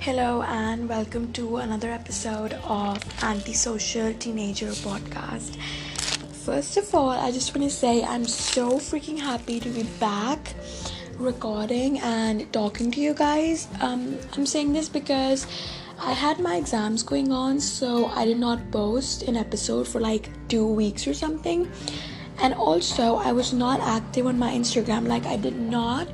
Hello, 0.00 0.42
and 0.42 0.88
welcome 0.88 1.32
to 1.32 1.56
another 1.56 1.90
episode 1.90 2.52
of 2.62 3.02
Antisocial 3.20 4.14
Teenager 4.14 4.68
Podcast. 4.68 5.56
First 6.44 6.76
of 6.76 6.94
all, 6.94 7.10
I 7.10 7.32
just 7.32 7.52
want 7.54 7.68
to 7.68 7.76
say 7.76 8.04
I'm 8.04 8.24
so 8.24 8.78
freaking 8.78 9.18
happy 9.18 9.58
to 9.58 9.68
be 9.68 9.82
back 9.98 10.54
recording 11.16 11.98
and 11.98 12.50
talking 12.52 12.92
to 12.92 13.00
you 13.00 13.12
guys. 13.12 13.66
Um, 13.80 14.16
I'm 14.34 14.46
saying 14.46 14.72
this 14.72 14.88
because 14.88 15.48
I 15.98 16.12
had 16.12 16.38
my 16.38 16.56
exams 16.56 17.02
going 17.02 17.32
on, 17.32 17.58
so 17.58 18.06
I 18.06 18.24
did 18.24 18.38
not 18.38 18.70
post 18.70 19.22
an 19.24 19.36
episode 19.36 19.88
for 19.88 20.00
like 20.00 20.30
two 20.48 20.66
weeks 20.66 21.08
or 21.08 21.12
something. 21.12 21.68
And 22.40 22.54
also, 22.54 23.16
I 23.16 23.32
was 23.32 23.52
not 23.52 23.80
active 23.80 24.26
on 24.26 24.38
my 24.38 24.52
Instagram, 24.52 25.08
like, 25.08 25.26
I 25.26 25.36
did 25.36 25.58
not 25.58 26.06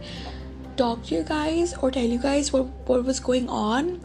talk 0.77 1.05
to 1.05 1.14
you 1.14 1.23
guys 1.23 1.75
or 1.75 1.91
tell 1.91 2.05
you 2.05 2.19
guys 2.19 2.53
what, 2.53 2.67
what 2.87 3.05
was 3.05 3.21
going 3.21 3.49
on, 3.49 4.01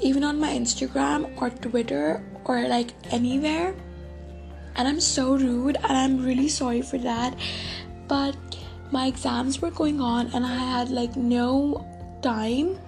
even 0.00 0.24
on 0.24 0.38
my 0.38 0.50
Instagram 0.50 1.30
or 1.40 1.50
Twitter 1.50 2.22
or 2.44 2.66
like 2.68 2.90
anywhere. 3.10 3.74
And 4.76 4.88
I'm 4.88 5.00
so 5.00 5.36
rude 5.36 5.76
and 5.76 5.92
I'm 5.92 6.24
really 6.24 6.48
sorry 6.48 6.82
for 6.82 6.98
that. 6.98 7.36
But 8.08 8.36
my 8.90 9.06
exams 9.06 9.60
were 9.60 9.70
going 9.70 10.00
on 10.00 10.28
and 10.34 10.44
I 10.44 10.54
had 10.54 10.90
like 10.90 11.16
no 11.16 11.86
time 12.22 12.78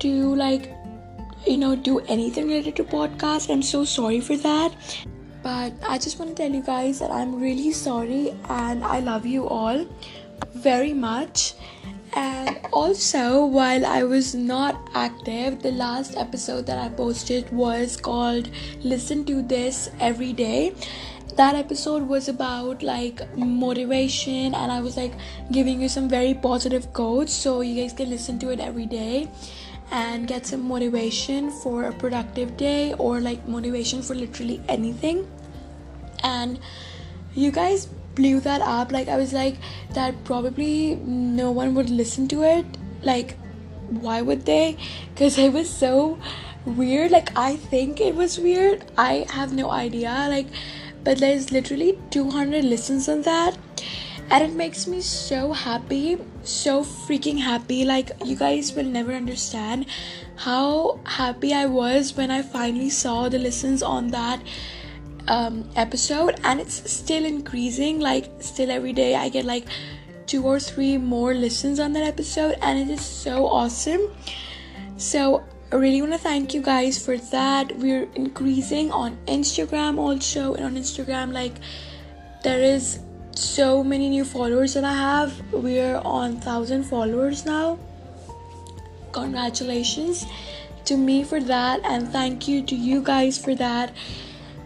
to 0.00 0.34
like 0.34 0.70
you 1.46 1.56
know 1.56 1.74
do 1.74 2.00
anything 2.00 2.48
related 2.48 2.76
to 2.76 2.84
podcast. 2.84 3.50
I'm 3.50 3.62
so 3.62 3.84
sorry 3.84 4.20
for 4.20 4.36
that. 4.36 4.74
But 5.42 5.72
I 5.88 5.98
just 5.98 6.18
want 6.18 6.36
to 6.36 6.42
tell 6.42 6.52
you 6.52 6.62
guys 6.62 7.00
that 7.00 7.10
I'm 7.10 7.40
really 7.40 7.72
sorry 7.72 8.32
and 8.48 8.84
I 8.84 9.00
love 9.00 9.26
you 9.26 9.48
all 9.48 9.84
very 10.54 10.92
much. 10.92 11.54
And 12.14 12.58
also, 12.72 13.46
while 13.46 13.86
I 13.86 14.02
was 14.02 14.34
not 14.34 14.90
active, 14.94 15.62
the 15.62 15.72
last 15.72 16.16
episode 16.16 16.66
that 16.66 16.78
I 16.78 16.90
posted 16.90 17.50
was 17.52 17.96
called 17.96 18.50
Listen 18.82 19.24
to 19.24 19.40
This 19.40 19.90
Every 19.98 20.32
Day. 20.32 20.74
That 21.36 21.54
episode 21.54 22.06
was 22.06 22.28
about 22.28 22.82
like 22.82 23.22
motivation, 23.36 24.54
and 24.54 24.70
I 24.70 24.80
was 24.80 24.98
like 24.98 25.14
giving 25.50 25.80
you 25.80 25.88
some 25.88 26.06
very 26.06 26.34
positive 26.34 26.92
quotes 26.92 27.32
so 27.32 27.62
you 27.62 27.80
guys 27.80 27.94
can 27.94 28.10
listen 28.10 28.38
to 28.40 28.50
it 28.50 28.60
every 28.60 28.84
day 28.84 29.30
and 29.90 30.26
get 30.26 30.46
some 30.46 30.68
motivation 30.68 31.50
for 31.50 31.84
a 31.84 31.92
productive 31.92 32.56
day 32.58 32.92
or 32.94 33.20
like 33.20 33.48
motivation 33.48 34.02
for 34.02 34.14
literally 34.14 34.60
anything. 34.68 35.26
And 36.22 36.58
you 37.34 37.50
guys 37.50 37.88
blew 38.14 38.40
that 38.40 38.60
up. 38.60 38.92
Like 38.92 39.08
i 39.08 39.16
was 39.16 39.32
like 39.32 39.56
that 39.94 40.24
probably 40.24 40.96
no 40.96 41.50
one 41.50 41.74
would 41.74 41.90
listen 41.90 42.28
to 42.28 42.42
it. 42.42 42.66
Like 43.02 43.36
why 43.88 44.22
would 44.22 44.46
they? 44.46 44.76
Because 45.14 45.38
it 45.38 45.52
was 45.52 45.68
so 45.68 46.18
weird. 46.64 47.10
Like 47.10 47.36
i 47.36 47.56
think 47.56 48.00
it 48.00 48.14
was 48.14 48.38
weird. 48.38 48.84
I 48.96 49.26
have 49.30 49.52
no 49.52 49.70
idea. 49.70 50.26
Like 50.28 50.46
but 51.04 51.18
there's 51.18 51.50
literally 51.50 51.98
200 52.10 52.64
listens 52.64 53.08
on 53.08 53.22
that. 53.22 53.58
And 54.30 54.44
it 54.44 54.54
makes 54.54 54.86
me 54.86 55.00
so 55.00 55.52
happy 55.52 56.18
so 56.42 56.82
freaking 56.82 57.38
happy. 57.38 57.84
Like 57.84 58.10
you 58.24 58.36
guys 58.36 58.72
will 58.74 58.84
never 58.84 59.12
understand 59.12 59.86
how 60.36 60.98
happy 61.04 61.52
i 61.54 61.66
was 61.66 62.16
when 62.16 62.30
i 62.30 62.42
finally 62.42 62.90
saw 62.90 63.28
the 63.28 63.38
listens 63.38 63.82
on 63.82 64.08
that 64.08 64.40
um, 65.28 65.68
episode 65.76 66.40
and 66.44 66.60
it's 66.60 66.90
still 66.90 67.24
increasing 67.24 68.00
like 68.00 68.30
still 68.40 68.70
every 68.70 68.92
day 68.92 69.14
i 69.14 69.28
get 69.28 69.44
like 69.44 69.66
two 70.26 70.46
or 70.46 70.58
three 70.58 70.96
more 70.96 71.34
listens 71.34 71.78
on 71.78 71.92
that 71.92 72.02
episode 72.04 72.56
and 72.62 72.78
it 72.78 72.88
is 72.92 73.04
so 73.04 73.46
awesome. 73.46 74.00
So 74.96 75.44
i 75.72 75.76
really 75.76 76.00
want 76.00 76.12
to 76.12 76.18
thank 76.18 76.54
you 76.54 76.62
guys 76.62 77.04
for 77.04 77.16
that. 77.18 77.76
We're 77.76 78.08
increasing 78.14 78.90
on 78.90 79.18
instagram 79.26 79.98
also 79.98 80.54
and 80.54 80.64
on 80.64 80.76
instagram 80.76 81.32
like 81.32 81.52
there 82.44 82.62
is 82.62 83.00
so 83.34 83.82
many 83.82 84.08
new 84.08 84.24
followers 84.24 84.74
that 84.74 84.84
i 84.84 84.94
have. 84.94 85.34
We're 85.52 85.96
on 85.98 86.34
1000 86.40 86.84
followers 86.84 87.44
now. 87.44 87.78
Congratulations 89.12 90.24
to 90.84 90.96
me 90.96 91.24
for 91.24 91.40
that 91.40 91.80
and 91.84 92.08
thank 92.08 92.48
you 92.48 92.62
to 92.62 92.74
you 92.74 93.02
guys 93.02 93.36
for 93.36 93.54
that 93.54 93.92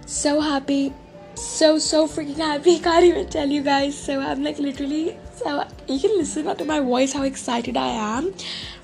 so 0.07 0.41
happy. 0.41 0.95
So 1.35 1.79
so 1.79 2.07
freaking 2.07 2.37
happy. 2.37 2.79
Can't 2.87 3.05
even 3.05 3.29
tell 3.29 3.49
you 3.49 3.63
guys. 3.63 3.99
So 3.99 4.21
i'm 4.21 4.43
like 4.43 4.59
literally 4.59 5.19
so 5.35 5.67
you 5.87 6.01
can 6.01 6.17
listen 6.17 6.57
to 6.57 6.65
my 6.65 6.81
voice 6.81 7.13
how 7.13 7.23
excited 7.23 7.77
i 7.77 7.89
am 7.89 8.33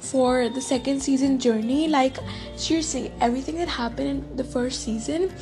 for 0.00 0.50
the 0.50 0.61
second 0.61 1.00
season 1.00 1.38
journey. 1.38 1.88
Like 1.88 2.19
seriously 2.56 3.12
everything 3.21 3.56
that 3.56 3.69
happened 3.69 4.09
in 4.09 4.37
the 4.37 4.44
first 4.44 4.82
season 4.82 5.32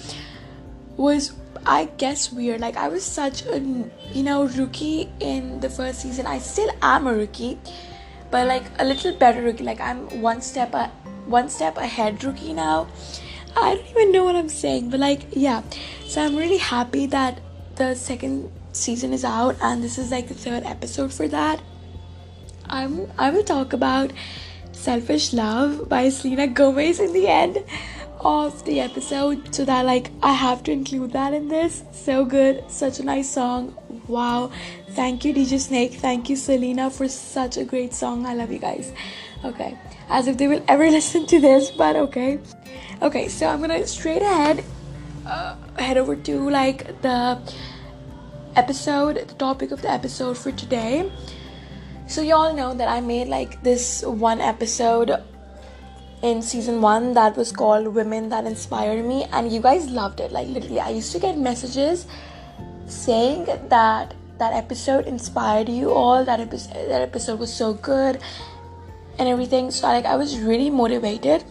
was 0.97 1.33
i 1.67 1.87
guess 1.97 2.31
weird. 2.31 2.61
Like 2.61 2.77
i 2.77 2.89
was 2.89 3.05
such 3.05 3.45
a 3.47 3.59
you 4.13 4.23
know 4.23 4.45
rookie 4.45 5.09
in 5.19 5.61
the 5.61 5.71
first 5.71 6.03
season. 6.03 6.27
I 6.27 6.39
still 6.39 6.71
am 6.83 7.07
a 7.07 7.15
rookie 7.15 7.59
but 8.31 8.47
like 8.47 8.65
a 8.79 8.85
little 8.85 9.13
better 9.15 9.43
rookie. 9.43 9.65
Like 9.65 9.81
i'm 9.81 10.21
one 10.21 10.43
step 10.43 10.75
a 10.75 10.89
one 11.27 11.49
step 11.49 11.77
ahead 11.79 12.23
rookie 12.23 12.53
now 12.53 12.87
I 13.57 13.75
don't 13.75 13.89
even 13.89 14.13
know 14.13 14.25
what 14.25 14.37
I'm 14.37 14.49
saying, 14.49 14.91
but 14.91 15.01
like, 15.01 15.23
yeah. 15.33 15.63
So 16.07 16.23
I'm 16.23 16.37
really 16.37 16.59
happy 16.59 17.07
that 17.07 17.41
the 17.77 17.95
second 17.95 18.51
season 18.73 19.13
is 19.13 19.25
out 19.25 19.57
and 19.61 19.83
this 19.83 19.99
is 19.99 20.11
like 20.11 20.29
the 20.29 20.35
third 20.35 20.65
episode 20.65 21.13
for 21.13 21.29
that. 21.29 21.61
I'm 22.67 23.11
I 23.19 23.31
will 23.31 23.43
talk 23.43 23.73
about 23.73 24.13
Selfish 24.73 25.33
Love 25.33 25.89
by 25.89 26.09
Selena 26.09 26.47
Gomez 26.47 27.01
in 27.01 27.13
the 27.13 27.27
end 27.27 27.59
of 28.21 28.65
the 28.65 28.81
episode 28.81 29.55
so 29.55 29.65
that 29.65 29.85
like 29.85 30.11
I 30.23 30.33
have 30.33 30.63
to 30.65 30.73
include 30.73 31.13
that 31.13 31.35
in 31.35 31.49
this. 31.49 31.83
So 31.93 32.25
good, 32.25 32.65
such 32.71 33.01
a 33.01 33.05
nice 33.05 33.31
song. 33.31 33.77
Wow. 34.07 34.51
Thank 34.91 35.25
you 35.25 35.35
DJ 35.35 35.59
Snake. 35.59 35.95
Thank 35.95 36.29
you 36.31 36.37
Selena 36.37 36.91
for 36.91 37.09
such 37.09 37.57
a 37.57 37.65
great 37.65 37.93
song. 37.93 38.27
I 38.27 38.35
love 38.35 38.53
you 38.53 38.59
guys. 38.59 38.93
Okay. 39.45 39.77
As 40.11 40.27
if 40.27 40.37
they 40.37 40.49
will 40.49 40.65
ever 40.69 40.91
listen 40.99 41.27
to 41.27 41.41
this, 41.41 41.71
but 41.71 41.97
okay. 41.97 42.39
Okay, 43.01 43.29
so 43.29 43.47
I'm 43.47 43.61
gonna 43.61 43.87
straight 43.87 44.23
ahead 44.23 44.65
uh, 45.27 45.55
head 45.79 45.97
over 45.97 46.17
to 46.17 46.51
like 46.51 47.01
the 47.03 47.39
episode, 48.57 49.17
the 49.17 49.35
topic 49.35 49.71
of 49.71 49.83
the 49.83 49.91
episode 49.91 50.37
for 50.37 50.53
today. 50.53 51.11
So 52.07 52.23
y'all 52.23 52.55
know 52.55 52.75
that 52.75 52.89
I 52.89 53.01
made 53.01 53.29
like 53.29 53.63
this 53.63 54.03
one 54.03 54.41
episode 54.41 55.13
in 56.23 56.43
season 56.43 56.83
one 56.83 57.15
that 57.15 57.37
was 57.37 57.53
called 57.53 57.87
Women 57.95 58.29
That 58.29 58.45
Inspired 58.45 59.05
Me, 59.05 59.25
and 59.33 59.51
you 59.53 59.61
guys 59.61 59.89
loved 59.89 60.21
it. 60.21 60.33
Like 60.33 60.49
literally, 60.49 60.81
I 60.81 60.91
used 60.91 61.13
to 61.13 61.21
get 61.21 61.39
messages 61.39 62.07
saying 62.87 63.47
that 63.69 64.15
that 64.39 64.53
episode 64.53 65.07
inspired 65.07 65.69
you 65.69 65.93
all. 65.93 66.25
That 66.25 66.41
episode, 66.41 66.89
that 66.89 67.03
episode 67.03 67.39
was 67.39 67.55
so 67.55 67.75
good, 67.75 68.21
and 69.21 69.29
everything. 69.29 69.71
So 69.71 69.87
like, 69.87 70.07
I 70.07 70.17
was 70.17 70.39
really 70.41 70.71
motivated 70.71 71.45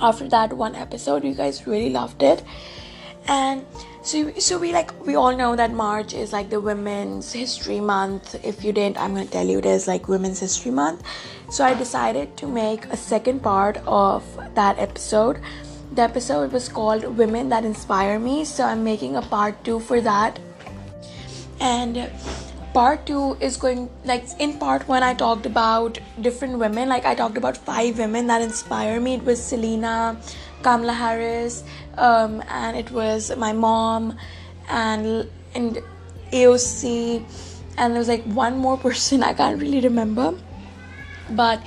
after 0.00 0.28
that 0.28 0.52
one 0.54 0.74
episode. 0.74 1.22
You 1.22 1.34
guys 1.34 1.66
really 1.66 1.90
loved 1.90 2.22
it. 2.22 2.42
And 3.28 3.64
so 4.02 4.32
so 4.38 4.58
we 4.58 4.72
like 4.72 4.90
we 5.06 5.14
all 5.14 5.36
know 5.36 5.54
that 5.54 5.72
march 5.72 6.14
is 6.14 6.32
like 6.32 6.48
the 6.48 6.58
women's 6.58 7.32
history 7.32 7.80
month. 7.80 8.34
If 8.42 8.64
you 8.64 8.72
didn't 8.72 8.96
i'm 8.96 9.14
to 9.14 9.26
tell 9.26 9.46
you 9.46 9.58
it 9.58 9.66
is 9.66 9.86
like 9.86 10.08
women's 10.08 10.40
history 10.40 10.70
month. 10.70 11.02
So 11.50 11.62
i 11.64 11.74
decided 11.74 12.34
to 12.38 12.46
make 12.46 12.86
a 12.86 12.96
second 12.96 13.42
part 13.42 13.76
of 13.86 14.24
that 14.54 14.78
episode. 14.78 15.40
The 15.92 16.02
episode 16.02 16.50
was 16.50 16.68
called 16.68 17.04
women 17.18 17.50
that 17.50 17.66
inspire 17.66 18.18
me. 18.18 18.46
So 18.46 18.64
i'm 18.64 18.82
making 18.82 19.16
a 19.16 19.22
part 19.22 19.62
2 19.64 19.80
for 19.80 20.00
that. 20.00 20.38
And 21.60 22.10
part 22.72 23.04
two 23.06 23.36
is 23.40 23.56
going 23.56 23.88
like 24.04 24.24
in 24.38 24.52
part 24.58 24.86
one 24.86 25.02
i 25.02 25.12
talked 25.12 25.46
about 25.46 25.98
different 26.20 26.58
women. 26.58 26.88
Like 26.88 27.04
i 27.04 27.14
talked 27.14 27.36
about 27.36 27.56
five 27.56 27.98
women 27.98 28.26
that 28.28 28.42
inspire 28.42 29.00
me. 29.00 29.14
It 29.14 29.24
was 29.24 29.42
selena 29.42 30.20
kamala 30.62 30.92
harris 30.92 31.64
um, 31.96 32.42
and 32.48 32.76
it 32.76 32.90
was 32.90 33.34
my 33.36 33.52
mom 33.52 34.16
and 34.68 35.28
and 35.54 35.78
aoc 36.32 37.24
and 37.78 37.94
there 37.94 37.98
was 37.98 38.08
like 38.08 38.24
one 38.24 38.58
more 38.58 38.76
person 38.76 39.22
i 39.30 39.32
can't 39.32 39.60
really 39.60 39.80
remember. 39.80 40.34
But 41.30 41.62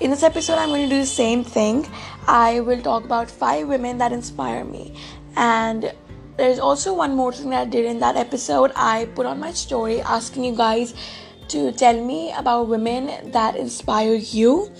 in 0.00 0.10
this 0.10 0.22
episode 0.22 0.58
i'm 0.58 0.68
going 0.68 0.88
to 0.88 0.94
do 0.94 1.00
the 1.00 1.06
same 1.06 1.44
thing. 1.44 1.86
I 2.26 2.60
will 2.60 2.80
talk 2.80 3.04
about 3.04 3.30
five 3.30 3.68
women 3.68 3.98
that 3.98 4.12
inspire 4.12 4.64
me. 4.64 4.94
And 5.36 5.92
there's 6.36 6.58
also 6.58 6.94
one 6.94 7.14
more 7.14 7.32
thing 7.32 7.50
that 7.50 7.62
I 7.62 7.70
did 7.70 7.84
in 7.84 8.00
that 8.00 8.16
episode. 8.16 8.72
I 8.74 9.06
put 9.14 9.26
on 9.26 9.38
my 9.38 9.52
story 9.52 10.00
asking 10.00 10.44
you 10.44 10.56
guys 10.56 10.94
to 11.48 11.72
tell 11.72 12.00
me 12.02 12.32
about 12.32 12.68
women 12.68 13.30
that 13.32 13.56
inspire 13.56 14.14
you, 14.14 14.72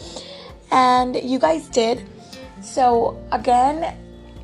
and 0.71 1.17
you 1.17 1.39
guys 1.39 1.69
did. 1.69 2.05
So, 2.63 3.23
again, 3.33 3.97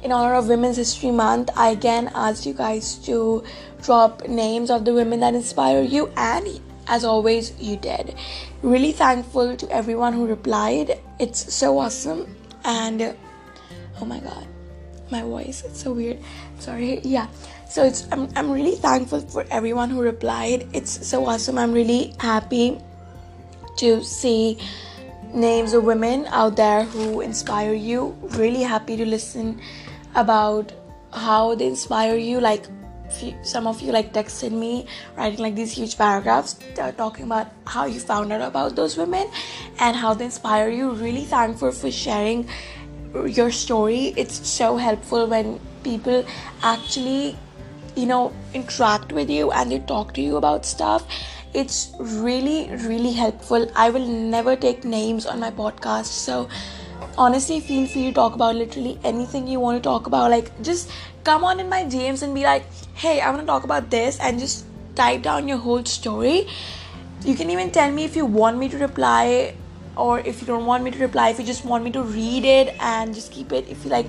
in 0.02 0.12
honor 0.12 0.34
of 0.34 0.48
Women's 0.48 0.76
History 0.76 1.10
Month, 1.10 1.50
I 1.56 1.70
again 1.70 2.10
asked 2.14 2.46
you 2.46 2.54
guys 2.54 2.96
to 3.06 3.42
drop 3.82 4.28
names 4.28 4.70
of 4.70 4.84
the 4.84 4.92
women 4.92 5.20
that 5.20 5.34
inspire 5.34 5.82
you, 5.82 6.12
and 6.16 6.60
as 6.86 7.04
always, 7.04 7.52
you 7.60 7.76
did. 7.76 8.14
Really 8.62 8.92
thankful 8.92 9.56
to 9.56 9.70
everyone 9.70 10.12
who 10.12 10.26
replied. 10.26 11.00
It's 11.18 11.52
so 11.54 11.78
awesome. 11.78 12.36
and 12.64 13.16
oh 14.00 14.04
my 14.04 14.18
god 14.20 14.46
my 15.10 15.22
voice 15.22 15.64
it's 15.64 15.82
so 15.82 15.92
weird 15.92 16.18
sorry 16.60 17.00
yeah. 17.02 17.26
So 17.68 17.84
it's 17.84 18.06
I'm, 18.10 18.28
I'm 18.34 18.50
really 18.50 18.74
thankful 18.74 19.20
for 19.20 19.46
everyone 19.50 19.90
who 19.90 20.02
replied. 20.02 20.66
It's 20.72 21.06
so 21.06 21.26
awesome. 21.26 21.56
I'm 21.56 21.72
really 21.72 22.14
happy 22.18 22.80
to 23.76 24.02
see 24.02 24.58
names 25.32 25.72
of 25.72 25.84
women 25.84 26.26
out 26.30 26.56
there 26.56 26.84
who 26.84 27.20
inspire 27.20 27.72
you. 27.72 28.18
Really 28.34 28.62
happy 28.62 28.96
to 28.96 29.06
listen 29.06 29.60
about 30.16 30.72
how 31.12 31.54
they 31.54 31.66
inspire 31.66 32.16
you. 32.16 32.40
Like 32.40 32.66
some 33.42 33.66
of 33.66 33.80
you 33.80 33.92
like 33.92 34.12
texted 34.12 34.50
me 34.50 34.86
writing 35.16 35.38
like 35.38 35.54
these 35.54 35.72
huge 35.72 35.96
paragraphs 35.96 36.58
talking 36.96 37.24
about 37.24 37.48
how 37.66 37.84
you 37.84 38.00
found 38.00 38.32
out 38.32 38.40
about 38.40 38.76
those 38.76 38.96
women 38.96 39.30
and 39.78 39.96
how 39.96 40.12
they 40.12 40.24
inspire 40.24 40.70
you. 40.70 40.90
Really 40.90 41.24
thankful 41.24 41.72
for 41.72 41.90
sharing 41.90 42.48
your 43.26 43.50
story. 43.50 44.12
It's 44.16 44.48
so 44.48 44.76
helpful 44.76 45.26
when 45.26 45.60
people 45.82 46.24
actually 46.62 47.36
you 47.96 48.06
know 48.06 48.32
interact 48.54 49.12
with 49.12 49.28
you 49.28 49.50
and 49.50 49.72
they 49.72 49.78
talk 49.80 50.14
to 50.14 50.20
you 50.20 50.36
about 50.36 50.64
stuff. 50.64 51.06
It's 51.52 51.92
really 51.98 52.70
really 52.88 53.12
helpful. 53.12 53.70
I 53.74 53.90
will 53.90 54.06
never 54.06 54.56
take 54.56 54.84
names 54.84 55.26
on 55.26 55.40
my 55.40 55.50
podcast. 55.50 56.06
So 56.06 56.48
honestly 57.18 57.60
feel 57.60 57.86
free 57.86 58.04
to 58.04 58.12
talk 58.12 58.34
about 58.34 58.54
literally 58.56 58.98
anything 59.04 59.46
you 59.46 59.60
want 59.60 59.82
to 59.82 59.82
talk 59.82 60.06
about. 60.06 60.30
Like 60.30 60.50
just 60.62 60.90
come 61.24 61.44
on 61.44 61.60
in 61.60 61.68
my 61.68 61.84
dms 61.84 62.22
and 62.22 62.34
be 62.34 62.42
like 62.42 62.64
hey 62.94 63.20
i 63.20 63.28
want 63.28 63.42
to 63.42 63.46
talk 63.46 63.62
about 63.62 63.90
this 63.90 64.18
and 64.20 64.38
just 64.38 64.64
type 64.94 65.22
down 65.22 65.48
your 65.48 65.58
whole 65.58 65.84
story. 65.84 66.46
You 67.24 67.34
can 67.34 67.50
even 67.50 67.70
tell 67.70 67.90
me 67.90 68.04
if 68.04 68.16
you 68.16 68.26
want 68.26 68.58
me 68.58 68.68
to 68.68 68.78
reply 68.78 69.54
or 69.96 70.20
if 70.20 70.40
you 70.40 70.46
don't 70.46 70.66
want 70.66 70.84
me 70.84 70.90
to 70.90 70.98
reply 70.98 71.30
if 71.30 71.38
you 71.38 71.44
just 71.44 71.64
want 71.64 71.84
me 71.84 71.90
to 71.92 72.02
read 72.02 72.44
it 72.44 72.74
and 72.80 73.14
just 73.14 73.32
keep 73.32 73.52
it 73.52 73.68
if 73.68 73.84
you 73.84 73.90
like. 73.90 74.06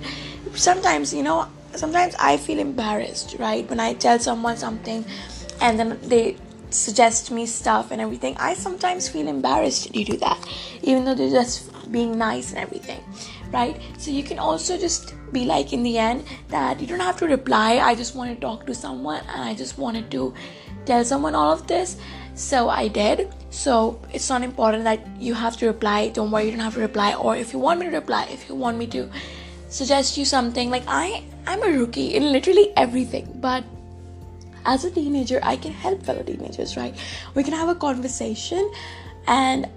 Sometimes 0.55 1.13
you 1.13 1.23
know 1.23 1.47
sometimes 1.75 2.15
i 2.19 2.37
feel 2.37 2.59
embarrassed 2.59 3.35
right? 3.39 3.69
When 3.69 3.79
i 3.79 3.93
tell 3.93 4.19
someone 4.19 4.57
something 4.57 5.05
and 5.61 5.79
then 5.79 5.99
they 6.03 6.37
suggest 6.69 7.31
me 7.31 7.45
stuff 7.45 7.91
and 7.91 8.01
everything 8.01 8.35
i 8.37 8.53
sometimes 8.53 9.09
feel 9.09 9.27
embarrassed 9.27 9.93
to 9.93 10.03
do 10.03 10.17
that 10.17 10.39
even 10.81 11.03
though 11.05 11.15
they're 11.15 11.29
just 11.29 11.69
being 11.91 12.17
nice 12.17 12.51
and 12.51 12.59
everything 12.59 13.03
right? 13.51 13.81
So 13.97 14.11
you 14.11 14.23
can 14.23 14.39
also 14.39 14.77
just 14.77 15.13
be 15.33 15.45
like 15.45 15.73
in 15.73 15.83
the 15.83 15.97
end 15.97 16.23
that 16.49 16.79
you 16.79 16.87
don't 16.87 16.99
have 16.99 17.17
to 17.17 17.25
reply 17.25 17.79
i 17.79 17.95
just 17.95 18.15
want 18.15 18.33
to 18.33 18.39
talk 18.39 18.65
to 18.65 18.73
someone 18.73 19.21
and 19.27 19.41
i 19.41 19.53
just 19.53 19.77
wanted 19.77 20.09
to 20.11 20.33
tell 20.85 21.05
someone 21.05 21.35
all 21.35 21.51
of 21.51 21.67
this. 21.67 21.97
So 22.33 22.69
i 22.69 22.87
did. 22.87 23.33
So 23.49 23.99
it's 24.13 24.29
not 24.29 24.41
important 24.41 24.85
that 24.85 25.05
you 25.19 25.33
have 25.33 25.57
to 25.57 25.67
reply 25.67 26.09
don't 26.09 26.31
worry 26.31 26.45
you 26.45 26.51
don't 26.51 26.61
have 26.61 26.75
to 26.75 26.79
reply 26.79 27.13
or 27.13 27.35
if 27.35 27.51
you 27.53 27.59
want 27.59 27.79
me 27.79 27.87
to 27.87 27.91
reply 27.91 28.27
if 28.31 28.47
you 28.47 28.55
want 28.55 28.77
me 28.77 28.87
to 28.87 29.09
suggest 29.67 30.17
you 30.17 30.25
something 30.25 30.69
like 30.69 30.83
i 30.87 31.23
i'm 31.47 31.63
a 31.63 31.77
rookie 31.77 32.15
in 32.15 32.31
literally 32.31 32.71
everything 32.77 33.27
but 33.35 33.63
as 34.65 34.85
a 34.85 34.91
teenager 34.91 35.39
i 35.43 35.55
can 35.55 35.71
help 35.71 36.01
fellow 36.03 36.23
teenagers 36.23 36.77
right 36.77 36.95
we 37.35 37.43
can 37.43 37.53
have 37.53 37.69
a 37.69 37.75
conversation 37.75 38.71
and 39.27 39.69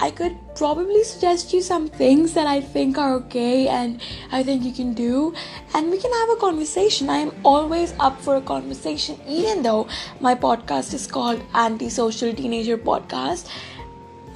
I 0.00 0.10
could 0.10 0.36
probably 0.56 1.04
suggest 1.04 1.52
you 1.52 1.62
some 1.62 1.88
things 1.88 2.34
that 2.34 2.46
I 2.48 2.60
think 2.60 2.98
are 2.98 3.12
okay 3.14 3.68
and 3.68 4.00
I 4.32 4.42
think 4.42 4.64
you 4.64 4.72
can 4.72 4.92
do, 4.92 5.34
and 5.72 5.90
we 5.90 5.98
can 5.98 6.12
have 6.12 6.30
a 6.30 6.40
conversation. 6.40 7.08
I 7.08 7.18
am 7.18 7.32
always 7.44 7.94
up 8.00 8.20
for 8.20 8.36
a 8.36 8.40
conversation, 8.40 9.20
even 9.28 9.62
though 9.62 9.86
my 10.20 10.34
podcast 10.34 10.94
is 10.94 11.06
called 11.06 11.40
Antisocial 11.54 12.34
Teenager 12.34 12.76
Podcast. 12.76 13.48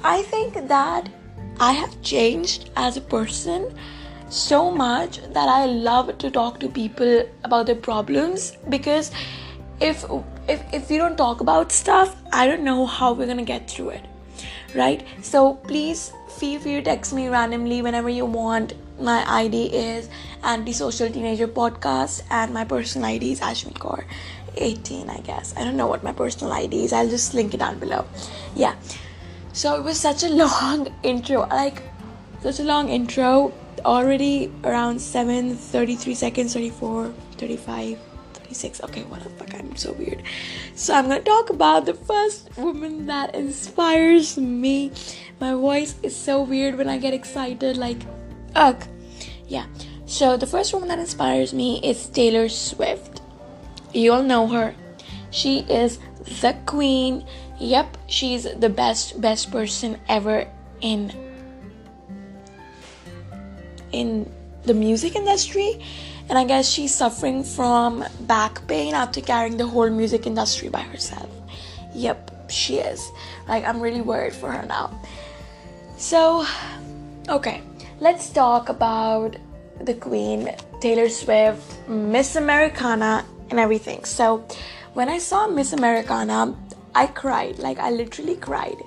I 0.03 0.21
think 0.23 0.67
that 0.69 1.09
I 1.59 1.73
have 1.73 2.01
changed 2.01 2.69
as 2.77 2.95
a 2.95 3.01
person 3.01 3.77
so 4.29 4.71
much 4.71 5.19
that 5.33 5.49
I 5.49 5.65
love 5.65 6.17
to 6.17 6.31
talk 6.31 6.59
to 6.59 6.69
people 6.69 7.27
about 7.43 7.65
their 7.65 7.75
problems 7.75 8.57
because 8.69 9.11
if 9.79 10.05
if 10.47 10.61
if 10.73 10.89
we 10.89 10.97
don't 10.97 11.17
talk 11.17 11.41
about 11.41 11.71
stuff, 11.71 12.15
I 12.31 12.47
don't 12.47 12.63
know 12.63 12.85
how 12.85 13.13
we're 13.13 13.27
gonna 13.27 13.43
get 13.43 13.69
through 13.69 13.89
it 13.89 14.05
right? 14.75 15.05
So 15.21 15.55
please 15.55 16.11
feel 16.37 16.59
free 16.59 16.75
to 16.75 16.81
text 16.81 17.13
me 17.13 17.27
randomly 17.27 17.81
whenever 17.81 18.09
you 18.09 18.25
want. 18.25 18.73
My 18.99 19.23
ID 19.29 19.67
is 19.67 20.09
Antisocial 20.43 21.09
Teenager 21.09 21.47
Podcast, 21.47 22.23
and 22.29 22.53
my 22.53 22.65
personal 22.65 23.07
ID 23.07 23.31
is 23.31 23.39
Ashwin 23.39 23.73
Kaur. 23.73 24.03
18, 24.57 25.09
I 25.09 25.19
guess. 25.19 25.53
I 25.55 25.63
don't 25.63 25.77
know 25.77 25.87
what 25.87 26.03
my 26.03 26.11
personal 26.11 26.51
ID 26.51 26.83
is. 26.83 26.91
I'll 26.91 27.07
just 27.09 27.33
link 27.33 27.53
it 27.53 27.57
down 27.57 27.79
below. 27.79 28.05
Yeah. 28.55 28.75
So 29.53 29.75
it 29.75 29.83
was 29.83 29.97
such 29.97 30.23
a 30.23 30.29
long 30.43 30.93
intro. 31.03 31.47
Like, 31.47 31.81
such 32.41 32.59
a 32.59 32.63
long 32.63 32.89
intro. 32.89 33.53
Already 33.85 34.51
around 34.63 34.99
7 34.99 35.55
33 35.55 36.13
seconds, 36.15 36.53
34, 36.53 37.13
35. 37.37 37.99
26. 38.49 38.81
Okay, 38.81 39.03
what 39.03 39.21
the 39.21 39.29
fuck? 39.29 39.53
I'm 39.53 39.75
so 39.75 39.93
weird. 39.93 40.23
So, 40.73 40.95
I'm 40.95 41.07
gonna 41.07 41.21
talk 41.21 41.51
about 41.51 41.85
the 41.85 41.93
first 41.93 42.49
woman 42.57 43.05
that 43.05 43.35
inspires 43.35 44.37
me. 44.37 44.91
My 45.39 45.53
voice 45.53 45.95
is 46.01 46.15
so 46.15 46.41
weird 46.41 46.75
when 46.75 46.89
I 46.89 46.97
get 46.97 47.13
excited, 47.13 47.77
like, 47.77 48.01
ugh. 48.55 48.83
Yeah. 49.47 49.67
So, 50.07 50.35
the 50.35 50.47
first 50.47 50.73
woman 50.73 50.89
that 50.89 50.97
inspires 50.97 51.53
me 51.53 51.79
is 51.83 52.07
Taylor 52.07 52.49
Swift. 52.49 53.21
You 53.93 54.13
all 54.13 54.23
know 54.23 54.47
her. 54.47 54.73
She 55.29 55.59
is 55.69 55.99
the 56.41 56.57
queen. 56.65 57.25
Yep, 57.59 57.97
she's 58.07 58.43
the 58.43 58.69
best, 58.69 59.21
best 59.21 59.51
person 59.51 59.99
ever 60.09 60.47
in 60.81 61.13
in 63.91 64.31
the 64.65 64.73
music 64.73 65.15
industry 65.15 65.81
and 66.29 66.37
I 66.37 66.43
guess 66.43 66.69
she's 66.69 66.93
suffering 66.93 67.43
from 67.43 68.05
back 68.21 68.65
pain 68.67 68.93
after 68.93 69.19
carrying 69.19 69.57
the 69.57 69.65
whole 69.65 69.89
music 69.89 70.27
industry 70.27 70.69
by 70.69 70.81
herself. 70.81 71.27
Yep, 71.95 72.51
she 72.51 72.77
is. 72.77 73.09
Like, 73.47 73.65
I'm 73.65 73.81
really 73.81 74.01
worried 74.01 74.33
for 74.33 74.51
her 74.51 74.63
now. 74.67 74.91
So, 75.97 76.45
okay, 77.27 77.63
let's 77.99 78.29
talk 78.29 78.69
about 78.69 79.37
the 79.81 79.95
Queen, 79.95 80.55
Taylor 80.81 81.09
Swift, 81.09 81.89
Miss 81.89 82.35
Americana, 82.35 83.25
and 83.49 83.59
everything. 83.59 84.03
So, 84.03 84.45
when 84.93 85.09
I 85.09 85.17
saw 85.17 85.47
Miss 85.47 85.73
Americana, 85.73 86.55
I 86.93 87.07
cried. 87.07 87.57
Like, 87.57 87.79
I 87.79 87.89
literally 87.89 88.35
cried. 88.35 88.77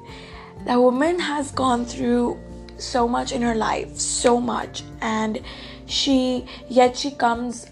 That 0.65 0.77
woman 0.77 1.19
has 1.19 1.51
gone 1.51 1.85
through 1.85 2.39
so 2.83 3.09
much 3.09 3.33
in 3.33 3.43
her 3.43 3.55
life, 3.55 3.99
so 3.99 4.41
much, 4.41 4.83
and 5.01 5.41
she 5.87 6.47
yet 6.69 6.97
she 6.97 7.11
comes 7.11 7.67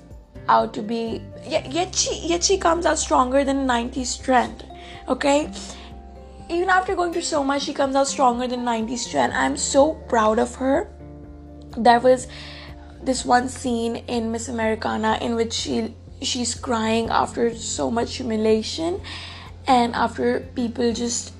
out 0.49 0.75
to 0.75 0.83
be 0.83 1.23
yet, 1.47 1.71
yet 1.71 1.95
she 1.95 2.27
yet 2.27 2.43
she 2.43 2.59
comes 2.59 2.87
out 2.87 2.99
stronger 2.99 3.45
than 3.45 3.67
90s 3.67 4.23
trend 4.23 4.65
okay? 5.09 5.51
Even 6.49 6.69
after 6.69 6.95
going 6.95 7.13
through 7.13 7.23
so 7.23 7.45
much 7.45 7.63
she 7.63 7.75
comes 7.75 7.95
out 7.95 8.07
stronger 8.07 8.47
than 8.47 8.61
90s 8.61 9.11
trend 9.11 9.33
i'm 9.33 9.57
so 9.57 9.95
proud 10.09 10.39
of 10.39 10.55
her. 10.57 10.89
There 11.77 12.01
was 12.01 12.27
this 13.03 13.25
one 13.25 13.49
scene 13.49 13.97
in 14.09 14.31
miss 14.33 14.49
americana 14.49 15.19
in 15.21 15.35
which 15.35 15.53
she 15.53 15.95
she's 16.21 16.55
crying 16.55 17.09
after 17.09 17.55
so 17.55 17.91
much 17.91 18.17
humiliation 18.17 19.01
and 19.67 19.95
after 19.95 20.41
people 20.55 20.93
just 20.93 21.33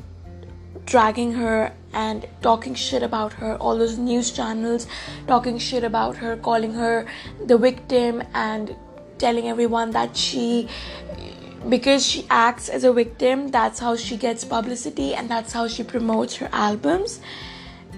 dragging 0.87 1.33
her 1.33 1.73
and 1.93 2.27
talking 2.41 2.75
shit 2.75 3.03
about 3.03 3.33
her 3.33 3.57
all 3.57 3.77
those 3.77 3.99
news 3.99 4.31
channels 4.31 4.87
talking 5.27 5.59
shit 5.59 5.85
about 5.85 6.17
her 6.17 6.37
calling 6.37 6.73
her 6.75 7.07
the 7.47 7.59
victim 7.59 8.23
and 8.35 8.77
telling 9.19 9.49
everyone 9.49 9.91
that 9.91 10.17
she 10.17 10.69
because 11.69 12.07
she 12.07 12.27
acts 12.31 12.69
as 12.69 12.85
a 12.85 12.93
victim 12.93 13.49
that's 13.49 13.79
how 13.79 13.95
she 13.95 14.17
gets 14.17 14.45
publicity 14.45 15.15
and 15.15 15.29
that's 15.29 15.53
how 15.53 15.69
she 15.69 15.83
promotes 15.83 16.37
her 16.37 16.49
albums. 16.53 17.21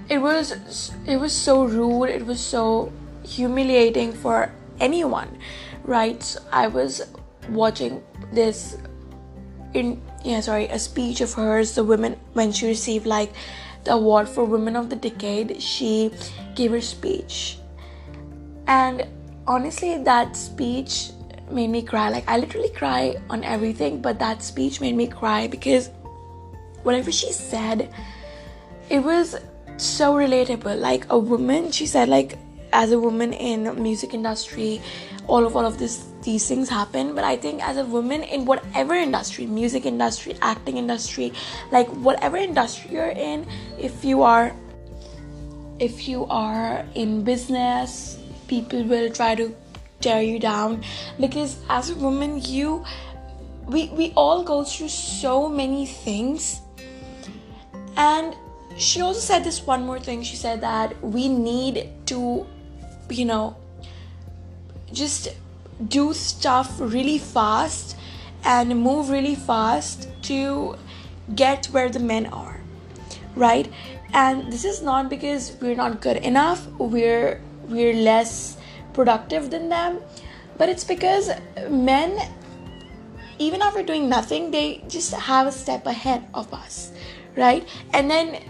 It 0.09 0.19
was 0.19 0.93
it 1.07 1.19
was 1.19 1.33
so 1.33 1.65
rude 1.65 2.11
it 2.11 2.27
was 2.27 2.41
so 2.41 2.93
humiliating 3.25 4.13
for 4.13 4.53
anyone 4.81 5.39
right? 5.85 6.23
So 6.23 6.41
i 6.53 6.67
was 6.67 7.03
watching 7.49 8.03
this 8.33 8.77
in 9.75 10.03
yeah 10.25 10.41
sorry 10.41 10.67
a 10.67 10.79
speech 10.79 11.21
of 11.21 11.33
hers 11.35 11.75
the 11.75 11.85
women 11.85 12.17
when 12.33 12.53
she 12.53 12.67
received 12.67 13.07
like 13.07 13.33
the 13.85 13.93
award 13.93 14.29
for 14.29 14.45
Women 14.45 14.77
of 14.77 14.91
the 14.91 14.97
Decade, 14.97 15.61
she 15.61 16.11
gave 16.55 16.71
her 16.71 16.81
speech. 16.81 17.59
And 18.67 19.07
honestly, 19.47 19.99
that 19.99 20.37
speech 20.37 21.11
made 21.51 21.69
me 21.69 21.83
cry. 21.83 22.09
Like, 22.09 22.29
I 22.29 22.39
literally 22.39 22.71
cry 22.71 23.17
on 23.29 23.45
everything, 23.45 24.01
but 24.01 24.19
that 24.19 24.43
speech 24.43 24.81
made 24.81 24.97
me 24.97 25.07
cry 25.07 25.47
because 25.47 25.91
whatever 26.83 27.13
she 27.13 27.33
said, 27.33 27.93
it 28.89 29.01
was 29.01 29.37
so 29.77 30.15
relatable. 30.15 30.79
Like, 30.79 31.07
a 31.11 31.19
woman, 31.19 31.73
she 31.73 31.87
said, 31.87 32.09
like, 32.09 32.39
as 32.73 32.93
a 32.93 32.99
woman 32.99 33.33
in 33.33 33.83
music 33.83 34.15
industry, 34.15 34.81
all 35.27 35.47
of 35.47 35.57
all 35.57 35.67
of 35.67 35.79
this 35.79 36.07
these 36.23 36.47
things 36.47 36.69
happen. 36.69 37.15
But 37.15 37.25
i 37.25 37.37
think 37.37 37.63
as 37.67 37.77
a 37.77 37.85
woman 37.85 38.23
in 38.23 38.45
whatever 38.45 38.95
industry 38.95 39.47
music 39.47 39.87
industry 39.87 40.37
acting 40.41 40.77
industry 40.77 41.33
like 41.71 41.89
whatever 42.09 42.37
industry 42.37 42.95
you're 42.95 43.17
in 43.31 43.47
if 43.79 44.05
you 44.05 44.23
are 44.23 44.55
if 45.81 46.07
you 46.07 46.27
are 46.27 46.87
in 46.95 47.25
business 47.25 48.19
people 48.47 48.85
will 48.85 49.11
try 49.11 49.35
to 49.35 49.55
tear 50.03 50.21
you 50.21 50.39
down. 50.39 50.83
Because 51.19 51.57
as 51.69 51.91
a 51.91 51.95
woman 51.95 52.43
you 52.43 52.85
we 53.67 53.89
we 53.91 54.13
all 54.17 54.43
go 54.43 54.65
through 54.65 54.89
so 54.89 55.49
many 55.49 55.87
things. 55.87 56.61
And 57.97 58.35
she 58.77 59.01
also 59.01 59.21
said 59.21 59.45
this 59.45 59.63
one 59.67 59.87
more 59.87 60.01
thing. 60.01 60.23
She 60.23 60.37
said 60.37 60.61
that 60.61 60.99
we 61.03 61.29
need 61.29 61.89
to 62.07 62.47
you 63.11 63.25
know 63.25 63.57
just 64.93 65.29
do 65.89 66.13
stuff 66.13 66.75
really 66.79 67.19
fast 67.19 67.97
and 68.45 68.77
move 68.83 69.09
really 69.11 69.35
fast 69.35 70.09
to 70.23 70.77
get 71.35 71.67
where 71.67 71.89
the 71.89 71.99
men 71.99 72.27
are 72.27 72.61
right? 73.35 73.73
And 74.13 74.53
this 74.53 74.65
is 74.65 74.83
not 74.83 75.09
because 75.09 75.57
we're 75.61 75.75
not 75.75 76.01
good 76.01 76.19
enough 76.19 76.67
we're 76.79 77.41
we're 77.69 77.95
less 77.95 78.59
productive 78.93 79.51
than 79.51 79.69
them 79.69 80.01
but 80.59 80.69
it's 80.69 80.85
because 80.85 81.31
men 81.71 82.19
even 83.39 83.63
after 83.63 83.83
doing 83.83 84.09
nothing 84.09 84.51
they 84.51 84.85
just 84.89 85.15
have 85.15 85.47
a 85.47 85.53
step 85.53 85.87
ahead 85.87 86.27
of 86.35 86.53
us 86.53 86.93
right? 87.37 87.67
And 87.95 88.11
then 88.11 88.43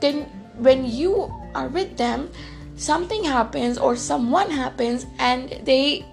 then 0.00 0.22
when 0.56 0.84
you 0.84 1.32
are 1.54 1.68
with 1.68 1.96
them 1.96 2.30
something 2.78 3.24
happens 3.24 3.76
or 3.76 3.96
someone 3.96 4.50
happens 4.50 5.06
and 5.18 5.50
they 5.64 6.04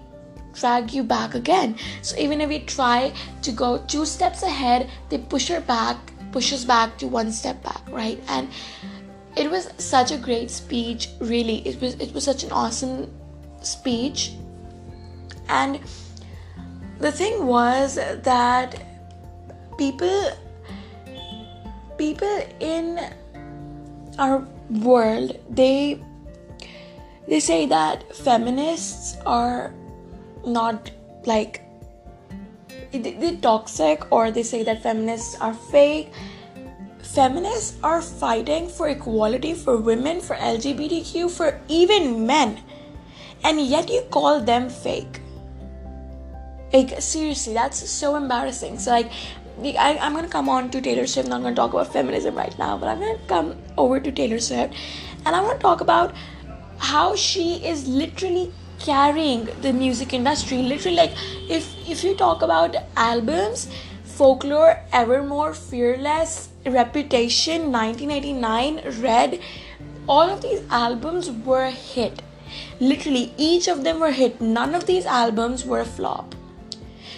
drag 0.52 0.92
you 0.92 1.02
back 1.02 1.34
again. 1.34 1.76
So 2.02 2.16
even 2.16 2.40
if 2.40 2.48
we 2.48 2.60
try 2.60 3.12
to 3.42 3.52
go 3.52 3.78
two 3.86 4.04
steps 4.04 4.42
ahead 4.42 4.90
they 5.08 5.18
push 5.18 5.48
her 5.48 5.60
back 5.60 5.96
push 6.32 6.52
us 6.52 6.64
back 6.64 6.98
to 6.98 7.06
one 7.06 7.32
step 7.32 7.62
back 7.62 7.80
right? 7.90 8.20
And 8.28 8.48
it 9.36 9.50
was 9.50 9.70
such 9.78 10.10
a 10.12 10.16
great 10.16 10.50
speech 10.50 11.08
really. 11.20 11.66
It 11.68 11.80
was 11.80 11.94
it 11.94 12.12
was 12.12 12.24
such 12.24 12.42
an 12.42 12.52
awesome 12.52 13.10
speech. 13.62 14.32
And 15.48 15.80
the 16.98 17.12
thing 17.12 17.46
was 17.46 17.96
that 17.96 18.82
people 19.78 20.30
people 21.98 22.42
in 22.60 22.98
our 24.18 24.46
world 24.70 25.36
they 25.50 26.00
they 27.28 27.40
say 27.40 27.66
that 27.66 28.14
feminists 28.16 29.16
are 29.26 29.74
not 30.44 30.90
like 31.24 31.62
they're 32.92 33.36
toxic 33.36 34.10
or 34.12 34.30
they 34.30 34.42
say 34.42 34.62
that 34.62 34.82
feminists 34.82 35.40
are 35.40 35.54
fake? 35.54 36.12
Feminists 37.02 37.78
are 37.82 38.02
fighting 38.02 38.68
for 38.68 38.88
equality 38.88 39.54
for 39.54 39.76
women 39.76 40.20
for 40.20 40.36
lgbtq 40.36 41.30
for 41.30 41.60
even 41.68 42.26
men. 42.26 42.60
And 43.44 43.60
yet 43.60 43.90
you 43.90 44.02
call 44.10 44.40
them 44.40 44.68
fake. 44.68 45.20
Like 46.72 47.00
seriously 47.00 47.54
that's 47.54 47.88
so 47.88 48.16
embarrassing. 48.16 48.78
So 48.78 48.90
like 48.90 49.10
I, 49.58 49.96
i'm 50.02 50.14
gonna 50.14 50.28
come 50.28 50.50
on 50.50 50.70
to 50.70 50.80
taylor 50.82 51.06
swift. 51.06 51.26
I'm 51.26 51.30
not 51.30 51.42
gonna 51.42 51.56
talk 51.56 51.72
about 51.72 51.90
feminism 51.90 52.34
right 52.34 52.56
now 52.58 52.76
but 52.76 52.88
i'm 52.88 53.00
gonna 53.00 53.18
come 53.26 53.56
over 53.78 53.98
to 53.98 54.12
taylor 54.12 54.38
swift. 54.38 54.74
And 55.24 55.34
i 55.34 55.40
want 55.40 55.58
to 55.58 55.62
talk 55.62 55.80
about 55.80 56.14
how 56.78 57.14
she 57.16 57.66
is 57.66 57.86
literally 57.88 58.52
carrying 58.78 59.48
the 59.62 59.72
music 59.72 60.12
industry. 60.12 60.62
Literally 60.62 60.96
like 60.96 61.12
if 61.48 61.74
if 61.88 62.04
you 62.04 62.14
talk 62.14 62.42
about 62.42 62.76
albums 62.96 63.68
folklore 64.04 64.80
evermore 64.92 65.52
fearless 65.52 66.48
reputation 66.64 67.70
1989 67.70 68.80
red 69.00 69.38
all 70.08 70.30
of 70.30 70.40
these 70.40 70.62
albums 70.70 71.30
were 71.30 71.70
hit. 71.70 72.22
Literally 72.80 73.34
each 73.36 73.66
of 73.68 73.82
them 73.82 74.00
were 74.00 74.12
hit. 74.12 74.40
None 74.40 74.74
of 74.74 74.86
these 74.86 75.04
albums 75.04 75.64
were 75.64 75.80
a 75.80 75.84
flop 75.84 76.34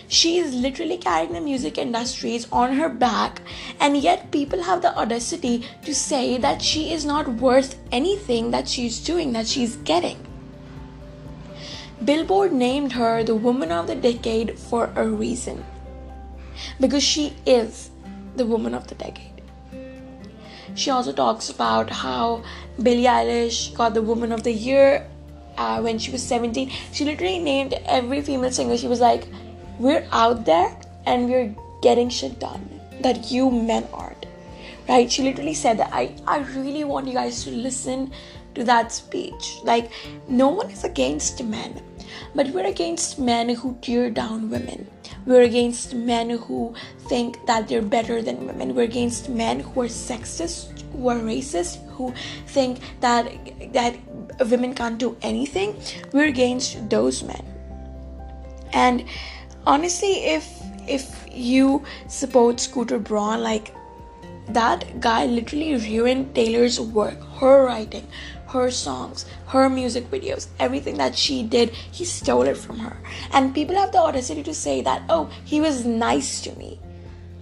she 0.08 0.38
is 0.38 0.54
literally 0.54 0.96
carrying 0.96 1.34
the 1.34 1.40
music 1.40 1.76
industries 1.76 2.48
on 2.50 2.74
her 2.74 2.88
back, 2.88 3.42
and 3.78 3.96
yet 3.96 4.30
people 4.30 4.62
have 4.62 4.80
the 4.80 4.96
audacity 4.98 5.66
to 5.84 5.94
say 5.94 6.38
that 6.38 6.62
she 6.62 6.92
is 6.92 7.04
not 7.04 7.28
worth 7.28 7.78
anything 7.92 8.50
that 8.50 8.68
she's 8.68 8.98
doing, 8.98 9.32
that 9.32 9.46
she's 9.46 9.76
getting. 9.76 10.16
Billboard 12.04 12.52
named 12.52 12.92
her 12.92 13.22
the 13.22 13.34
Woman 13.34 13.70
of 13.70 13.86
the 13.86 13.94
Decade 13.94 14.58
for 14.58 14.90
a 14.96 15.06
reason. 15.06 15.64
Because 16.80 17.02
she 17.02 17.34
is 17.44 17.90
the 18.36 18.46
Woman 18.46 18.74
of 18.74 18.86
the 18.86 18.94
Decade. 18.94 19.42
She 20.74 20.90
also 20.90 21.12
talks 21.12 21.50
about 21.50 21.90
how 21.90 22.44
Billie 22.82 23.02
Eilish 23.02 23.74
got 23.74 23.94
the 23.94 24.02
Woman 24.02 24.32
of 24.32 24.42
the 24.42 24.52
Year 24.52 25.06
uh, 25.58 25.80
when 25.80 25.98
she 25.98 26.10
was 26.10 26.22
17. 26.22 26.70
She 26.92 27.04
literally 27.04 27.40
named 27.40 27.74
every 27.84 28.22
female 28.22 28.52
singer. 28.52 28.76
She 28.76 28.86
was 28.86 29.00
like, 29.00 29.26
we're 29.78 30.06
out 30.12 30.44
there 30.44 30.76
and 31.06 31.28
we're 31.28 31.54
getting 31.82 32.08
shit 32.08 32.38
done 32.38 32.80
that 33.00 33.30
you 33.30 33.50
men 33.50 33.86
aren't. 33.92 34.26
Right? 34.88 35.10
She 35.10 35.22
literally 35.22 35.54
said 35.54 35.78
that 35.78 35.90
i 35.92 36.14
i 36.26 36.38
really 36.56 36.84
want 36.84 37.06
you 37.06 37.12
guys 37.12 37.44
to 37.44 37.50
listen 37.50 38.12
to 38.54 38.64
that 38.64 38.92
speech. 38.92 39.58
Like 39.64 39.92
no 40.28 40.48
one 40.48 40.70
is 40.70 40.84
against 40.84 41.44
men 41.44 41.82
but 42.34 42.48
we're 42.48 42.66
against 42.66 43.18
men 43.18 43.48
who 43.48 43.76
tear 43.82 44.10
down 44.10 44.50
women. 44.50 44.86
We're 45.26 45.42
against 45.42 45.94
men 45.94 46.30
who 46.30 46.74
think 47.08 47.44
that 47.46 47.68
they're 47.68 47.82
better 47.82 48.22
than 48.22 48.46
women. 48.46 48.74
We're 48.74 48.84
against 48.84 49.28
men 49.28 49.60
who 49.60 49.82
are 49.82 49.86
sexist 49.86 50.82
who 50.92 51.08
are 51.08 51.18
racist 51.18 51.84
who 51.90 52.14
think 52.46 52.78
that 53.00 53.30
that 53.72 53.96
women 54.48 54.74
can't 54.74 54.98
do 54.98 55.16
anything. 55.22 55.76
We're 56.12 56.28
against 56.28 56.88
those 56.88 57.22
men. 57.22 57.44
And 58.72 59.04
honestly 59.72 60.12
if 60.34 60.46
if 60.98 61.08
you 61.30 61.84
support 62.08 62.58
scooter 62.58 62.98
braun 62.98 63.42
like 63.46 63.74
that 64.58 64.84
guy 65.06 65.26
literally 65.26 65.76
ruined 65.76 66.34
taylor's 66.34 66.80
work. 66.80 67.24
Her 67.40 67.66
writing 67.66 68.06
her 68.52 68.70
songs 68.70 69.26
her 69.48 69.68
music 69.68 70.10
videos 70.10 70.46
everything 70.58 70.96
that 71.00 71.14
she 71.24 71.42
did 71.42 71.74
he 71.98 72.06
stole 72.06 72.48
it 72.52 72.56
from 72.56 72.78
her. 72.78 72.96
And 73.32 73.54
people 73.54 73.76
have 73.76 73.92
the 73.92 73.98
audacity 73.98 74.42
to 74.44 74.54
say 74.54 74.80
that 74.88 75.02
oh 75.10 75.28
he 75.44 75.60
was 75.60 75.84
nice 75.84 76.40
to 76.42 76.56
me. 76.58 76.80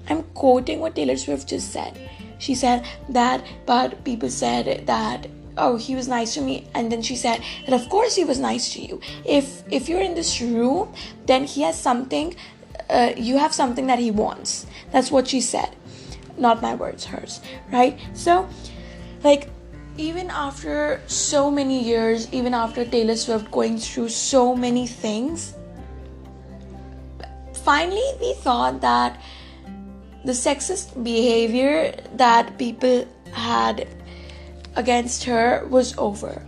I'm 0.09 0.25
quoting 0.43 0.81
what 0.81 0.97
taylor 0.97 1.17
swift 1.17 1.49
just 1.49 1.73
said. 1.73 1.97
She 2.39 2.57
said 2.57 2.85
that 3.21 3.47
but 3.67 4.03
people 4.05 4.31
said 4.31 4.87
that 4.87 5.29
oh 5.57 5.77
he 5.77 5.95
was 5.95 6.09
nice 6.09 6.35
to 6.35 6.41
me. 6.41 6.69
And 6.75 6.91
then 6.91 7.03
she 7.03 7.17
said 7.17 7.43
that 7.67 7.75
of 7.81 7.89
course 7.89 8.15
he 8.17 8.25
was 8.25 8.39
nice 8.39 8.73
to 8.75 8.83
you. 8.83 9.01
If 9.25 9.63
if 9.71 9.89
you're 9.89 10.03
in 10.03 10.15
this 10.15 10.41
room 10.41 10.93
then 11.27 11.45
he 11.45 11.63
has 11.63 11.79
something 11.79 12.37
uh, 12.89 13.13
you 13.17 13.39
have 13.39 13.53
something 13.53 13.87
that 13.87 13.99
he 13.99 14.11
wants. 14.11 14.67
That's 14.93 15.11
what 15.11 15.29
she 15.29 15.41
said. 15.41 15.75
Not 16.39 16.63
my 16.63 16.75
words 16.75 17.05
hers 17.05 17.41
right? 17.73 17.99
So 18.15 18.49
like 19.25 19.51
even 19.99 20.31
after 20.31 21.01
so 21.07 21.51
many 21.51 21.83
years 21.83 22.29
even 22.33 22.53
after 22.53 22.85
taylor 22.85 23.17
swift 23.17 23.51
going 23.51 23.79
through 23.79 24.09
so 24.09 24.55
many 24.55 24.87
things 24.87 25.55
finally 27.65 28.09
we 28.21 28.35
thought 28.35 28.81
that 28.81 29.19
the 30.25 30.33
sexist 30.33 31.03
behavior 31.03 31.95
that 32.15 32.59
people 32.59 33.07
had 33.33 33.89
against 34.77 35.25
her 35.25 35.67
was 35.69 35.97
over. 35.99 36.43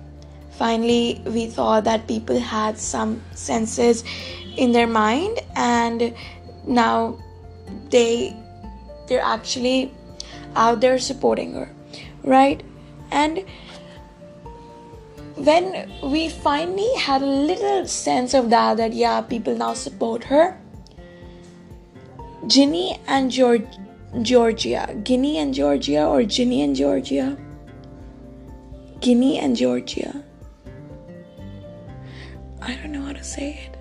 Finally, 0.52 1.22
we 1.26 1.46
thought 1.46 1.84
that 1.84 2.06
people 2.06 2.38
had 2.38 2.78
some 2.78 3.22
senses 3.34 4.04
in 4.56 4.72
their 4.72 4.86
mind 4.86 5.40
and 5.56 6.14
now 6.66 7.16
they 7.90 8.36
they're 9.06 9.22
actually 9.22 9.92
out 10.56 10.80
there 10.80 10.98
supporting 10.98 11.54
her, 11.54 11.72
right? 12.24 12.62
And 13.10 13.44
when 15.36 15.90
we 16.02 16.28
finally 16.28 16.92
had 16.96 17.22
a 17.22 17.26
little 17.26 17.86
sense 17.86 18.34
of 18.34 18.50
that 18.50 18.76
that 18.76 18.92
yeah, 18.92 19.20
people 19.20 19.56
now 19.56 19.74
support 19.74 20.24
her, 20.24 20.58
Ginny 22.46 23.00
and 23.06 23.30
George 23.30 23.66
Georgia, 24.22 24.96
Guinea 25.04 25.38
and 25.38 25.54
Georgia 25.54 26.04
or 26.04 26.24
Ginny 26.24 26.62
and 26.62 26.74
Georgia 26.74 27.36
Guinea 29.00 29.38
and 29.38 29.56
Georgia. 29.56 30.24
I 32.60 32.74
don't 32.76 32.92
know 32.92 33.02
how 33.02 33.12
to 33.12 33.24
say 33.24 33.66
it. 33.66 33.78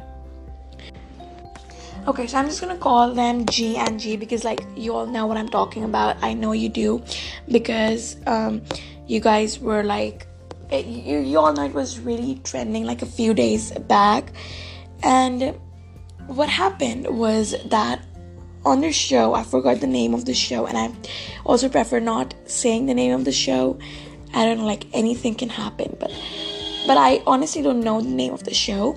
Okay, 2.07 2.25
so 2.25 2.37
I'm 2.37 2.45
just 2.45 2.61
gonna 2.61 2.77
call 2.77 3.13
them 3.13 3.45
G 3.47 3.75
and 3.75 3.99
G 3.99 4.15
because, 4.15 4.45
like, 4.45 4.63
you 4.77 4.95
all 4.95 5.05
know 5.05 5.27
what 5.27 5.35
I'm 5.35 5.49
talking 5.49 5.83
about. 5.83 6.15
I 6.21 6.33
know 6.33 6.53
you 6.53 6.69
do 6.69 7.03
because 7.51 8.15
um, 8.25 8.61
you 9.07 9.19
guys 9.19 9.59
were 9.59 9.83
like, 9.83 10.25
it, 10.71 10.85
you, 10.85 11.19
you 11.19 11.39
all 11.39 11.51
know 11.51 11.65
it 11.65 11.73
was 11.73 11.99
really 11.99 12.39
trending 12.43 12.85
like 12.85 13.01
a 13.01 13.05
few 13.05 13.33
days 13.33 13.71
back. 13.71 14.31
And 15.03 15.57
what 16.27 16.47
happened 16.47 17.07
was 17.07 17.55
that 17.65 18.01
on 18.65 18.81
the 18.81 18.91
show, 18.91 19.33
I 19.33 19.43
forgot 19.43 19.81
the 19.81 19.87
name 19.87 20.13
of 20.13 20.25
the 20.25 20.33
show, 20.33 20.65
and 20.65 20.77
I 20.77 20.91
also 21.45 21.67
prefer 21.69 21.99
not 21.99 22.33
saying 22.45 22.85
the 22.85 22.93
name 22.93 23.13
of 23.13 23.25
the 23.25 23.31
show 23.31 23.79
I 24.37 24.45
don't 24.45 24.59
know, 24.59 24.65
like 24.65 24.85
anything 24.93 25.33
can 25.33 25.49
happen, 25.49 25.97
but 25.99 26.11
but 26.85 26.97
I 26.97 27.21
honestly 27.25 27.63
don't 27.63 27.81
know 27.81 28.01
the 28.01 28.15
name 28.17 28.33
of 28.33 28.43
the 28.43 28.53
show. 28.53 28.95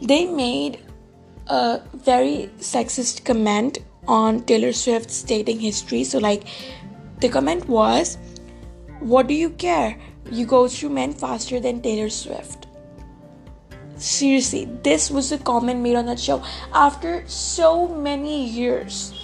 They 0.00 0.24
made 0.24 0.78
a 1.48 1.80
very 1.92 2.48
sexist 2.60 3.24
comment 3.24 3.78
on 4.06 4.44
Taylor 4.44 4.72
Swift's 4.72 5.22
dating 5.24 5.58
history. 5.58 6.04
So 6.04 6.18
like 6.18 6.46
the 7.18 7.28
comment 7.28 7.68
was, 7.68 8.18
"What 9.00 9.26
do 9.26 9.34
you 9.34 9.50
care? 9.50 9.98
You 10.30 10.46
go 10.46 10.68
through 10.68 10.94
men 11.00 11.12
faster 11.12 11.58
than 11.58 11.82
Taylor 11.82 12.08
Swift." 12.08 12.70
Seriously, 13.96 14.64
this 14.86 15.10
was 15.10 15.32
a 15.32 15.38
comment 15.38 15.82
made 15.82 15.96
on 15.96 16.06
that 16.06 16.20
show 16.20 16.40
after 16.72 17.24
so 17.26 17.88
many 17.88 18.46
years. 18.46 19.17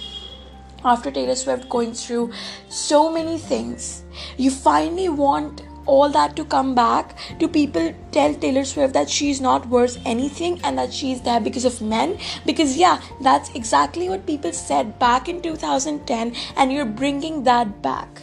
After 0.85 1.09
Taylor 1.09 1.35
Swift 1.35 1.67
going 1.67 1.93
through 1.93 2.31
so 2.69 3.11
many 3.11 3.39
things, 3.39 4.03
you 4.37 4.51
finally 4.51 5.09
want 5.09 5.63
all 5.87 6.09
that 6.09 6.35
to 6.35 6.45
come 6.45 6.73
back 6.75 7.17
to 7.39 7.47
people 7.47 7.93
tell 8.11 8.33
Taylor 8.35 8.63
Swift 8.63 8.93
that 8.93 9.09
she's 9.09 9.41
not 9.41 9.67
worth 9.67 9.99
anything 10.05 10.59
and 10.63 10.77
that 10.77 10.93
she's 10.93 11.21
there 11.21 11.39
because 11.39 11.65
of 11.65 11.81
men. 11.81 12.17
Because 12.45 12.77
yeah 12.77 13.01
that's 13.21 13.49
exactly 13.55 14.09
what 14.09 14.25
people 14.27 14.53
said 14.53 14.97
back 14.99 15.27
in 15.27 15.41
2010 15.41 16.35
and 16.55 16.71
you're 16.71 16.85
bringing 16.85 17.43
that 17.43 17.81
back. 17.81 18.21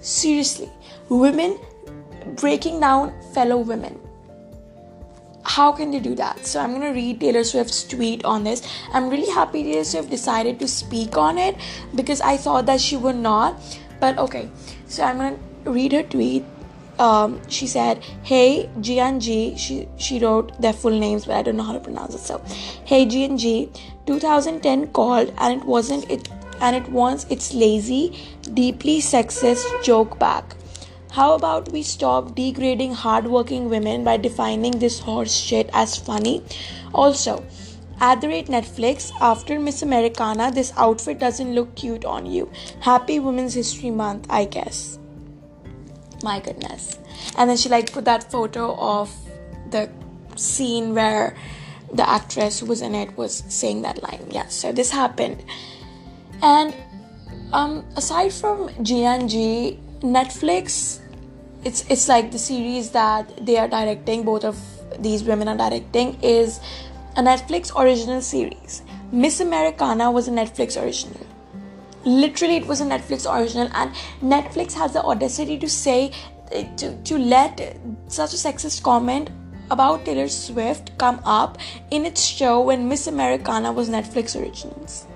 Seriously 0.00 0.70
women 1.08 1.58
breaking 2.36 2.80
down 2.80 3.12
fellow 3.32 3.58
women 3.58 4.00
how 5.44 5.72
can 5.72 5.90
they 5.90 6.00
do 6.00 6.14
that? 6.14 6.46
So 6.46 6.60
I'm 6.60 6.72
gonna 6.72 6.92
read 6.92 7.20
Taylor 7.20 7.44
Swift's 7.44 7.84
tweet 7.84 8.24
on 8.24 8.44
this. 8.44 8.62
I'm 8.92 9.08
really 9.08 9.30
happy 9.30 9.62
Taylor 9.62 9.84
Swift 9.84 10.10
decided 10.10 10.58
to 10.60 10.68
speak 10.68 11.16
on 11.16 11.38
it 11.38 11.56
because 11.94 12.20
I 12.20 12.36
thought 12.36 12.66
that 12.66 12.80
she 12.80 12.96
would 12.96 13.16
not. 13.16 13.60
But 14.00 14.18
okay, 14.18 14.50
so 14.86 15.04
I'm 15.04 15.18
gonna 15.18 15.38
read 15.64 15.92
her 15.92 16.02
tweet. 16.02 16.44
Um, 16.98 17.40
she 17.48 17.66
said, 17.66 18.02
"Hey 18.22 18.70
G 18.80 19.00
and 19.00 19.20
G." 19.20 19.54
She 19.56 19.88
she 19.96 20.18
wrote 20.18 20.52
their 20.60 20.72
full 20.72 20.98
names, 21.04 21.26
but 21.26 21.36
I 21.36 21.42
don't 21.42 21.56
know 21.56 21.68
how 21.70 21.72
to 21.72 21.80
pronounce 21.80 22.14
it. 22.14 22.20
So, 22.20 22.40
"Hey 22.84 23.04
G 23.04 23.24
and 23.24 23.38
G, 23.38 23.70
2010 24.06 24.86
called, 24.88 25.32
and 25.38 25.60
it 25.60 25.66
wasn't 25.66 26.10
it, 26.10 26.28
and 26.60 26.76
it 26.76 26.90
wants 26.90 27.26
its 27.28 27.52
lazy, 27.52 28.04
deeply 28.60 29.00
sexist 29.00 29.82
joke 29.82 30.18
back." 30.18 30.56
How 31.14 31.34
about 31.34 31.70
we 31.70 31.84
stop 31.84 32.34
degrading 32.34 32.94
hardworking 32.94 33.70
women 33.70 34.02
by 34.02 34.16
defining 34.16 34.80
this 34.80 34.98
horse 34.98 35.32
shit 35.32 35.70
as 35.72 35.96
funny? 35.96 36.42
Also, 36.92 37.44
at 38.00 38.20
the 38.20 38.26
rate 38.26 38.48
Netflix, 38.48 39.12
after 39.20 39.60
Miss 39.60 39.82
Americana, 39.82 40.50
this 40.50 40.72
outfit 40.76 41.20
doesn't 41.20 41.54
look 41.54 41.76
cute 41.76 42.04
on 42.04 42.26
you. 42.26 42.50
Happy 42.80 43.20
Women's 43.20 43.54
History 43.54 43.90
Month, 43.90 44.26
I 44.28 44.46
guess. 44.46 44.98
My 46.24 46.40
goodness. 46.40 46.98
And 47.38 47.48
then 47.48 47.58
she 47.58 47.68
like 47.68 47.92
put 47.92 48.06
that 48.06 48.28
photo 48.32 48.74
of 48.74 49.14
the 49.70 49.88
scene 50.34 50.96
where 50.96 51.36
the 51.92 52.10
actress 52.10 52.58
who 52.58 52.66
was 52.66 52.82
in 52.82 52.92
it 52.96 53.16
was 53.16 53.44
saying 53.46 53.82
that 53.82 54.02
line. 54.02 54.26
Yeah, 54.32 54.48
so 54.48 54.72
this 54.72 54.90
happened. 54.90 55.44
And 56.42 56.74
um 57.52 57.84
aside 57.94 58.32
from 58.32 58.68
G 58.82 59.04
and 59.04 59.30
G, 59.30 59.78
Netflix 60.00 60.98
it's 61.64 61.84
it's 61.88 62.08
like 62.08 62.30
the 62.30 62.38
series 62.38 62.90
that 62.90 63.46
they 63.46 63.56
are 63.56 63.68
directing 63.68 64.24
both 64.24 64.44
of 64.44 64.58
these 64.98 65.24
women 65.24 65.48
are 65.48 65.56
directing 65.56 66.20
is 66.22 66.60
a 67.16 67.22
netflix 67.22 67.74
original 67.78 68.20
series. 68.20 68.82
Miss 69.12 69.40
americana 69.40 70.10
was 70.10 70.28
a 70.28 70.30
netflix 70.30 70.80
original. 70.80 71.26
Literally 72.04 72.56
it 72.56 72.66
was 72.66 72.80
a 72.80 72.84
netflix 72.84 73.26
original 73.30 73.70
and 73.74 73.94
netflix 74.20 74.72
has 74.74 74.92
the 74.92 75.02
audacity 75.02 75.58
to 75.58 75.68
say 75.68 76.12
eh, 76.52 76.64
to, 76.76 76.94
to 77.02 77.18
let 77.18 77.76
such 78.08 78.34
a 78.34 78.36
sexist 78.36 78.82
comment 78.82 79.30
about 79.70 80.04
taylor 80.04 80.28
swift 80.28 80.96
come 80.98 81.18
up 81.24 81.56
in 81.90 82.04
its 82.04 82.22
show 82.22 82.60
when 82.60 82.86
miss 82.86 83.06
americana 83.06 83.72
was 83.72 83.88
netflix 83.88 84.38
originals. 84.40 85.06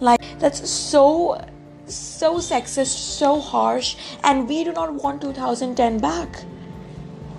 Like 0.00 0.20
that's 0.38 0.68
so 0.68 1.40
so 1.88 2.36
sexist, 2.36 2.96
so 3.18 3.40
harsh, 3.40 3.96
and 4.24 4.48
we 4.48 4.64
do 4.64 4.72
not 4.72 4.94
want 4.94 5.22
2010 5.22 5.98
back. 5.98 6.44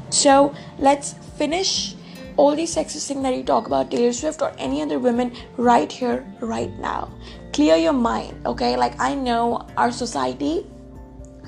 So 0.10 0.54
let's 0.78 1.14
finish 1.38 1.96
all 2.38 2.56
these 2.56 2.74
sexist 2.74 3.08
things 3.08 3.22
that 3.24 3.36
you 3.36 3.44
talk 3.44 3.68
about 3.68 3.92
Taylor 3.92 4.14
Swift 4.14 4.42
or 4.42 4.54
any 4.58 4.82
other 4.82 4.98
women 4.98 5.34
right 5.58 5.92
here, 5.92 6.26
right 6.40 6.72
now. 6.80 7.10
Clear 7.54 7.76
your 7.76 7.94
mind, 7.94 8.46
okay? 8.46 8.78
Like 8.78 9.00
I 9.00 9.14
know 9.14 9.68
our 9.76 9.92
society 9.92 10.66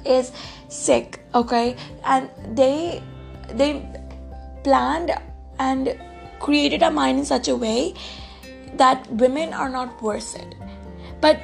is 0.05 0.31
sick, 0.67 1.21
okay? 1.33 1.75
And 2.03 2.29
they 2.53 3.01
they 3.53 3.85
planned 4.63 5.11
and 5.59 5.97
created 6.39 6.83
a 6.83 6.91
mind 6.91 7.19
in 7.19 7.25
such 7.25 7.47
a 7.47 7.55
way 7.55 7.93
that 8.75 9.09
women 9.11 9.53
are 9.53 9.69
not 9.69 10.01
worth 10.01 10.35
it. 10.35 10.55
But 11.21 11.39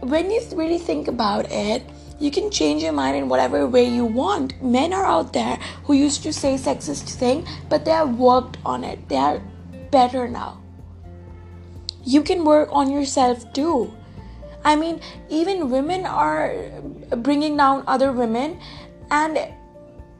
when 0.00 0.30
you 0.30 0.40
really 0.54 0.78
think 0.78 1.08
about 1.08 1.50
it, 1.50 1.82
you 2.18 2.30
can 2.30 2.50
change 2.50 2.82
your 2.82 2.92
mind 2.92 3.16
in 3.16 3.28
whatever 3.28 3.66
way 3.66 3.84
you 3.84 4.04
want. 4.04 4.60
Men 4.62 4.92
are 4.92 5.06
out 5.06 5.32
there 5.32 5.56
who 5.84 5.94
used 5.94 6.22
to 6.24 6.32
say 6.32 6.54
sexist 6.54 7.08
thing, 7.18 7.46
but 7.68 7.84
they 7.84 7.92
have 7.92 8.18
worked 8.18 8.58
on 8.64 8.84
it. 8.84 9.08
They 9.08 9.16
are 9.16 9.42
better 9.90 10.28
now. 10.28 10.60
You 12.04 12.22
can 12.22 12.44
work 12.44 12.68
on 12.72 12.90
yourself 12.90 13.50
too. 13.52 13.94
I 14.64 14.76
mean, 14.76 15.00
even 15.30 15.70
women 15.70 16.04
are 16.04 16.54
bringing 17.16 17.56
down 17.56 17.84
other 17.86 18.12
women, 18.12 18.60
and 19.10 19.38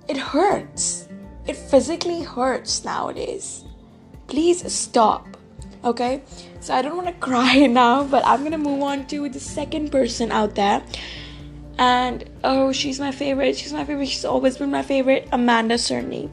it 0.08 0.16
hurts. 0.16 1.08
It 1.46 1.56
physically 1.56 2.22
hurts 2.22 2.84
nowadays. 2.84 3.64
Please 4.26 4.64
stop 4.72 5.26
okay 5.84 6.22
so 6.60 6.74
i 6.74 6.82
don't 6.82 6.96
want 6.96 7.08
to 7.08 7.14
cry 7.28 7.66
now 7.66 8.04
but 8.04 8.24
i'm 8.26 8.42
gonna 8.42 8.58
move 8.58 8.82
on 8.82 9.06
to 9.06 9.28
the 9.28 9.40
second 9.40 9.90
person 9.90 10.30
out 10.30 10.54
there. 10.54 10.82
And 11.80 12.28
oh 12.44 12.72
she's 12.72 13.00
my 13.00 13.10
favorite. 13.10 13.56
She's 13.56 13.72
my 13.72 13.86
favorite. 13.86 14.06
She's 14.06 14.26
always 14.26 14.58
been 14.58 14.70
my 14.70 14.82
favorite. 14.82 15.26
Amanda 15.32 15.76
cerny. 15.76 16.28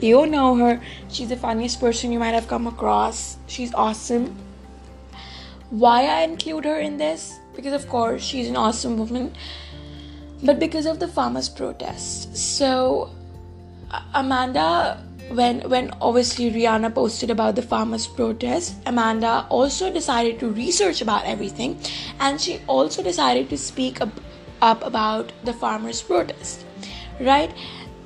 You 0.00 0.20
all 0.20 0.26
know 0.26 0.56
her. 0.56 0.80
She's 1.10 1.28
the 1.28 1.36
funniest 1.36 1.78
person 1.78 2.10
you 2.10 2.18
might 2.18 2.32
have 2.32 2.48
come 2.48 2.66
across. 2.66 3.36
She's 3.48 3.74
awesome. 3.74 4.34
Why 5.68 6.06
i 6.06 6.22
include 6.22 6.64
her 6.64 6.78
in 6.80 6.96
this? 6.96 7.38
Because 7.54 7.74
of 7.74 7.86
course 7.90 8.22
she's 8.22 8.48
an 8.48 8.56
awesome 8.56 8.96
woman. 8.96 9.34
But 10.42 10.58
because 10.58 10.86
of 10.86 11.00
the 11.00 11.08
farmers 11.08 11.50
protest. 11.50 12.34
So 12.34 13.10
amanda 14.14 15.04
when 15.30 15.60
when 15.68 15.90
obviously 16.00 16.50
Rihanna 16.50 16.94
posted 16.94 17.30
about 17.30 17.54
the 17.54 17.62
farmers 17.62 18.06
protest 18.06 18.76
Amanda 18.86 19.46
also 19.50 19.92
decided 19.92 20.38
to 20.40 20.50
research 20.50 21.02
about 21.02 21.24
everything 21.24 21.78
and 22.20 22.40
she 22.40 22.60
also 22.66 23.02
decided 23.02 23.50
to 23.50 23.58
speak 23.58 24.00
up, 24.00 24.10
up 24.62 24.84
about 24.84 25.32
the 25.44 25.52
farmers 25.52 26.02
protest 26.02 26.64
right? 27.20 27.52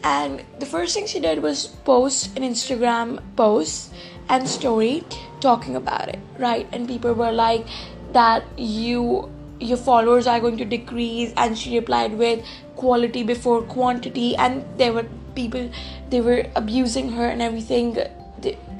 And 0.04 0.42
the 0.58 0.66
first 0.66 0.94
thing 0.94 1.06
she 1.06 1.20
did 1.20 1.42
was 1.42 1.66
post 1.66 2.36
an 2.36 2.42
Instagram 2.42 3.22
post 3.36 3.92
and 4.28 4.48
story 4.48 5.04
talking 5.40 5.76
about 5.76 6.08
it 6.08 6.18
right? 6.38 6.66
And 6.72 6.88
people 6.88 7.12
were 7.12 7.32
like 7.32 7.66
that 8.12 8.44
you 8.56 9.30
your 9.60 9.76
followers 9.76 10.26
are 10.26 10.40
going 10.40 10.56
to 10.56 10.64
decrease 10.64 11.32
and 11.36 11.56
she 11.56 11.78
replied 11.78 12.18
with 12.18 12.44
quality 12.74 13.22
before 13.22 13.62
quantity 13.62 14.34
and 14.34 14.64
there 14.76 14.92
were 14.92 15.06
people 15.34 15.70
they 16.10 16.20
were 16.20 16.46
abusing 16.56 17.12
her 17.12 17.26
and 17.26 17.42
everything. 17.42 17.98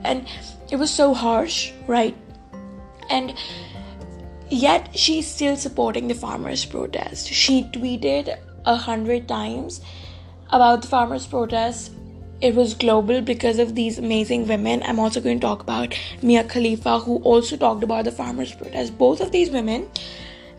And 0.05 0.27
it 0.71 0.77
was 0.77 0.91
so 0.91 1.15
harsh 1.15 1.73
right? 1.87 2.17
And 3.11 3.35
yet 4.51 4.97
she's 4.97 5.27
still 5.27 5.57
supporting 5.57 6.09
the 6.09 6.15
farmers 6.15 6.65
protest. 6.65 7.29
She 7.29 7.65
tweeted 7.65 8.39
a 8.65 8.77
hundred 8.77 9.29
times 9.29 9.81
about 10.51 10.83
the 10.83 10.89
farmers 10.89 11.27
protest. 11.27 11.93
It 12.41 12.55
was 12.55 12.75
global 12.75 13.21
because 13.21 13.59
of 13.59 13.75
these 13.77 13.99
amazing 13.99 14.49
women. 14.49 14.83
I'm 14.83 14.99
also 14.99 15.21
going 15.21 15.39
to 15.39 15.47
talk 15.47 15.63
about 15.63 15.97
mia 16.23 16.43
khalifa 16.45 16.99
who 16.99 17.19
also 17.19 17.57
talked 17.57 17.85
about 17.85 18.05
the 18.05 18.13
farmers 18.13 18.53
protest. 18.53 18.99
Both 18.99 19.21
of 19.21 19.31
these 19.31 19.51
women 19.51 19.89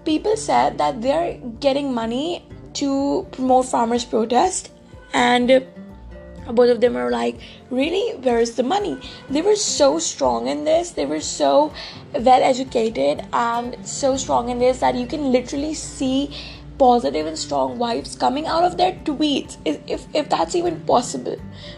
people 0.05 0.35
said 0.35 0.77
that 0.77 1.01
they're 1.01 1.37
getting 1.59 1.93
money 1.93 2.45
to 2.73 3.27
promote 3.31 3.65
farmers 3.65 4.05
protest 4.05 4.71
and 5.13 5.65
both 6.51 6.69
of 6.69 6.81
them 6.81 6.95
are 6.97 7.11
like 7.11 7.39
really 7.69 8.17
where's 8.17 8.51
the 8.51 8.63
money 8.63 8.97
they 9.29 9.41
were 9.41 9.55
so 9.55 9.99
strong 9.99 10.47
in 10.47 10.63
this 10.63 10.91
they 10.91 11.05
were 11.05 11.19
so 11.19 11.71
well 12.13 12.43
educated 12.43 13.25
and 13.33 13.77
so 13.85 14.15
strong 14.17 14.49
in 14.49 14.59
this 14.59 14.79
that 14.79 14.95
you 14.95 15.07
can 15.07 15.31
literally 15.31 15.73
see 15.73 16.29
positive 16.77 17.25
and 17.25 17.37
strong 17.37 17.77
vibes 17.77 18.19
coming 18.19 18.47
out 18.47 18.63
of 18.63 18.77
their 18.77 18.93
tweets 19.05 19.57
if, 19.63 20.07
if, 20.13 20.27
that's 20.29 20.55
even 20.55 20.79
possible 20.81 21.37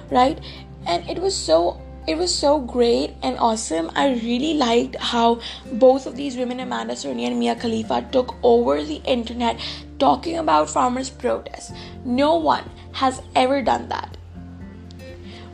right 0.09 0.39
and 0.87 1.07
it 1.09 1.19
was 1.19 1.35
so 1.35 1.79
it 2.07 2.17
was 2.19 2.33
so 2.33 2.59
great 2.59 3.15
and 3.23 3.35
awesome. 3.39 3.89
I 3.95 4.13
really 4.13 4.53
liked 4.53 4.95
how 4.97 5.41
both 5.73 6.05
of 6.05 6.15
these 6.15 6.37
women, 6.37 6.59
Amanda 6.59 6.93
Cerny 6.93 7.25
and 7.25 7.39
Mia 7.39 7.55
Khalifa, 7.55 8.07
took 8.11 8.35
over 8.43 8.83
the 8.83 9.01
internet 9.05 9.59
talking 9.97 10.37
about 10.37 10.69
farmers' 10.69 11.09
protests. 11.09 11.71
No 12.03 12.35
one 12.35 12.69
has 12.91 13.23
ever 13.35 13.63
done 13.63 13.89
that. 13.89 14.17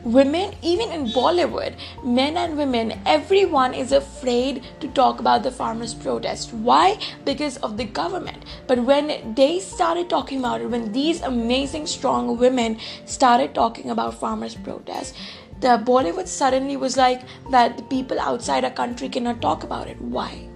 Women, 0.04 0.52
even 0.62 0.90
in 0.90 1.06
Bollywood, 1.06 1.76
men 2.02 2.36
and 2.36 2.56
women, 2.56 3.00
everyone 3.06 3.72
is 3.72 3.92
afraid 3.92 4.64
to 4.80 4.88
talk 4.88 5.20
about 5.20 5.44
the 5.44 5.50
farmers' 5.52 5.94
protest. 5.94 6.52
Why? 6.52 6.98
Because 7.24 7.56
of 7.58 7.76
the 7.76 7.84
government. 7.84 8.44
But 8.66 8.80
when 8.80 9.34
they 9.36 9.60
started 9.60 10.10
talking 10.10 10.40
about 10.40 10.60
it, 10.60 10.68
when 10.68 10.90
these 10.90 11.22
amazing, 11.22 11.86
strong 11.86 12.36
women 12.36 12.78
started 13.04 13.54
talking 13.54 13.90
about 13.90 14.14
farmers' 14.14 14.56
protest, 14.56 15.14
the 15.60 15.80
Bollywood 15.86 16.26
suddenly 16.26 16.76
was 16.76 16.96
like 16.96 17.22
that 17.50 17.76
the 17.76 17.84
people 17.84 18.18
outside 18.18 18.64
our 18.64 18.72
country 18.72 19.08
cannot 19.08 19.40
talk 19.40 19.62
about 19.62 19.86
it. 19.86 20.00
Why? 20.00 20.48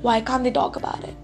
Why 0.00 0.22
can't 0.22 0.42
they 0.42 0.50
talk 0.50 0.76
about 0.76 1.04
it? 1.04 1.21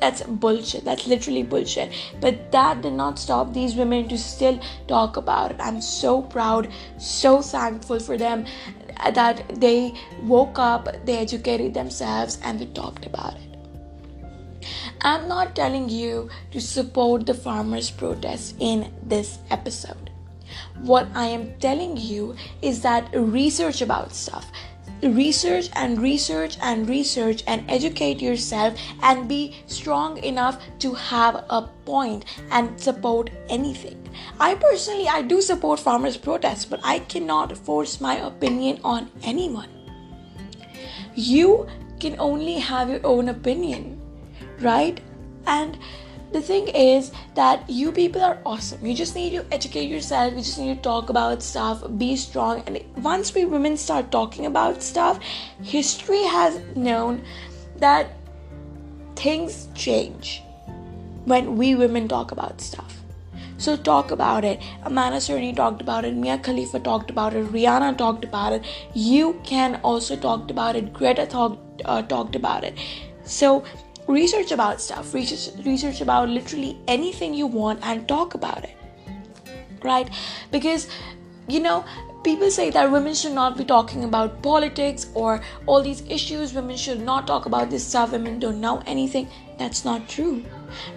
That's 0.00 0.22
bullshit. 0.22 0.84
That's 0.84 1.06
literally 1.06 1.42
bullshit. 1.42 1.92
But 2.20 2.50
that 2.52 2.82
did 2.82 2.94
not 2.94 3.18
stop 3.18 3.52
these 3.52 3.74
women 3.74 4.08
to 4.08 4.18
still 4.18 4.60
talk 4.88 5.16
about 5.16 5.52
it. 5.52 5.56
I'm 5.60 5.80
so 5.80 6.22
proud 6.22 6.68
so 6.98 7.42
thankful 7.42 8.00
for 8.00 8.16
them 8.16 8.46
that 9.14 9.60
they 9.60 9.94
woke 10.22 10.58
up 10.58 10.88
they 11.04 11.18
educated 11.18 11.74
themselves 11.74 12.38
and 12.42 12.58
they 12.58 12.66
talked 12.66 13.06
about 13.06 13.34
it. 13.34 13.50
I'm 15.02 15.28
not 15.28 15.56
telling 15.56 15.88
you 15.88 16.28
to 16.50 16.60
support 16.60 17.24
the 17.24 17.34
farmers 17.34 17.90
protest 17.90 18.56
in 18.58 18.92
this 19.02 19.38
episode. 19.50 20.10
What 20.82 21.08
i 21.14 21.26
am 21.26 21.52
telling 21.60 21.96
you 21.96 22.34
is 22.60 22.82
that 22.82 23.08
research 23.14 23.80
about 23.82 24.12
stuff 24.12 24.50
research 25.02 25.68
and 25.74 26.00
research 26.00 26.56
and 26.60 26.88
research 26.88 27.42
and 27.46 27.64
educate 27.70 28.20
yourself 28.20 28.74
and 29.02 29.28
be 29.28 29.56
strong 29.66 30.18
enough 30.18 30.60
to 30.78 30.94
have 30.94 31.44
a 31.48 31.68
point 31.84 32.24
and 32.50 32.80
support 32.80 33.30
anything. 33.48 33.96
I 34.38 34.54
personally 34.54 35.08
i 35.08 35.22
do 35.22 35.40
support 35.40 35.80
farmers 35.80 36.16
protests 36.16 36.64
but 36.64 36.80
i 36.82 36.98
cannot 36.98 37.56
force 37.56 38.00
my 38.00 38.16
opinion 38.16 38.80
on 38.84 39.10
anyone. 39.22 39.68
You 41.14 41.68
can 42.00 42.16
only 42.18 42.58
have 42.58 42.90
your 42.90 43.04
own 43.04 43.28
opinion 43.28 44.00
right? 44.60 45.00
And 45.46 45.78
the 46.32 46.40
thing 46.40 46.68
is 46.68 47.10
that 47.34 47.68
you 47.68 47.90
people 47.90 48.22
are 48.22 48.38
awesome. 48.46 48.84
You 48.84 48.94
just 48.94 49.14
need 49.14 49.30
to 49.30 49.44
educate 49.52 49.88
yourself. 49.88 50.32
You 50.32 50.40
just 50.40 50.58
need 50.58 50.76
to 50.76 50.82
talk 50.82 51.10
about 51.10 51.42
stuff, 51.42 51.82
be 51.98 52.16
strong. 52.16 52.62
And 52.66 52.80
once 53.02 53.34
we 53.34 53.44
women 53.44 53.76
start 53.76 54.12
talking 54.12 54.46
about 54.46 54.82
stuff, 54.82 55.18
history 55.62 56.22
has 56.24 56.60
known 56.76 57.24
that 57.76 58.12
things 59.16 59.68
change 59.74 60.42
when 61.24 61.56
we 61.56 61.74
women 61.74 62.06
talk 62.06 62.30
about 62.30 62.60
stuff. 62.60 62.96
So 63.58 63.76
talk 63.76 64.10
about 64.10 64.44
it. 64.44 64.62
Amanda 64.84 65.18
Cerny 65.18 65.54
talked 65.54 65.82
about 65.82 66.06
it. 66.06 66.14
Mia 66.14 66.38
Khalifa 66.38 66.80
talked 66.80 67.10
about 67.10 67.34
it. 67.34 67.44
Rihanna 67.52 67.98
talked 67.98 68.24
about 68.24 68.54
it. 68.54 68.64
You 68.94 69.38
can 69.44 69.80
also 69.82 70.16
talked 70.16 70.50
about 70.50 70.76
it. 70.76 70.94
Greta 70.94 71.26
talked 71.26 71.82
uh, 71.84 72.02
talked 72.02 72.36
about 72.36 72.64
it. 72.64 72.78
So 73.24 73.64
research 74.10 74.52
about 74.52 74.80
stuff 74.80 75.14
research 75.14 75.64
research 75.64 76.00
about 76.00 76.28
literally 76.28 76.78
anything 76.88 77.32
you 77.32 77.46
want 77.46 77.78
and 77.82 78.06
talk 78.08 78.34
about 78.34 78.64
it 78.64 78.76
right? 79.84 80.10
Because 80.50 80.88
you 81.48 81.60
know 81.60 81.84
people 82.22 82.50
say 82.50 82.70
that 82.70 82.90
women 82.90 83.14
should 83.14 83.32
not 83.32 83.56
be 83.56 83.64
talking 83.64 84.04
about 84.04 84.42
politics 84.42 85.06
or 85.14 85.40
all 85.66 85.82
these 85.82 86.02
issues. 86.02 86.54
Women 86.54 86.76
should 86.76 87.00
not 87.00 87.26
talk 87.26 87.46
about 87.46 87.70
this 87.70 87.86
stuff. 87.86 88.12
Women 88.12 88.38
don't 88.38 88.60
know 88.60 88.82
anything. 88.86 89.28
That's 89.58 89.84
not 89.84 90.08
true. 90.08 90.44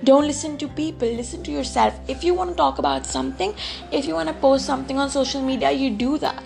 Don't 0.04 0.28
listen 0.28 0.58
to 0.58 0.68
people. 0.68 1.08
Listen 1.08 1.44
to 1.44 1.52
yourself. 1.52 2.00
If 2.08 2.24
you 2.24 2.34
want 2.34 2.52
to 2.52 2.56
talk 2.56 2.78
about 2.78 3.06
something 3.06 3.56
if 3.92 4.06
you 4.06 4.14
want 4.14 4.30
to 4.30 4.36
post 4.36 4.66
something 4.66 5.00
on 5.00 5.10
social 5.10 5.42
media 5.42 5.72
you 5.72 5.90
do 5.90 6.18
that 6.18 6.44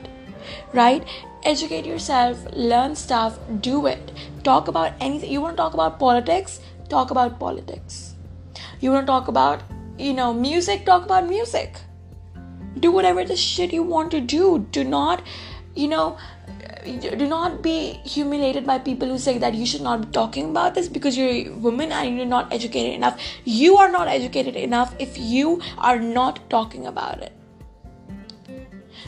right 0.73 1.03
educate 1.43 1.85
yourself 1.85 2.45
learn 2.53 2.95
stuff 2.95 3.39
do 3.61 3.85
it. 3.87 4.11
Talk 4.43 4.67
about 4.67 4.93
anything. 4.99 5.31
You 5.31 5.41
want 5.41 5.57
to 5.57 5.63
talk 5.63 5.73
about 5.73 5.99
politics? 5.99 6.59
Talk 6.89 7.11
about 7.11 7.39
politics. 7.39 8.15
You 8.79 8.91
want 8.91 9.05
to 9.05 9.11
talk 9.11 9.27
about 9.27 9.61
you 9.97 10.13
know 10.13 10.33
music? 10.33 10.85
Talk 10.85 11.05
about 11.05 11.27
music. 11.27 11.77
Do 12.79 12.91
whatever 12.91 13.23
the 13.23 13.35
shit 13.35 13.73
you 13.73 13.83
want 13.83 14.11
to 14.11 14.21
do. 14.21 14.67
Do 14.71 14.83
not 14.83 15.23
you 15.75 15.87
know 15.87 16.17
do 17.01 17.27
not 17.27 17.61
be 17.61 17.99
humiliated 18.05 18.65
by 18.65 18.79
people 18.79 19.09
who 19.09 19.17
say 19.17 19.37
that 19.37 19.53
you 19.53 19.65
should 19.65 19.81
not 19.81 20.01
be 20.01 20.07
talking 20.11 20.49
about 20.51 20.73
this 20.73 20.87
because 20.87 21.17
you're 21.17 21.29
a 21.29 21.49
woman 21.49 21.91
and 21.91 22.15
you're 22.15 22.25
not 22.25 22.53
educated 22.53 22.93
enough. 22.93 23.19
You 23.43 23.77
are 23.77 23.91
not 23.91 24.07
educated 24.07 24.55
enough 24.55 24.95
if 24.97 25.17
you 25.17 25.61
are 25.77 25.99
not 25.99 26.49
talking 26.49 26.87
about 26.87 27.21
it 27.21 27.33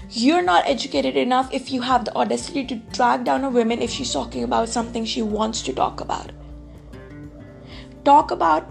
you're 0.09 0.41
not 0.41 0.67
educated 0.67 1.15
enough 1.15 1.53
if 1.53 1.71
you 1.71 1.81
have 1.81 2.05
the 2.05 2.15
audacity 2.15 2.65
to 2.65 2.75
drag 2.97 3.23
down 3.23 3.43
a 3.43 3.49
woman 3.49 3.81
if 3.81 3.91
she's 3.91 4.11
talking 4.11 4.43
about 4.43 4.69
something 4.69 5.05
she 5.05 5.21
wants 5.21 5.61
to 5.63 5.73
talk 5.73 6.01
about. 6.01 6.31
Talk 8.03 8.31
about, 8.31 8.67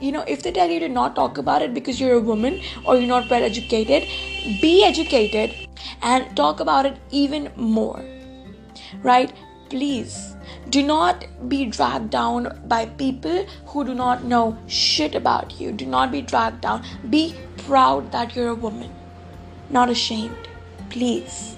you 0.00 0.10
know, 0.10 0.24
if 0.26 0.42
they 0.42 0.50
tell 0.50 0.68
you 0.68 0.80
to 0.80 0.88
not 0.88 1.14
talk 1.14 1.38
about 1.38 1.62
it 1.62 1.74
because 1.74 2.00
you're 2.00 2.14
a 2.14 2.20
woman 2.20 2.60
or 2.84 2.96
you're 2.96 3.06
not 3.06 3.30
well 3.30 3.44
educated, 3.44 4.08
be 4.60 4.84
educated 4.84 5.54
and 6.02 6.36
talk 6.36 6.60
about 6.60 6.86
it 6.86 6.98
even 7.10 7.52
more. 7.56 8.04
Right? 9.02 9.32
Please 9.68 10.34
do 10.70 10.82
not 10.82 11.24
be 11.48 11.66
dragged 11.66 12.10
down 12.10 12.60
by 12.66 12.86
people 12.86 13.46
who 13.66 13.84
do 13.84 13.94
not 13.94 14.24
know 14.24 14.58
shit 14.66 15.14
about 15.14 15.60
you. 15.60 15.70
Do 15.70 15.86
not 15.86 16.10
be 16.10 16.22
dragged 16.22 16.62
down. 16.62 16.84
Be 17.08 17.36
proud 17.58 18.10
that 18.10 18.34
you're 18.34 18.48
a 18.48 18.54
woman, 18.54 18.90
not 19.70 19.88
ashamed 19.88 20.49
please. 20.90 21.56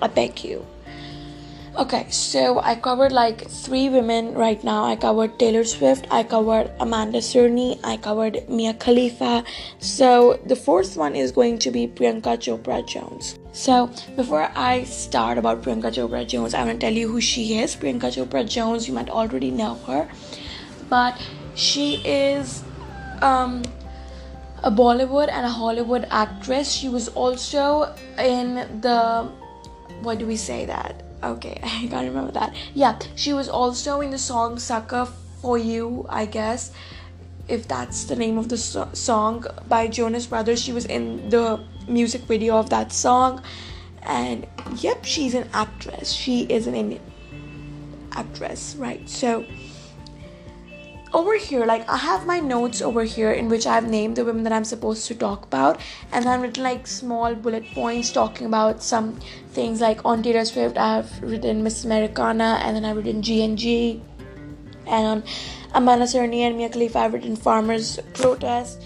I 0.00 0.08
beg 0.08 0.42
you. 0.42 0.66
Okay, 1.74 2.06
so 2.10 2.60
I 2.60 2.74
covered 2.74 3.12
like 3.12 3.48
three 3.48 3.88
women 3.88 4.34
right 4.34 4.62
now. 4.62 4.84
I 4.84 4.94
covered 4.94 5.38
Taylor 5.38 5.64
Swift, 5.64 6.06
I 6.10 6.22
covered 6.22 6.70
Amanda 6.80 7.20
Cerny, 7.20 7.80
I 7.82 7.96
covered 7.96 8.46
Mia 8.46 8.74
Khalifa. 8.74 9.42
So 9.78 10.38
the 10.44 10.54
fourth 10.54 10.98
one 10.98 11.16
is 11.16 11.32
going 11.32 11.58
to 11.60 11.70
be 11.70 11.86
Priyanka 11.86 12.36
Chopra 12.36 12.86
Jones. 12.86 13.38
So 13.52 13.90
before 14.16 14.50
I 14.54 14.84
start 14.84 15.38
about 15.38 15.62
Priyanka 15.62 15.94
Chopra 15.94 16.28
Jones, 16.28 16.52
I 16.52 16.62
want 16.62 16.78
to 16.78 16.86
tell 16.86 16.92
you 16.92 17.08
who 17.08 17.22
she 17.22 17.58
is. 17.58 17.74
Priyanka 17.74 18.12
Chopra 18.18 18.46
Jones, 18.46 18.86
you 18.86 18.92
might 18.92 19.08
already 19.08 19.50
know 19.50 19.76
her, 19.86 20.06
but 20.90 21.18
she 21.54 22.02
is 22.04 22.64
um 23.22 23.62
a 24.62 24.70
Bollywood 24.70 25.28
and 25.28 25.44
a 25.44 25.50
Hollywood 25.50 26.06
actress. 26.10 26.70
She 26.70 26.88
was 26.88 27.08
also 27.08 27.94
in 28.18 28.80
the 28.80 29.30
what 30.02 30.18
do 30.18 30.26
we 30.26 30.36
say 30.36 30.64
that? 30.66 31.02
Okay, 31.22 31.60
I 31.62 31.86
can't 31.88 32.08
remember 32.08 32.32
that. 32.32 32.54
Yeah, 32.74 32.98
she 33.14 33.32
was 33.32 33.48
also 33.48 34.00
in 34.00 34.10
the 34.10 34.18
song 34.18 34.58
Sucker 34.58 35.06
for 35.40 35.58
You, 35.58 36.06
I 36.08 36.26
guess. 36.26 36.72
If 37.48 37.66
that's 37.68 38.04
the 38.04 38.16
name 38.16 38.38
of 38.38 38.48
the 38.48 38.56
so- 38.56 38.88
song 38.92 39.44
by 39.68 39.88
Jonas 39.88 40.26
Brothers, 40.26 40.62
she 40.62 40.72
was 40.72 40.86
in 40.86 41.28
the 41.28 41.60
music 41.88 42.22
video 42.22 42.56
of 42.56 42.70
that 42.70 42.92
song. 42.92 43.42
And 44.02 44.46
yep, 44.76 45.04
she's 45.04 45.34
an 45.34 45.48
actress. 45.52 46.12
She 46.12 46.42
is 46.42 46.66
an 46.66 46.74
Indian 46.74 47.02
actress, 48.12 48.74
right? 48.76 49.08
So 49.08 49.44
over 51.14 51.36
here. 51.36 51.64
Like 51.66 51.88
i 51.88 51.96
have 51.96 52.26
my 52.26 52.38
notes 52.40 52.80
over 52.80 53.04
here 53.04 53.32
in 53.32 53.48
which 53.48 53.66
i've 53.66 53.88
named 53.88 54.16
the 54.16 54.24
women 54.24 54.42
that 54.44 54.52
i'm 54.52 54.64
supposed 54.64 55.06
to 55.08 55.14
talk 55.14 55.44
about 55.44 55.80
and 56.12 56.28
I've 56.28 56.42
written 56.42 56.62
like 56.62 56.86
small 56.86 57.34
bullet 57.34 57.64
points 57.74 58.10
talking 58.12 58.46
about 58.46 58.82
some 58.82 59.18
things 59.50 59.80
like 59.80 60.04
on 60.04 60.22
taylor 60.22 60.44
swift 60.44 60.78
i've 60.78 61.22
written 61.22 61.62
miss 61.62 61.84
americana 61.84 62.60
and 62.62 62.76
then 62.76 62.84
i've 62.84 62.96
written 62.96 63.22
gng 63.22 64.00
and 64.86 65.06
on 65.06 65.22
amanda 65.74 66.06
cerny 66.06 66.40
and 66.40 66.56
mia 66.56 66.68
khalifa 66.68 66.98
i've 66.98 67.12
written 67.12 67.36
farmers 67.36 67.98
protest 68.14 68.82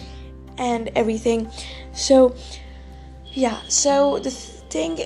and 0.59 0.89
everything. 0.95 1.51
So 1.93 2.35
yeah 3.33 3.61
so 3.69 4.19
the 4.19 4.31
thing 4.31 4.99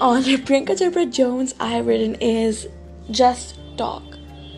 on 0.00 0.22
priyanka 0.48 0.76
chopra 0.82 1.10
jones 1.20 1.54
i 1.60 1.68
have 1.68 1.86
written 1.86 2.14
is 2.16 2.68
just 3.10 3.58
talk 3.76 4.09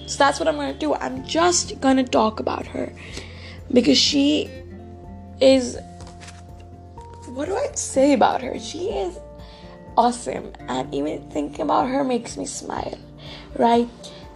so 0.07 0.19
that's 0.19 0.39
what 0.39 0.49
I'm 0.49 0.57
to 0.57 0.79
do. 0.79 0.95
I'm 0.95 1.25
just 1.25 1.81
to 1.81 2.05
talk 2.05 2.41
about 2.41 2.67
her 2.67 2.93
because 3.73 3.99
she 3.99 4.51
is. 5.41 5.79
What 7.29 7.47
do 7.47 7.57
I 7.57 7.69
say 7.75 8.13
about 8.13 8.43
her? 8.43 8.59
She 8.59 8.89
is 8.91 9.19
awesome, 9.97 10.53
and 10.69 10.93
even 10.95 11.29
thinking 11.31 11.63
about 11.63 11.89
her 11.89 12.05
makes 12.05 12.37
me 12.37 12.47
smile, 12.47 12.99
right? 13.57 13.89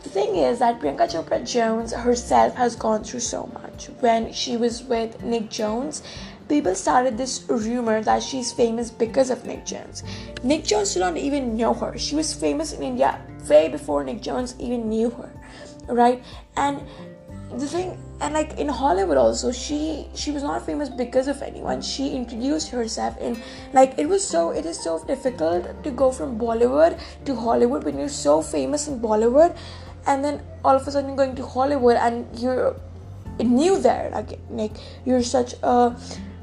The 0.02 0.08
thing 0.08 0.36
is 0.36 0.60
that 0.60 0.80
Priyanka 0.80 1.10
Chopra 1.10 1.44
Jones 1.44 1.92
herself 1.92 2.54
has 2.54 2.76
gone 2.76 3.02
through 3.02 3.20
so 3.20 3.50
much. 3.52 3.86
When 4.00 4.32
she 4.32 4.56
was 4.56 4.82
with 4.84 5.22
Nick 5.22 5.50
Jones, 5.50 6.02
people 6.48 6.74
started 6.74 7.18
this 7.18 7.44
rumor 7.48 8.02
that 8.02 8.22
she's 8.22 8.52
famous 8.52 8.90
because 8.90 9.30
of 9.30 9.44
Nick 9.44 9.66
Jones. 9.66 10.04
Nick 10.42 10.64
Jones 10.64 10.94
did 10.94 11.00
not 11.00 11.16
even 11.16 11.56
know 11.56 11.74
her. 11.74 11.98
She 11.98 12.14
was 12.14 12.32
famous 12.32 12.72
in 12.72 12.82
India 12.82 13.20
way 13.48 13.68
before 13.68 14.04
Nick 14.04 14.22
Jones 14.22 14.54
even 14.58 14.88
knew 14.88 15.10
her 15.10 15.30
right? 15.88 16.22
And 16.56 16.82
the 17.50 17.66
thing 17.66 17.96
and 18.20 18.34
like 18.34 18.58
in 18.58 18.68
hollywood 18.68 19.16
also 19.16 19.52
she 19.52 20.08
she 20.14 20.32
was 20.32 20.42
not 20.42 20.66
famous 20.66 20.88
because 20.88 21.28
of 21.28 21.42
anyone. 21.42 21.80
She 21.80 22.10
introduced 22.14 22.70
herself 22.70 23.16
in 23.18 23.40
like 23.72 23.94
it 23.98 24.08
was 24.08 24.26
so 24.26 24.50
it 24.50 24.66
is 24.66 24.78
so 24.78 25.02
difficult 25.04 25.84
to 25.84 25.90
go 25.90 26.10
from 26.10 26.38
bollywood 26.38 26.98
to 27.24 27.36
hollywood 27.36 27.84
when 27.84 27.98
you're 27.98 28.08
so 28.08 28.42
famous 28.42 28.88
in 28.88 29.00
bollywood 29.00 29.56
and 30.06 30.24
then 30.24 30.42
all 30.64 30.74
of 30.74 30.86
a 30.88 30.90
sudden 30.90 31.14
going 31.14 31.36
to 31.36 31.46
hollywood 31.46 31.96
and 31.96 32.26
you're 32.38 32.76
new 33.44 33.78
there. 33.80 34.10
Like, 34.12 34.38
like 34.50 34.72
you're 35.04 35.22
such 35.22 35.54
a 35.62 35.96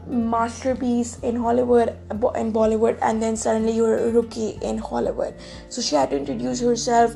masterpiece 0.05 1.17
in 1.19 1.37
hollywood 1.37 1.95
in 2.35 2.51
bollywood 2.51 2.97
and 3.01 3.23
then 3.23 3.37
suddenly 3.37 3.71
you're 3.71 3.97
a 3.97 4.11
rookie 4.11 4.57
in 4.61 4.77
hollywood. 4.77 5.33
So 5.69 5.81
she 5.81 5.95
had 5.95 6.09
to 6.11 6.17
introduce 6.17 6.59
herself 6.59 7.15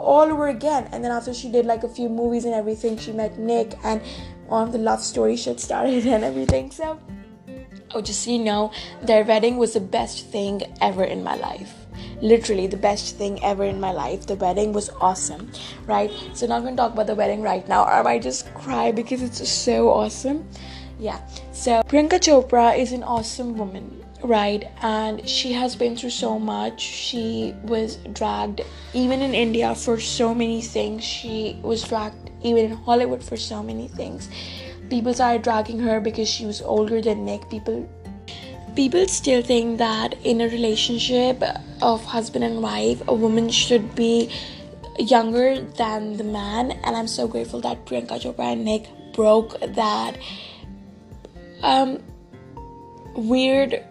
all 0.00 0.32
over 0.32 0.48
again. 0.48 0.88
And 0.92 1.04
then 1.04 1.12
after 1.12 1.32
she 1.34 1.50
did 1.50 1.66
like 1.66 1.84
a 1.84 1.88
few 1.88 2.08
movies 2.08 2.44
and 2.44 2.54
everything, 2.54 2.96
she 2.98 3.12
met 3.12 3.38
Nick 3.38 3.74
and 3.84 4.00
on 4.48 4.72
the 4.72 4.78
love 4.78 5.00
story 5.00 5.36
shit 5.36 5.60
started 5.60 6.06
and 6.14 6.24
everything. 6.24 6.70
So, 6.70 6.98
oh, 7.94 8.00
just 8.00 8.24
so 8.24 8.30
you 8.30 8.38
know, 8.38 8.72
their 9.02 9.24
wedding 9.24 9.56
was 9.56 9.74
the 9.74 9.80
best 9.80 10.26
thing 10.26 10.62
ever 10.80 11.04
in 11.04 11.22
my 11.22 11.36
life. 11.36 11.74
Literally 12.22 12.66
the 12.66 12.76
best 12.76 13.16
thing 13.16 13.42
ever 13.44 13.64
in 13.64 13.80
my 13.80 13.92
life. 13.92 14.26
The 14.26 14.34
wedding 14.34 14.72
was 14.72 14.90
awesome, 15.00 15.50
right? 15.86 16.10
So 16.34 16.46
not 16.46 16.64
gonna 16.64 16.76
talk 16.76 16.92
about 16.92 17.06
the 17.06 17.14
wedding 17.14 17.42
right 17.42 17.66
now, 17.68 17.84
or 17.84 17.92
I 17.92 18.02
might 18.02 18.22
just 18.22 18.52
cry 18.54 18.92
because 18.92 19.22
it's 19.22 19.46
so 19.48 19.90
awesome. 19.90 20.46
Yeah. 20.98 21.20
So 21.52 21.82
Priyanka 21.84 22.20
Chopra 22.20 22.76
is 22.78 22.92
an 22.92 23.02
awesome 23.02 23.56
woman 23.56 23.99
right 24.22 24.70
and 24.82 25.26
she 25.28 25.52
has 25.52 25.76
been 25.76 25.96
through 25.96 26.10
so 26.10 26.38
much. 26.38 26.80
She 26.80 27.54
was 27.62 27.96
dragged 28.12 28.62
even 28.92 29.22
in 29.22 29.34
india 29.34 29.74
for 29.74 29.98
so 29.98 30.34
many 30.34 30.60
things. 30.62 31.04
She 31.04 31.58
was 31.62 31.82
dragged 31.82 32.30
even 32.42 32.66
in 32.66 32.72
hollywood 32.72 33.22
for 33.22 33.36
so 33.36 33.62
many 33.62 33.88
things. 33.88 34.28
People 34.88 35.14
started 35.14 35.42
dragging 35.42 35.78
her 35.80 36.00
because 36.00 36.28
she 36.28 36.46
was 36.46 36.60
older 36.62 37.00
than 37.00 37.24
nick. 37.24 37.48
People 37.50 37.88
people 38.76 39.06
still 39.08 39.42
think 39.42 39.78
that 39.78 40.14
in 40.24 40.40
a 40.40 40.48
relationship 40.48 41.42
of 41.82 42.04
husband 42.04 42.44
and 42.44 42.62
wife 42.62 43.02
a 43.08 43.14
woman 43.14 43.50
should 43.50 43.94
be 43.94 44.30
younger 44.98 45.60
than 45.60 46.16
the 46.16 46.24
man. 46.24 46.72
And 46.84 46.96
i'm 46.96 47.08
so 47.08 47.26
grateful 47.26 47.60
that 47.62 47.84
priyanka 47.86 48.20
chopra 48.20 48.52
and 48.52 48.64
nick 48.64 48.88
broke 49.12 49.58
that 49.60 50.16
um 51.62 51.98
weird 53.14 53.82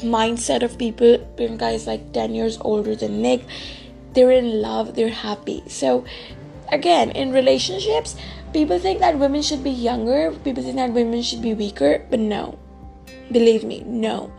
mindset 0.00 0.62
of 0.62 0.78
people. 0.78 1.18
Priyanka 1.36 1.74
is 1.74 1.86
like 1.86 2.12
10 2.12 2.34
years 2.34 2.58
older 2.60 2.94
than 2.96 3.22
Nick. 3.22 3.44
They're 4.14 4.30
in 4.30 4.62
love, 4.62 4.94
they're 4.94 5.08
happy. 5.08 5.62
So, 5.68 6.04
again, 6.72 7.10
in 7.10 7.32
relationships, 7.32 8.16
people 8.52 8.78
think 8.78 9.00
that 9.00 9.18
women 9.18 9.42
should 9.42 9.62
be 9.62 9.70
younger, 9.70 10.32
people 10.44 10.62
think 10.62 10.76
that 10.76 10.92
women 10.92 11.22
should 11.22 11.42
be 11.42 11.54
weaker, 11.54 12.04
but 12.10 12.20
no. 12.20 12.58
Believe 13.30 13.64
me, 13.64 13.82
no 13.84 14.32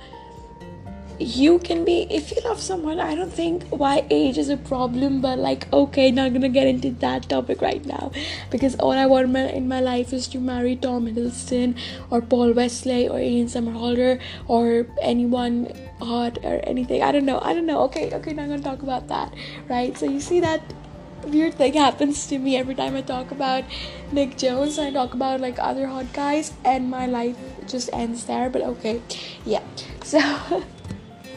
you 1.19 1.57
can 1.59 1.83
be 1.83 2.05
if 2.11 2.31
you 2.31 2.37
love 2.43 2.61
someone 2.61 2.99
i 2.99 3.15
don't 3.15 3.33
think 3.33 3.63
why 3.69 4.05
age 4.11 4.37
is 4.37 4.49
a 4.49 4.57
problem 4.57 5.19
but 5.19 5.39
like 5.39 5.71
okay 5.73 6.11
not 6.11 6.31
gonna 6.31 6.49
get 6.49 6.67
into 6.67 6.91
that 6.91 7.27
topic 7.27 7.61
right 7.61 7.85
now 7.85 8.11
because 8.51 8.75
all 8.75 8.91
i 8.91 9.05
want 9.05 9.35
in 9.35 9.67
my 9.67 9.79
life 9.79 10.13
is 10.13 10.27
to 10.27 10.39
marry 10.39 10.75
tom 10.75 11.07
hiddleston 11.07 11.75
or 12.11 12.21
paul 12.21 12.53
wesley 12.53 13.07
or 13.07 13.19
ian 13.19 13.47
somerhalder 13.47 14.19
or 14.47 14.85
anyone 15.01 15.71
hot 15.99 16.37
or 16.43 16.59
anything 16.63 17.01
i 17.01 17.11
don't 17.11 17.25
know 17.25 17.39
i 17.41 17.53
don't 17.53 17.65
know 17.65 17.81
okay 17.81 18.13
okay 18.13 18.33
not 18.33 18.47
gonna 18.47 18.61
talk 18.61 18.83
about 18.83 19.07
that 19.07 19.33
right 19.67 19.97
so 19.97 20.05
you 20.05 20.19
see 20.19 20.39
that 20.39 20.61
weird 21.25 21.55
thing 21.55 21.73
happens 21.73 22.27
to 22.27 22.37
me 22.37 22.55
every 22.55 22.75
time 22.75 22.95
I 22.95 23.01
talk 23.01 23.31
about 23.31 23.63
Nick 24.11 24.37
Jonas. 24.37 24.79
I 24.79 24.91
talk 24.91 25.13
about 25.13 25.41
like 25.41 25.57
other 25.59 25.87
hot 25.87 26.13
guys, 26.13 26.53
and 26.63 26.89
my 26.89 27.05
life 27.05 27.35
just 27.67 27.89
ends 27.91 28.25
there. 28.25 28.49
But 28.49 28.61
okay, 28.61 29.01
yeah. 29.45 29.63
So 30.03 30.63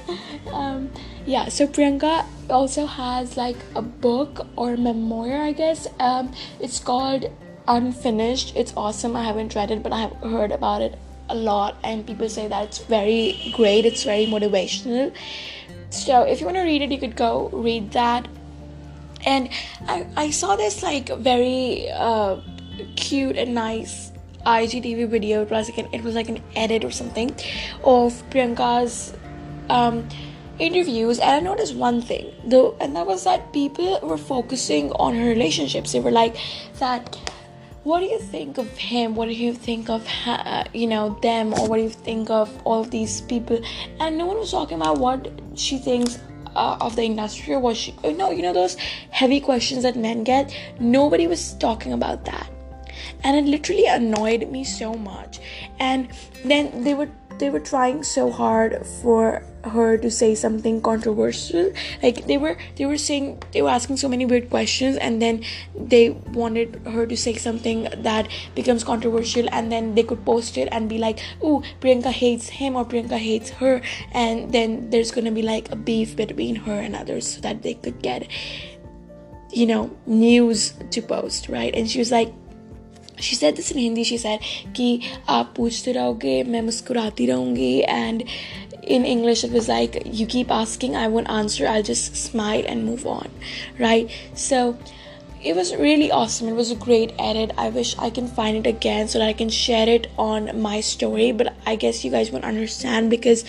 um, 0.53 0.91
yeah, 1.27 1.49
so 1.49 1.67
Priyanka 1.67 2.25
also 2.49 2.87
has 2.87 3.37
like 3.37 3.57
a 3.75 3.83
book 3.83 4.47
or 4.57 4.77
memoir, 4.77 5.43
I 5.43 5.53
guess. 5.53 5.87
Um, 5.99 6.33
it's 6.61 6.81
called 6.81 7.31
Unfinished. 7.69 8.57
It's 8.57 8.73
awesome. 8.77 9.17
I 9.17 9.25
haven't 9.25 9.55
read 9.55 9.71
it, 9.71 9.83
but 9.83 9.93
I 9.93 10.01
have 10.01 10.13
heard 10.17 10.53
about 10.53 10.83
it 10.83 10.99
a 11.29 11.35
lot, 11.35 11.77
and 11.85 12.07
people 12.07 12.29
say 12.29 12.49
that 12.49 12.65
it's 12.65 12.79
very 12.79 13.53
great. 13.55 13.85
It's 13.85 14.03
very 14.03 14.27
motivational. 14.27 15.13
So 15.91 16.23
if 16.23 16.41
you 16.41 16.47
want 16.47 16.57
to 16.57 16.63
read 16.63 16.83
it, 16.83 16.91
you 16.91 16.99
could 16.99 17.17
go 17.17 17.49
read 17.53 17.93
that. 17.93 18.27
And 19.27 19.51
I, 19.87 20.07
I 20.17 20.31
saw 20.31 20.57
this 20.57 20.83
like 20.83 21.09
very 21.19 21.91
uh, 21.91 22.41
cute 22.97 23.37
and 23.37 23.55
nice 23.55 24.13
IGTV 24.47 25.09
video. 25.09 25.43
It 25.43 25.51
was 25.51 25.69
like 25.69 25.79
an, 25.79 25.89
it 25.93 26.03
was 26.03 26.15
like 26.15 26.29
an 26.29 26.43
edit 26.57 26.85
or 26.85 26.91
something 26.91 27.31
of 27.85 28.23
Priyanka's 28.31 29.15
um, 29.71 30.09
interviews 30.59 31.19
and 31.19 31.31
I 31.31 31.41
noticed 31.41 31.75
one 31.75 32.03
thing 32.03 32.33
though 32.45 32.77
and 32.81 32.95
that 32.97 33.07
was 33.07 33.25
that 33.25 33.53
people 33.53 33.99
were 34.03 34.19
focusing 34.19 34.93
on 34.93 35.15
her 35.15 35.25
relationships. 35.25 35.93
They 35.93 36.01
were 36.01 36.11
like 36.11 36.37
that 36.79 37.19
what 37.83 38.01
do 38.01 38.07
you 38.07 38.19
think 38.19 38.59
of 38.59 38.69
him? 38.77 39.15
What 39.15 39.27
do 39.27 39.33
you 39.33 39.55
think 39.55 39.89
of 39.89 40.07
you 40.75 40.87
know 40.87 41.19
them? 41.23 41.55
Or 41.55 41.67
what 41.67 41.77
do 41.79 41.83
you 41.83 41.91
think 41.91 42.29
of 42.29 42.51
all 42.65 42.83
of 42.83 42.91
these 42.91 43.23
people? 43.23 43.61
And 43.99 44.19
no 44.19 44.27
one 44.27 44.39
was 44.39 44.51
talking 44.51 44.77
about 44.77 44.99
what 44.99 45.29
she 45.55 45.79
thinks 45.79 46.19
uh, 46.55 46.77
of 46.81 46.97
the 46.97 47.05
industry 47.05 47.55
or 47.55 47.61
what 47.61 47.77
she 47.77 47.95
you 48.05 48.13
know 48.13 48.31
you 48.31 48.43
know 48.43 48.53
those 48.53 48.77
heavy 49.11 49.41
questions 49.41 49.83
that 49.85 49.97
men 49.97 50.25
get? 50.25 50.55
Nobody 50.79 51.27
was 51.27 51.55
talking 51.55 51.95
about 51.95 52.27
that. 52.27 52.51
And 53.25 53.37
it 53.37 53.51
literally 53.51 53.87
annoyed 53.87 54.51
me 54.51 54.63
so 54.65 54.93
much. 54.95 55.41
And 55.79 56.11
then 56.45 56.85
they 56.85 56.93
were 56.93 57.09
they 57.39 57.49
were 57.49 57.61
trying 57.61 58.03
so 58.03 58.31
hard 58.31 58.85
for 59.01 59.43
her 59.65 59.97
to 59.99 60.11
say 60.11 60.35
something 60.35 60.81
controversial. 60.81 61.73
Like 62.03 62.27
they 62.27 62.39
were 62.39 62.57
they 62.77 62.87
were 62.87 62.99
saying 62.99 63.43
they 63.53 63.63
were 63.63 63.71
asking 63.71 63.99
so 63.99 64.09
many 64.09 64.27
weird 64.27 64.51
questions 64.51 64.97
and 64.97 65.21
then 65.21 65.45
they 65.75 66.11
wanted 66.11 66.81
her 66.87 67.07
to 67.07 67.17
say 67.17 67.35
something 67.35 67.89
that 67.97 68.29
becomes 68.55 68.85
controversial 68.85 69.49
and 69.53 69.71
then 69.71 69.95
they 69.95 70.03
could 70.03 70.25
post 70.25 70.57
it 70.57 70.69
and 70.73 70.89
be 70.89 70.99
like 70.99 71.19
oh 71.43 71.63
priyanka 71.81 72.11
hates 72.11 72.49
him 72.49 72.77
or 72.77 72.85
priyanka 72.85 73.19
hates 73.19 73.51
her. 73.51 73.81
And 74.13 74.53
then 74.53 74.91
there's 74.91 75.11
gonna 75.11 75.33
be 75.33 75.43
like 75.43 75.71
a 75.71 75.77
beef 75.77 76.17
between 76.17 76.57
her 76.57 76.81
and 76.81 76.97
others 76.97 77.27
so 77.35 77.41
that 77.41 77.63
they 77.63 77.75
could 77.75 78.03
get 78.03 78.29
you 79.53 79.67
know 79.67 79.91
news 80.07 80.75
to 80.91 81.03
post 81.03 81.49
right? 81.49 81.75
And 81.75 81.91
she 81.91 81.99
was 81.99 82.11
like 82.11 82.33
she 83.20 83.36
said 83.36 83.56
this 83.56 83.72
in 83.72 83.78
Hindi. 83.78 84.04
She 84.04 84.18
said 84.18 84.40
कि 84.76 85.00
आप 85.30 85.54
पूछते 85.58 85.92
रहोगे 85.92 86.44
मैं 86.44 86.62
मुस्कुराती 86.62 87.26
रहूँगी 87.26 87.86
and 87.88 88.24
in 88.88 89.06
English 89.06 89.44
it 89.44 89.52
was 89.52 89.68
like 89.68 90.02
you 90.06 90.26
keep 90.26 90.52
asking 90.52 90.96
I 90.96 91.08
won't 91.08 91.30
answer 91.30 91.68
I'll 91.68 91.84
just 91.84 92.16
smile 92.16 92.64
and 92.68 92.86
move 92.86 93.06
on 93.08 93.30
right 93.80 94.10
so 94.34 94.78
it 95.44 95.56
was 95.56 95.76
really 95.76 96.12
awesome 96.12 96.48
it 96.48 96.54
was 96.54 96.72
a 96.72 96.76
great 96.76 97.14
edit 97.18 97.52
I 97.58 97.70
wish 97.70 97.98
I 97.98 98.10
can 98.10 98.28
find 98.28 98.58
it 98.58 98.70
again 98.70 99.08
so 99.08 99.20
that 99.20 99.28
I 99.28 99.34
can 99.34 99.50
share 99.50 99.90
it 99.90 100.08
on 100.18 100.62
my 100.62 100.82
story 100.82 101.32
but 101.32 101.54
I 101.66 101.76
guess 101.76 102.04
you 102.06 102.12
guys 102.12 102.32
won't 102.32 102.46
understand 102.46 103.10
because 103.10 103.44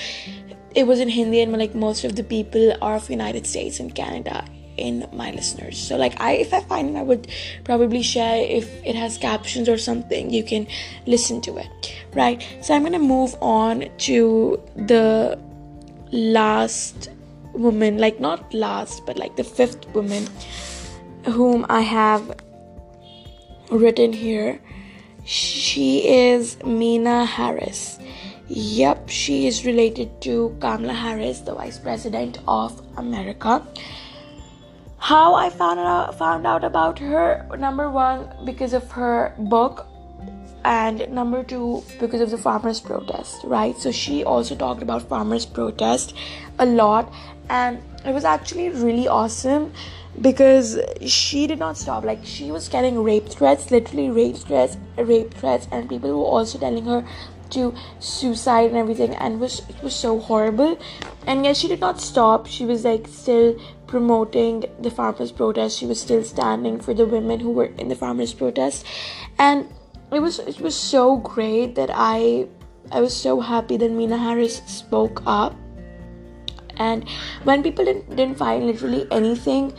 it 0.75 0.87
was 0.87 1.01
in 1.01 1.09
Hindi 1.09 1.41
and 1.41 1.53
like 1.53 1.75
most 1.75 2.05
of 2.05 2.17
the 2.17 2.25
people 2.25 2.75
are 2.81 2.97
of 2.97 3.11
United 3.11 3.47
States 3.47 3.81
and 3.81 3.95
Canada 3.95 4.45
in 4.82 5.08
my 5.14 5.32
listeners. 5.32 5.78
So 5.78 5.98
like 5.98 6.20
i 6.20 6.32
if 6.34 6.54
i 6.54 6.62
find 6.62 6.90
it 6.90 7.00
i 7.00 7.04
would 7.04 7.28
probably 7.64 8.02
share 8.02 8.38
if 8.60 8.68
it 8.84 8.96
has 8.96 9.18
captions 9.18 9.70
or 9.70 9.78
something 9.78 10.30
you 10.32 10.44
can 10.44 10.68
listen 11.06 11.42
to 11.42 11.58
it 11.58 11.96
right? 12.14 12.46
So 12.62 12.74
i'm 12.74 12.84
gonna 12.84 13.00
move 13.00 13.36
on 13.42 13.90
to 14.10 14.62
the 14.76 15.40
last 16.12 17.10
woman 17.54 17.98
like 17.98 18.20
not 18.20 18.54
last 18.54 19.06
but 19.06 19.18
like 19.18 19.36
the 19.36 19.44
fifth 19.44 19.88
woman 19.94 20.28
whom 21.26 21.66
i 21.70 21.82
have 21.82 22.24
written 23.72 24.14
here. 24.14 24.60
She 25.24 26.08
is 26.08 26.56
meena 26.58 27.26
harris. 27.26 28.00
Yep, 28.54 29.08
she 29.08 29.48
is 29.48 29.66
related 29.66 30.20
to 30.24 30.54
Kamala 30.60 30.92
Harris, 30.92 31.40
the 31.40 31.56
Vice 31.56 31.80
President 31.80 32.40
of 32.50 32.86
America 32.98 33.66
how 35.02 35.34
I 35.34 35.50
found 35.50 35.80
out 35.80 36.16
found 36.18 36.46
out 36.46 36.64
about 36.64 37.00
her 37.00 37.46
number 37.58 37.90
one 37.90 38.30
because 38.46 38.74
of 38.74 38.92
her 38.92 39.34
book 39.40 39.88
and 40.64 41.10
number 41.10 41.44
two 41.44 41.84
because 42.00 42.22
of 42.22 42.30
the 42.30 42.38
farmers 42.38 42.80
protest 42.80 43.42
right? 43.44 43.76
So 43.78 43.92
she 43.92 44.24
also 44.24 44.56
talked 44.56 44.84
about 44.84 45.02
farmers 45.02 45.44
protest 45.44 46.14
a 46.60 46.68
lot 46.68 47.12
and 47.50 47.82
it 48.06 48.14
was 48.14 48.24
actually 48.24 48.70
really 48.70 49.08
awesome 49.08 49.74
because 50.22 50.80
she 51.04 51.48
did 51.48 51.58
not 51.58 51.78
stop. 51.78 52.04
Like 52.04 52.24
she 52.24 52.52
was 52.52 52.70
getting 52.70 53.02
rape 53.02 53.28
threats 53.28 53.72
literally 53.72 54.12
rape 54.12 54.38
threats 54.38 54.78
rape 54.98 55.34
threats 55.34 55.68
and 55.72 55.90
people 55.90 56.12
were 56.12 56.32
also 56.38 56.60
telling 56.60 56.86
her 56.86 57.04
to 57.52 57.74
suicide 58.00 58.68
and 58.68 58.78
everything 58.78 59.16
and 59.16 59.40
was 59.40 59.62
it 59.68 59.82
was 59.82 59.96
so 59.96 60.20
horrible. 60.20 60.80
And 61.26 61.44
yet 61.44 61.58
she 61.58 61.68
did 61.68 61.80
not 61.80 62.00
stop. 62.00 62.46
She 62.46 62.66
was 62.66 62.86
like 62.86 63.08
still 63.08 63.60
promoting 63.92 64.64
the 64.80 64.90
farmers' 64.90 65.34
protest. 65.34 65.78
She 65.78 65.86
was 65.86 66.00
still 66.00 66.24
standing 66.24 66.80
for 66.80 66.94
the 66.94 67.06
women 67.06 67.42
who 67.42 67.52
were 67.52 67.70
in 67.78 67.90
the 67.90 67.96
farmers' 67.96 68.34
protest, 68.34 68.86
and 69.38 69.68
it 70.12 70.22
was 70.22 70.40
it 70.40 70.62
was 70.62 70.76
so 70.76 71.18
great 71.18 71.76
that 71.76 71.92
I 71.94 72.48
I 72.92 73.02
was 73.02 73.16
so 73.16 73.40
happy 73.42 73.78
that 73.78 73.92
Meena 73.92 74.18
Harris 74.18 74.62
spoke 74.66 75.22
up. 75.26 75.56
And 76.78 77.08
when 77.44 77.64
people 77.64 77.86
didn't, 77.86 78.16
didn't 78.16 78.38
find 78.38 78.66
literally 78.66 79.06
anything 79.12 79.74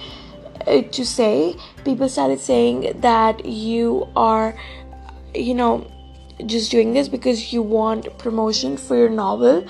uh, 0.67 0.83
to 0.83 1.05
say, 1.05 1.57
people 1.85 2.09
started 2.09 2.39
saying 2.39 3.01
that 3.01 3.45
you 3.45 4.07
are, 4.15 4.55
you 5.35 5.55
know, 5.55 5.91
just 6.47 6.71
doing 6.71 6.93
this 6.93 7.09
because 7.09 7.53
you 7.53 7.63
want 7.63 8.19
promotion 8.19 8.77
for 8.77 8.97
your 8.97 9.09
novel. 9.09 9.67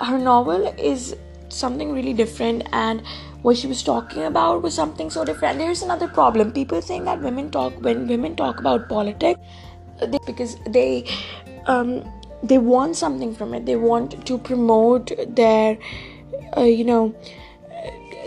Her 0.00 0.18
novel 0.18 0.66
is 0.78 1.14
something 1.48 1.92
really 1.92 2.14
different, 2.14 2.66
and 2.72 3.02
what 3.44 3.58
she 3.58 3.66
was 3.66 3.82
talking 3.82 4.24
about 4.24 4.62
was 4.62 4.74
something 4.74 5.10
so 5.10 5.22
different. 5.22 5.58
There's 5.58 5.82
another 5.82 6.08
problem. 6.08 6.50
People 6.50 6.80
saying 6.80 7.04
that 7.04 7.20
women 7.20 7.50
talk 7.50 7.74
when 7.86 8.06
women 8.08 8.36
talk 8.36 8.58
about 8.58 8.88
politics 8.88 9.40
they, 10.00 10.18
because 10.26 10.56
they 10.66 11.06
um, 11.66 11.90
they 12.42 12.58
want 12.58 12.96
something 12.96 13.34
from 13.34 13.52
it. 13.54 13.66
They 13.66 13.76
want 13.76 14.26
to 14.26 14.38
promote 14.38 15.12
their, 15.28 15.78
uh, 16.56 16.62
you 16.62 16.84
know, 16.84 17.14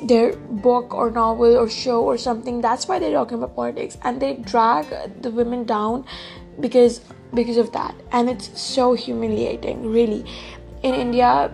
their 0.04 0.36
book 0.68 0.94
or 0.94 1.10
novel 1.10 1.58
or 1.58 1.68
show 1.68 2.04
or 2.04 2.18
something. 2.18 2.62
That's 2.62 2.88
why 2.88 3.00
they're 3.00 3.12
talking 3.12 3.40
about 3.40 3.56
politics, 3.56 3.98
and 4.04 4.22
they 4.22 4.36
drag 4.36 4.86
the 5.22 5.32
women 5.32 5.66
down 5.66 6.06
because 6.60 7.02
because 7.34 7.58
of 7.58 7.72
that, 7.72 7.96
and 8.12 8.30
it's 8.30 8.60
so 8.60 8.94
humiliating, 8.94 9.92
really. 9.92 10.24
In 10.84 10.94
India, 10.94 11.52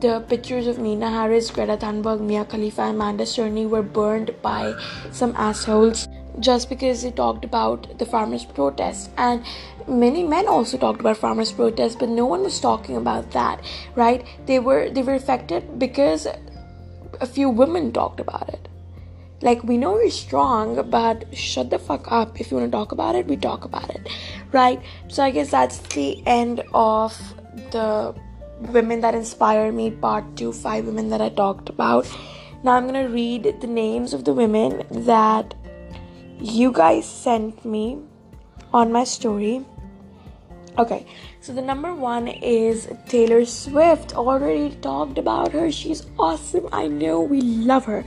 the 0.00 0.20
pictures 0.28 0.66
of 0.66 0.76
Meena 0.76 1.10
Harris, 1.10 1.50
Greta 1.50 1.76
Thunberg, 1.76 2.20
Mia 2.20 2.44
Khalifa, 2.44 2.82
and 2.82 2.94
Amanda 2.96 3.24
Cerny 3.24 3.68
were 3.68 3.82
burned 3.82 4.34
by 4.42 4.74
some 5.12 5.34
assholes 5.36 6.08
just 6.38 6.68
because 6.68 7.02
they 7.02 7.10
talked 7.10 7.44
about 7.44 7.98
the 7.98 8.06
farmers' 8.06 8.44
protest. 8.44 9.10
And 9.16 9.44
many 9.86 10.22
men 10.24 10.46
also 10.46 10.78
talked 10.78 11.00
about 11.00 11.16
farmers' 11.16 11.52
protest, 11.52 11.98
but 11.98 12.08
no 12.08 12.26
one 12.26 12.42
was 12.42 12.60
talking 12.60 12.96
about 12.96 13.30
that, 13.32 13.60
right? 13.94 14.24
They 14.46 14.58
were 14.58 14.88
they 14.90 15.02
were 15.02 15.14
affected 15.14 15.78
because 15.78 16.26
a 17.20 17.26
few 17.26 17.50
women 17.50 17.92
talked 17.92 18.20
about 18.20 18.48
it. 18.48 18.68
Like 19.42 19.64
we 19.64 19.78
know 19.78 19.98
you're 19.98 20.10
strong, 20.10 20.90
but 20.90 21.34
shut 21.34 21.70
the 21.70 21.78
fuck 21.78 22.10
up. 22.12 22.40
If 22.40 22.50
you 22.50 22.58
want 22.58 22.70
to 22.70 22.76
talk 22.76 22.92
about 22.92 23.14
it, 23.14 23.26
we 23.26 23.36
talk 23.36 23.64
about 23.64 23.90
it, 23.90 24.08
right? 24.52 24.80
So 25.08 25.22
I 25.22 25.30
guess 25.30 25.50
that's 25.50 25.78
the 25.94 26.22
end 26.26 26.62
of 26.74 27.16
the 27.72 28.14
women 28.60 29.00
that 29.00 29.14
inspire 29.14 29.72
me 29.72 29.90
part 29.90 30.36
two 30.36 30.52
five 30.52 30.86
women 30.86 31.08
that 31.10 31.20
i 31.20 31.28
talked 31.28 31.68
about. 31.68 32.06
Now 32.62 32.72
i'm 32.72 32.86
gonna 32.86 33.08
read 33.08 33.60
the 33.60 33.66
names 33.66 34.12
of 34.12 34.24
the 34.24 34.34
women 34.34 34.84
that 34.90 35.54
you 36.40 36.72
guys 36.72 37.08
sent 37.08 37.64
me 37.64 37.98
on 38.72 38.92
my 38.92 39.04
story. 39.04 39.64
Okay 40.78 41.06
so 41.40 41.54
the 41.54 41.62
number 41.62 41.94
one 41.94 42.28
is 42.28 42.88
taylor 43.08 43.44
swift. 43.44 44.14
Already 44.14 44.76
talked 44.76 45.16
about 45.16 45.52
her. 45.52 45.72
She's 45.72 46.06
awesome. 46.18 46.68
I 46.70 46.86
know 46.86 47.20
we 47.20 47.40
love 47.40 47.86
her 47.86 48.04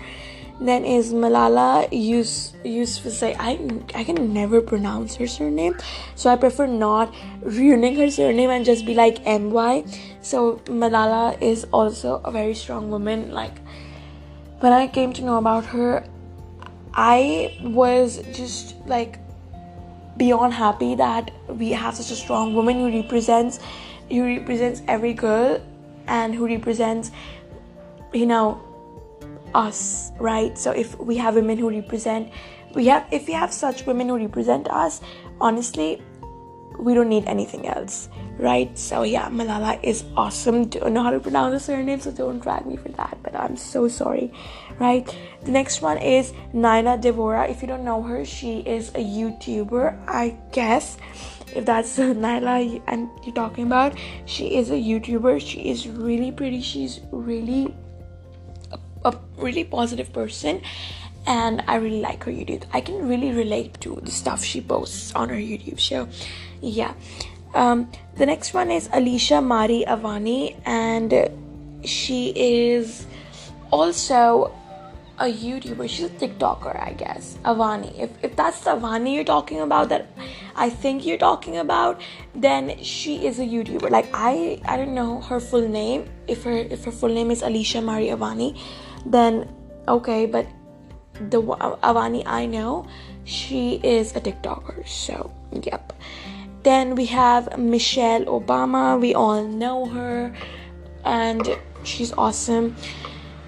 then 0.67 0.86
is 0.86 1.13
Malala 1.13 1.88
Yus 1.91 2.54
Yousafzai. 2.63 3.36
I 3.39 3.60
I 3.93 4.04
can 4.04 4.34
never 4.34 4.62
pronounce 4.62 5.15
her 5.15 5.28
surname, 5.28 5.76
so 6.15 6.30
I 6.30 6.36
prefer 6.36 6.67
not 6.67 7.13
ruining 7.41 7.95
her 7.95 8.10
surname 8.10 8.49
and 8.49 8.65
just 8.65 8.86
be 8.86 8.93
like 8.93 9.26
My. 9.26 9.84
So 10.21 10.62
Malala 10.65 11.41
is 11.41 11.65
also 11.71 12.21
a 12.23 12.32
very 12.32 12.54
strong 12.54 12.89
woman. 12.89 13.32
Like 13.32 13.60
when 14.60 14.71
I 14.71 14.88
came 14.88 15.13
to 15.13 15.23
know 15.23 15.38
about 15.38 15.65
her, 15.65 16.06
I 16.93 17.58
was 17.62 18.21
just 18.32 18.76
like 18.86 19.19
beyond 20.17 20.54
happy 20.54 20.95
that 20.95 21.32
we 21.47 21.71
have 21.71 21.95
such 21.95 22.12
a 22.12 22.15
strong 22.15 22.54
woman 22.54 22.80
who 22.80 23.02
represents 23.02 23.60
who 24.10 24.26
represents 24.26 24.82
every 24.88 25.13
girl 25.13 25.60
and 26.08 26.36
who 26.36 26.45
represents 26.45 27.12
you 28.13 28.26
know 28.26 28.62
us 29.56 30.12
right? 30.20 30.58
So 30.58 30.72
if 30.72 30.98
we 31.00 31.18
have 31.18 31.36
women 31.36 31.58
who 31.58 31.70
represent 31.70 32.32
we 32.76 32.88
have 32.88 33.06
if 33.12 33.28
we 33.28 33.34
have 33.34 33.54
such 33.54 33.86
women 33.86 34.10
who 34.10 34.18
represent 34.18 34.68
us 34.70 35.02
honestly 35.39 36.02
we 36.80 36.94
don't 36.94 37.10
need 37.10 37.26
anything 37.28 37.68
else 37.68 38.10
right? 38.38 38.76
So 38.78 39.04
yeah 39.04 39.30
malala 39.30 39.80
is 39.84 40.06
awesome. 40.18 40.66
Don't 40.66 40.94
know 40.94 41.04
how 41.04 41.12
to 41.12 41.20
pronounce 41.20 41.54
her 41.54 41.60
surname 41.60 42.00
so 42.00 42.12
don't 42.12 42.39
drag 42.39 42.66
me 42.66 42.78
for 42.78 42.89
that 42.89 43.18
but 43.24 43.36
i'm 43.36 43.56
so 43.56 43.88
sorry 43.88 44.34
right? 44.80 45.06
The 45.44 45.52
next 45.52 45.82
one 45.82 45.98
is 46.00 46.34
Nayana 46.54 47.02
Devora. 47.02 47.50
If 47.50 47.62
you 47.62 47.68
don't 47.68 47.84
know 47.84 48.02
her 48.02 48.26
she 48.26 48.60
is 48.60 48.89
a 48.89 49.04
youtuber 49.04 49.98
i 50.08 50.36
guess. 50.52 50.98
If 51.56 51.66
that's 51.66 51.98
Nyla 52.00 52.82
and 52.88 53.10
you're 53.24 53.36
talking 53.36 53.68
about 53.68 53.94
she 54.26 54.56
is 54.56 54.72
a 54.72 54.76
youtuber. 54.76 55.39
She 55.39 55.70
is 55.70 55.88
really 55.88 56.32
pretty. 56.32 56.62
She's 56.62 57.02
really 57.12 57.76
a 59.06 59.16
really 59.38 59.63
positive 59.63 60.12
person 60.13 60.62
and 61.26 61.63
I 61.68 61.76
really 61.76 62.02
like 62.02 62.24
her 62.26 62.32
YouTube. 62.32 62.63
I 62.74 62.82
can 62.82 63.08
really 63.08 63.32
relate 63.32 63.80
to 63.82 64.00
the 64.02 64.12
stuff 64.12 64.44
she 64.44 64.62
posts 64.62 65.13
on 65.16 65.30
her 65.30 65.36
YouTube 65.36 65.80
show. 65.80 66.08
Yeah. 66.62 66.94
Um, 67.54 67.92
the 68.18 68.26
next 68.26 68.54
one 68.54 68.72
is 68.72 68.89
Alicia 68.92 69.42
Mari 69.42 69.86
Avani, 69.88 70.60
and 70.66 71.30
she 71.86 72.34
is 72.36 73.06
also 73.72 74.54
a 75.20 75.26
YouTuber. 75.26 75.88
She's 75.88 76.06
a 76.06 76.10
TikToker, 76.10 76.82
I 76.82 76.94
guess. 76.94 77.38
Avani. 77.46 77.98
If, 78.00 78.12
if 78.24 78.36
that's 78.36 78.62
the 78.62 78.72
Avani 78.72 79.13
you're 79.13 79.24
talking 79.24 79.62
about, 79.62 79.89
that 79.89 80.08
I 80.56 80.70
think 80.70 81.06
you're 81.06 81.20
talking 81.20 81.58
about, 81.58 82.02
then 82.34 82.82
she 82.82 83.26
is 83.26 83.39
a 83.39 83.44
YouTuber. 83.44 83.89
Like 83.92 84.10
I, 84.13 84.60
I 84.66 84.76
don't 84.76 84.96
know 84.96 85.22
her 85.22 85.39
full 85.39 85.68
name. 85.68 86.10
If 86.28 86.44
her 86.44 86.58
if 86.58 86.84
her 86.86 86.92
full 86.92 87.13
name 87.13 87.30
is 87.30 87.44
Alicia 87.44 87.82
Mari 87.82 88.08
Avani, 88.08 88.60
then 89.06 89.48
okay, 89.88 90.26
but 90.26 90.48
the 91.30 91.42
Avani 91.42 92.24
I 92.26 92.46
know, 92.46 92.88
she 93.24 93.80
is 93.84 94.16
a 94.16 94.22
TikToker. 94.22 94.88
So, 94.88 95.32
yep. 95.52 95.94
Then 96.63 96.96
we 96.96 97.06
have 97.08 97.58
Michelle 97.58 98.26
Obama. 98.26 99.00
We 99.00 99.13
all 99.13 99.44
know 99.44 99.86
her, 99.86 100.34
and 101.04 101.58
she's 101.84 102.13
awesome. 102.13 102.76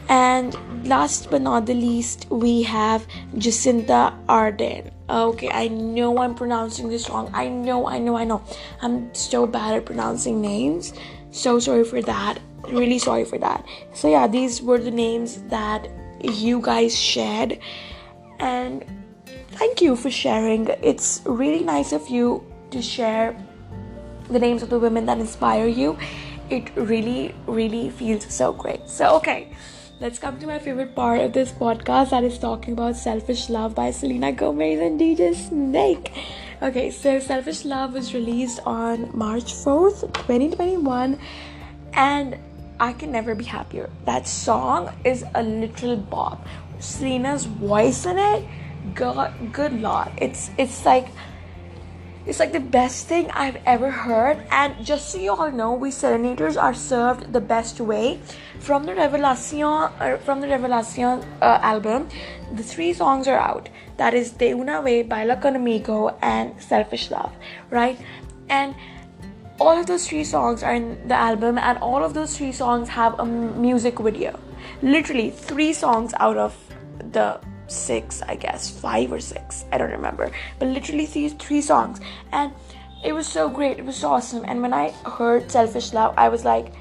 And 0.08 0.56
last 0.88 1.32
but 1.32 1.42
not 1.42 1.66
the 1.66 1.74
least, 1.74 2.28
we 2.30 2.62
have 2.64 3.08
Jacinta 3.38 4.14
Arden. 4.30 4.92
Okay, 5.10 5.50
I 5.50 5.68
know 5.68 6.20
I'm 6.20 6.36
pronouncing 6.36 6.90
this 6.90 7.10
wrong. 7.10 7.32
I 7.34 7.48
know, 7.48 7.88
I 7.88 8.00
know, 8.00 8.16
I 8.16 8.24
know. 8.24 8.44
I'm 8.82 9.14
so 9.16 9.48
bad 9.48 9.76
at 9.76 9.86
pronouncing 9.86 10.42
names. 10.42 10.94
So 11.32 11.60
sorry 11.60 11.84
for 11.84 12.02
that 12.04 12.40
really 12.70 13.00
sorry 13.00 13.26
for 13.26 13.38
that. 13.40 13.66
So 13.94 14.10
yeah 14.10 14.28
these 14.28 14.62
were 14.62 14.78
the 14.78 14.92
names 14.92 15.42
that 15.44 15.88
you 16.22 16.62
guys 16.62 16.98
shared. 16.98 17.60
And 18.40 18.86
thank 19.52 19.82
you 19.82 19.96
for 19.96 20.12
sharing. 20.12 20.68
It's 20.82 21.22
really 21.26 21.64
nice 21.64 21.92
of 21.94 22.10
you 22.10 22.44
to 22.72 22.82
share 22.82 23.36
the 24.30 24.40
names 24.40 24.64
of 24.64 24.70
the 24.70 24.80
women 24.80 25.06
that 25.06 25.20
inspire 25.20 25.68
you. 25.68 25.98
It 26.50 26.76
really 26.76 27.34
really 27.48 27.90
feels 27.90 28.32
so 28.34 28.54
great. 28.54 28.90
So 28.90 29.16
okay 29.18 29.56
let's 30.02 30.20
come 30.20 30.38
to 30.38 30.46
my 30.46 30.60
favorite 30.60 30.94
part 30.94 31.22
of 31.22 31.32
this 31.32 31.54
podcast 31.54 32.10
that 32.10 32.22
is 32.22 32.38
talking 32.38 32.74
about 32.74 32.98
selfish 32.98 33.50
love 33.50 33.74
by 33.74 33.92
selena 33.92 34.30
gomez 34.32 34.80
and 34.80 35.00
dj 35.00 35.34
snake. 35.34 36.12
Okay 36.62 36.92
so 36.92 37.20
selfish 37.20 37.64
love 37.64 37.94
was 37.94 38.14
released 38.14 38.60
on 38.66 39.10
march 39.18 39.54
4th 39.54 40.02
2021 40.14 41.18
and 41.94 42.38
I 42.80 42.94
can 42.94 43.12
never 43.12 43.36
be 43.36 43.46
happier. 43.46 43.90
That 44.06 44.28
song 44.28 44.94
is 45.04 45.24
a 45.34 45.44
literal 45.44 45.98
bop. 45.98 46.46
Selena's 46.80 47.46
voice 47.46 48.06
in 48.06 48.18
it, 48.18 48.46
God, 48.94 49.34
good 49.54 49.74
lord, 49.82 50.10
it's 50.18 50.52
it's 50.58 50.86
like 50.86 51.08
it's 52.26 52.40
like 52.40 52.54
the 52.54 52.60
best 52.60 53.06
thing 53.06 53.30
I've 53.32 53.58
ever 53.66 53.92
heard. 53.92 54.44
And 54.50 54.84
just 54.84 55.10
so 55.10 55.20
you 55.20 55.32
all 55.32 55.52
know, 55.52 55.74
we 55.74 55.92
Selenators 55.92 56.62
are 56.62 56.74
served 56.74 57.32
the 57.32 57.40
best 57.40 57.80
way. 57.80 58.20
From 58.60 58.86
the 58.86 58.96
Revelation, 58.96 59.64
uh, 59.64 60.18
from 60.26 60.42
the 60.42 60.48
Revelation 60.48 61.24
uh, 61.42 61.60
album, 61.62 62.10
the 62.54 62.64
three 62.64 62.94
songs 62.94 63.28
are 63.28 63.38
out. 63.38 63.70
That 63.98 64.16
is 64.16 64.32
De 64.32 64.52
Una 64.54 64.82
Vez, 64.82 65.06
Baila 65.06 65.38
Conmigo, 65.38 66.16
and 66.22 66.60
Selfish 66.60 67.12
Love, 67.12 67.32
right? 67.70 68.00
And 68.50 68.74
all 69.60 69.78
of 69.80 69.86
those 69.86 70.08
three 70.08 70.24
songs 70.24 70.64
are 70.64 70.74
in 70.74 71.08
the 71.08 71.14
album 71.14 71.58
and 71.58 71.78
all 71.80 72.04
of 72.04 72.14
those 72.14 72.38
three 72.38 72.52
songs 72.52 72.90
have 72.90 73.20
a 73.20 73.26
music 73.26 74.00
video. 74.00 74.38
Literally 74.82 75.30
three 75.30 75.74
songs 75.74 76.14
out 76.20 76.38
of 76.38 76.56
the 77.12 77.40
six 77.68 78.22
i 78.22 78.36
guess 78.36 78.70
five 78.70 79.12
or 79.12 79.20
six 79.20 79.66
i 79.72 79.78
don't 79.78 79.92
remember. 79.92 80.32
But 80.60 80.70
literally 80.70 81.06
these 81.06 81.34
three 81.34 81.62
songs. 81.62 82.00
And 82.32 82.52
it 83.04 83.14
was 83.14 83.28
so 83.28 83.50
great 83.50 83.80
it 83.80 83.86
was 83.86 83.96
so 83.96 84.12
awesome. 84.12 84.44
And 84.46 84.62
when 84.62 84.74
i 84.74 84.90
heard 85.18 85.50
selfish 85.50 85.94
love 85.94 86.14
i 86.18 86.28
was 86.28 86.44
like 86.44 86.74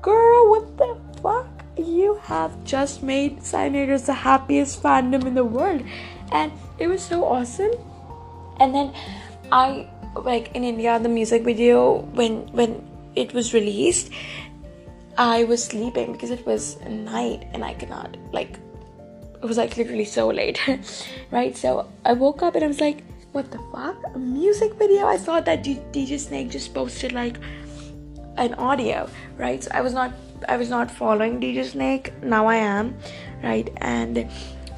girl 0.00 0.50
what 0.50 0.76
the 0.78 0.96
fuck? 1.22 1.48
You 1.76 2.16
have 2.22 2.64
just 2.64 3.02
made 3.02 3.38
Selenators 3.40 4.04
the 4.06 4.12
happiest 4.12 4.82
fandom 4.82 5.26
in 5.26 5.34
the 5.34 5.44
world. 5.44 5.82
And 6.30 6.52
it 6.78 6.86
was 6.86 7.02
so 7.02 7.24
awesome. 7.24 7.72
And 8.60 8.74
then 8.74 8.92
I 9.50 9.88
like 10.14 10.54
in 10.54 10.64
India 10.64 10.98
the 10.98 11.08
music 11.08 11.42
video 11.42 12.00
when 12.14 12.46
when 12.52 12.82
it 13.14 13.32
was 13.32 13.52
released, 13.54 14.10
I 15.18 15.44
was 15.44 15.64
sleeping 15.64 16.12
because 16.12 16.30
it 16.30 16.46
was 16.46 16.80
night 16.82 17.46
and 17.52 17.64
I 17.64 17.74
could 17.74 17.90
not 17.90 18.16
like 18.32 18.58
it 19.42 19.46
was 19.46 19.56
like 19.56 19.76
literally 19.76 20.04
so 20.04 20.28
late. 20.28 20.60
right? 21.30 21.56
So 21.56 21.88
I 22.04 22.12
woke 22.12 22.42
up 22.42 22.54
and 22.54 22.64
I 22.64 22.66
was 22.68 22.80
like, 22.80 23.02
what 23.32 23.50
the 23.50 23.58
fuck? 23.72 23.96
A 24.14 24.18
music 24.18 24.74
video? 24.74 25.06
I 25.06 25.16
saw 25.16 25.40
that 25.40 25.64
DJ 25.64 26.18
Snake 26.18 26.50
just 26.50 26.72
posted 26.72 27.12
like 27.12 27.36
an 28.36 28.54
audio, 28.54 29.08
right? 29.36 29.62
So 29.62 29.70
I 29.74 29.80
was 29.80 29.92
not 29.94 30.12
I 30.48 30.56
was 30.56 30.68
not 30.68 30.90
following 30.90 31.40
DJ 31.40 31.64
Snake. 31.64 32.12
Now 32.22 32.46
I 32.46 32.56
am, 32.56 32.96
right? 33.42 33.70
And 33.78 34.28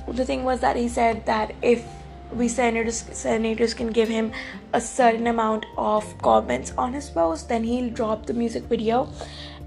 the 0.08 0.24
thing 0.24 0.44
was 0.44 0.60
that 0.60 0.76
he 0.76 0.88
said 0.88 1.24
that 1.26 1.54
if 1.62 1.84
we 2.34 2.46
Selenators 2.46 3.04
Selenators 3.10 3.76
can 3.76 3.90
give 3.90 4.08
him 4.08 4.32
a 4.72 4.80
certain 4.80 5.26
amount 5.26 5.66
of 5.76 6.04
comments 6.18 6.72
on 6.76 6.92
his 6.92 7.10
post, 7.10 7.48
then 7.48 7.64
he'll 7.64 7.90
drop 7.90 8.26
the 8.26 8.34
music 8.34 8.64
video, 8.64 9.08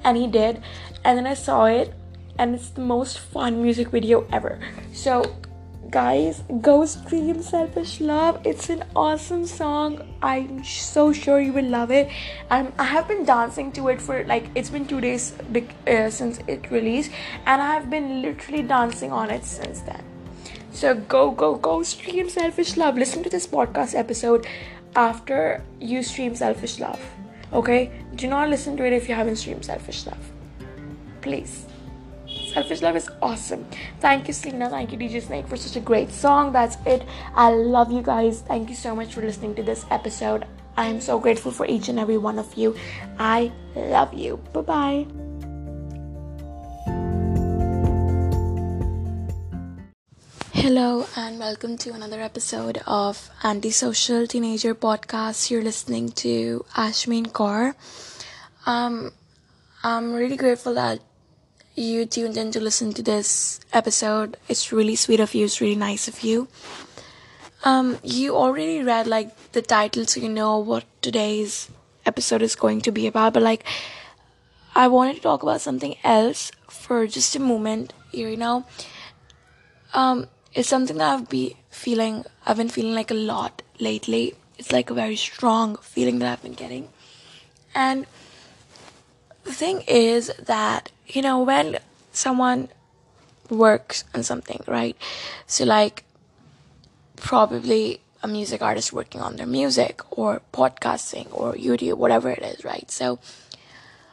and 0.03 0.17
he 0.17 0.27
did. 0.27 0.61
And 1.03 1.17
then 1.17 1.27
I 1.27 1.33
saw 1.33 1.65
it, 1.65 1.93
and 2.37 2.55
it's 2.55 2.69
the 2.69 2.81
most 2.81 3.19
fun 3.19 3.61
music 3.61 3.89
video 3.89 4.27
ever. 4.31 4.59
So 4.93 5.23
guys 5.89 6.43
go 6.61 6.85
stream 6.85 7.41
selfish 7.41 8.01
love 8.01 8.39
it's 8.45 8.69
an 8.69 8.83
awesome 8.93 9.45
song 9.45 10.01
i'm 10.21 10.61
so 10.61 11.13
sure 11.13 11.39
you 11.39 11.53
will 11.53 11.69
love 11.75 11.91
it 11.91 12.09
and 12.49 12.73
i 12.77 12.83
have 12.83 13.07
been 13.07 13.23
dancing 13.23 13.71
to 13.71 13.87
it 13.87 14.01
for 14.01 14.25
like 14.25 14.49
it's 14.53 14.69
been 14.69 14.85
two 14.85 14.99
days 14.99 15.33
uh, 15.87 16.09
since 16.09 16.39
it 16.47 16.69
released 16.71 17.09
and 17.45 17.61
i 17.61 17.73
have 17.73 17.89
been 17.89 18.21
literally 18.21 18.63
dancing 18.63 19.13
on 19.13 19.29
it 19.29 19.45
since 19.45 19.79
then 19.81 20.03
so 20.71 20.95
go 20.95 21.31
go 21.31 21.55
go 21.55 21.83
stream 21.83 22.29
selfish 22.29 22.77
love 22.77 22.97
listen 22.97 23.23
to 23.23 23.29
this 23.29 23.47
podcast 23.47 23.95
episode 23.95 24.47
after 24.95 25.63
you 25.79 26.03
stream 26.03 26.35
selfish 26.35 26.79
love 26.79 26.99
okay 27.53 27.91
do 28.15 28.27
not 28.27 28.49
listen 28.49 28.75
to 28.77 28.85
it 28.85 28.93
if 28.93 29.07
you 29.09 29.15
haven't 29.15 29.35
streamed 29.35 29.65
selfish 29.65 30.05
love 30.05 30.31
please 31.21 31.67
Selfish 32.57 32.81
Love 32.81 32.95
is 32.95 33.07
awesome. 33.21 33.65
Thank 33.99 34.27
you, 34.27 34.33
Selena. 34.33 34.67
Thank 34.67 34.91
you, 34.91 34.97
DJ 34.97 35.21
Snake, 35.21 35.47
for 35.47 35.57
such 35.57 35.75
a 35.75 35.79
great 35.79 36.11
song. 36.11 36.51
That's 36.51 36.77
it. 36.87 37.03
I 37.35 37.51
love 37.51 37.91
you 37.91 38.01
guys. 38.01 38.41
Thank 38.41 38.69
you 38.69 38.75
so 38.75 38.95
much 38.95 39.13
for 39.13 39.21
listening 39.21 39.53
to 39.55 39.63
this 39.63 39.85
episode. 39.91 40.45
I 40.75 40.87
am 40.87 40.99
so 40.99 41.19
grateful 41.19 41.51
for 41.51 41.67
each 41.67 41.89
and 41.89 41.99
every 41.99 42.17
one 42.17 42.39
of 42.39 42.51
you. 42.55 42.75
I 43.19 43.51
love 43.75 44.13
you. 44.13 44.37
Bye 44.53 44.61
bye. 44.61 45.26
Hello 50.57 51.05
and 51.15 51.37
welcome 51.37 51.77
to 51.77 51.93
another 51.93 52.19
episode 52.19 52.81
of 52.87 53.29
Antisocial 53.43 54.25
Teenager 54.25 54.73
Podcast. 54.73 55.51
You're 55.51 55.61
listening 55.61 56.09
to 56.13 56.65
Ashmin 56.73 57.27
Kaur. 57.27 57.75
Um, 58.65 59.11
I'm 59.83 60.13
really 60.13 60.35
grateful 60.35 60.73
that 60.73 60.99
you 61.75 62.07
tuned 62.07 62.37
in 62.37 62.49
to 62.53 62.59
listen 62.59 62.91
to 62.93 63.03
this 63.03 63.59
episode. 63.71 64.35
It's 64.49 64.71
really 64.71 64.95
sweet 64.95 65.19
of 65.19 65.35
you. 65.35 65.45
It's 65.45 65.61
really 65.61 65.75
nice 65.75 66.07
of 66.07 66.21
you. 66.21 66.47
Um, 67.63 67.99
you 68.01 68.35
already 68.35 68.81
read 68.81 69.05
like 69.05 69.51
the 69.51 69.61
title, 69.61 70.07
so 70.07 70.21
you 70.21 70.27
know 70.27 70.57
what 70.57 70.85
today's 71.03 71.69
episode 72.03 72.41
is 72.41 72.55
going 72.55 72.81
to 72.81 72.91
be 72.91 73.05
about. 73.05 73.33
But 73.33 73.43
like, 73.43 73.63
I 74.73 74.87
wanted 74.87 75.17
to 75.17 75.21
talk 75.21 75.43
about 75.43 75.61
something 75.61 75.97
else 76.03 76.51
for 76.67 77.05
just 77.05 77.35
a 77.35 77.39
moment. 77.39 77.93
You 78.11 78.35
know, 78.35 78.65
um, 79.93 80.25
it's 80.57 80.67
something 80.67 80.97
that 80.97 81.13
I've 81.13 81.29
been 81.29 81.53
feeling. 81.69 82.25
I've 82.45 82.57
been 82.57 82.69
feeling 82.69 82.95
like 82.95 83.11
a 83.11 83.19
lot 83.31 83.61
lately. 83.79 84.33
It's 84.57 84.71
like 84.71 84.89
a 84.89 84.93
very 84.93 85.15
strong 85.15 85.75
feeling 85.77 86.17
that 86.19 86.31
I've 86.31 86.41
been 86.41 86.53
getting, 86.53 86.89
and 87.75 88.07
the 89.43 89.53
thing 89.53 89.81
is 89.87 90.31
that 90.43 90.91
you 91.07 91.21
know 91.21 91.41
when 91.41 91.77
someone 92.11 92.67
works 93.49 94.03
on 94.13 94.21
something 94.23 94.61
right 94.67 94.97
so 95.45 95.63
like 95.63 96.03
probably 97.15 98.01
a 98.21 98.27
music 98.27 98.61
artist 98.61 98.91
working 98.91 99.21
on 99.21 99.37
their 99.37 99.47
music 99.47 100.01
or 100.11 100.41
podcasting 100.51 101.27
or 101.31 101.53
youtube 101.53 101.93
whatever 101.93 102.29
it 102.29 102.43
is 102.43 102.65
right 102.65 102.91
so 102.91 103.19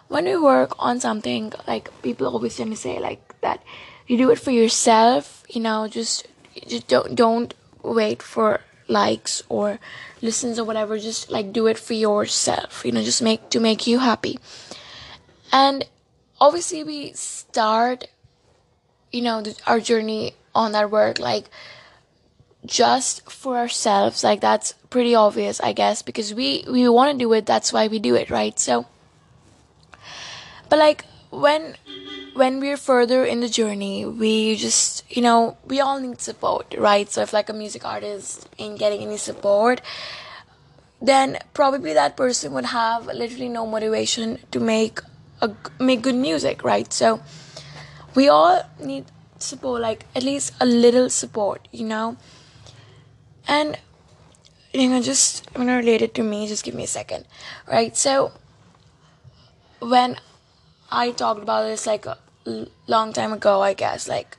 when 0.07 0.24
we 0.24 0.36
work 0.36 0.72
on 0.78 1.01
something 1.01 1.53
like 1.66 1.90
people 2.03 2.28
always 2.28 2.57
tend 2.57 2.70
to 2.70 2.76
say 2.76 3.01
like 3.01 3.40
that 3.40 3.61
you 4.07 4.16
do 4.16 4.30
it 4.30 4.38
for 4.38 4.53
yourself 4.53 5.42
you 5.49 5.61
know 5.61 5.88
just 5.88 6.28
just 6.66 6.88
don't 6.88 7.14
don't 7.14 7.55
wait 7.82 8.22
for 8.22 8.61
likes 8.88 9.42
or 9.48 9.78
listens 10.20 10.59
or 10.59 10.64
whatever 10.64 10.98
just 10.98 11.30
like 11.30 11.52
do 11.52 11.66
it 11.66 11.78
for 11.78 11.94
yourself 11.94 12.82
you 12.84 12.92
know 12.92 13.02
just 13.02 13.22
make 13.22 13.48
to 13.50 13.59
make 13.61 13.86
you 13.86 13.98
happy 13.98 14.38
and 15.55 15.86
obviously, 16.40 16.82
we 16.82 17.12
start, 17.12 18.09
you 19.12 19.22
know, 19.22 19.42
our 19.66 19.78
journey 19.78 20.34
on 20.52 20.72
that 20.72 20.90
work 20.90 21.20
like 21.20 21.44
just 22.66 23.30
for 23.30 23.57
ourselves. 23.57 24.24
Like 24.24 24.40
that's 24.40 24.72
pretty 24.90 25.14
obvious, 25.14 25.61
I 25.61 25.72
guess, 25.72 26.02
because 26.02 26.34
we 26.34 26.64
we 26.68 26.88
want 26.88 27.12
to 27.12 27.18
do 27.18 27.32
it. 27.34 27.46
That's 27.46 27.72
why 27.72 27.86
we 27.86 28.00
do 28.00 28.16
it, 28.16 28.30
right? 28.30 28.59
So, 28.59 28.86
but 30.68 30.78
like 30.78 31.05
when 31.41 31.76
when 32.35 32.59
we're 32.59 32.76
further 32.76 33.24
in 33.24 33.41
the 33.41 33.49
journey, 33.49 34.05
we 34.05 34.57
just, 34.57 35.05
you 35.09 35.22
know, 35.22 35.57
we 35.64 35.80
all 35.80 36.01
need 36.01 36.20
support, 36.20 36.74
right? 36.76 37.09
So 37.09 37.22
if 37.22 37.32
like 37.32 37.49
a 37.49 37.53
music 37.53 37.85
artist 37.85 38.49
ain't 38.59 38.76
getting 38.76 39.03
any 39.03 39.16
support, 39.16 39.80
then 41.01 41.39
probably 41.55 41.93
that 41.93 42.16
person 42.16 42.53
would 42.53 42.66
have 42.66 43.07
literally 43.07 43.49
no 43.49 43.66
motivation 43.66 44.41
to 44.51 44.59
make 44.59 45.01
a, 45.41 45.53
make 45.78 46.03
good 46.03 46.16
music, 46.16 46.64
right? 46.64 46.93
So 46.93 47.22
we 48.16 48.28
all 48.28 48.68
need 48.80 49.05
support, 49.39 49.80
like 49.80 50.05
at 50.16 50.24
least 50.24 50.55
a 50.61 50.66
little 50.66 51.09
support, 51.11 51.68
you 51.70 51.85
know. 51.85 52.16
And 53.47 53.78
you 54.72 54.89
know, 54.89 55.01
just 55.01 55.49
I'm 55.55 55.66
gonna 55.66 55.76
relate 55.76 56.03
it 56.03 56.14
to 56.14 56.24
me. 56.24 56.49
Just 56.49 56.64
give 56.64 56.74
me 56.74 56.82
a 56.82 56.89
second, 56.89 57.26
right? 57.68 57.97
So 57.97 58.32
when 59.80 60.16
I 60.95 61.11
talked 61.11 61.42
about 61.42 61.64
this 61.64 61.86
like 61.86 62.07
a 62.07 62.16
long 62.86 63.12
time 63.12 63.32
ago, 63.32 63.61
I 63.61 63.74
guess, 63.74 64.09
like 64.09 64.38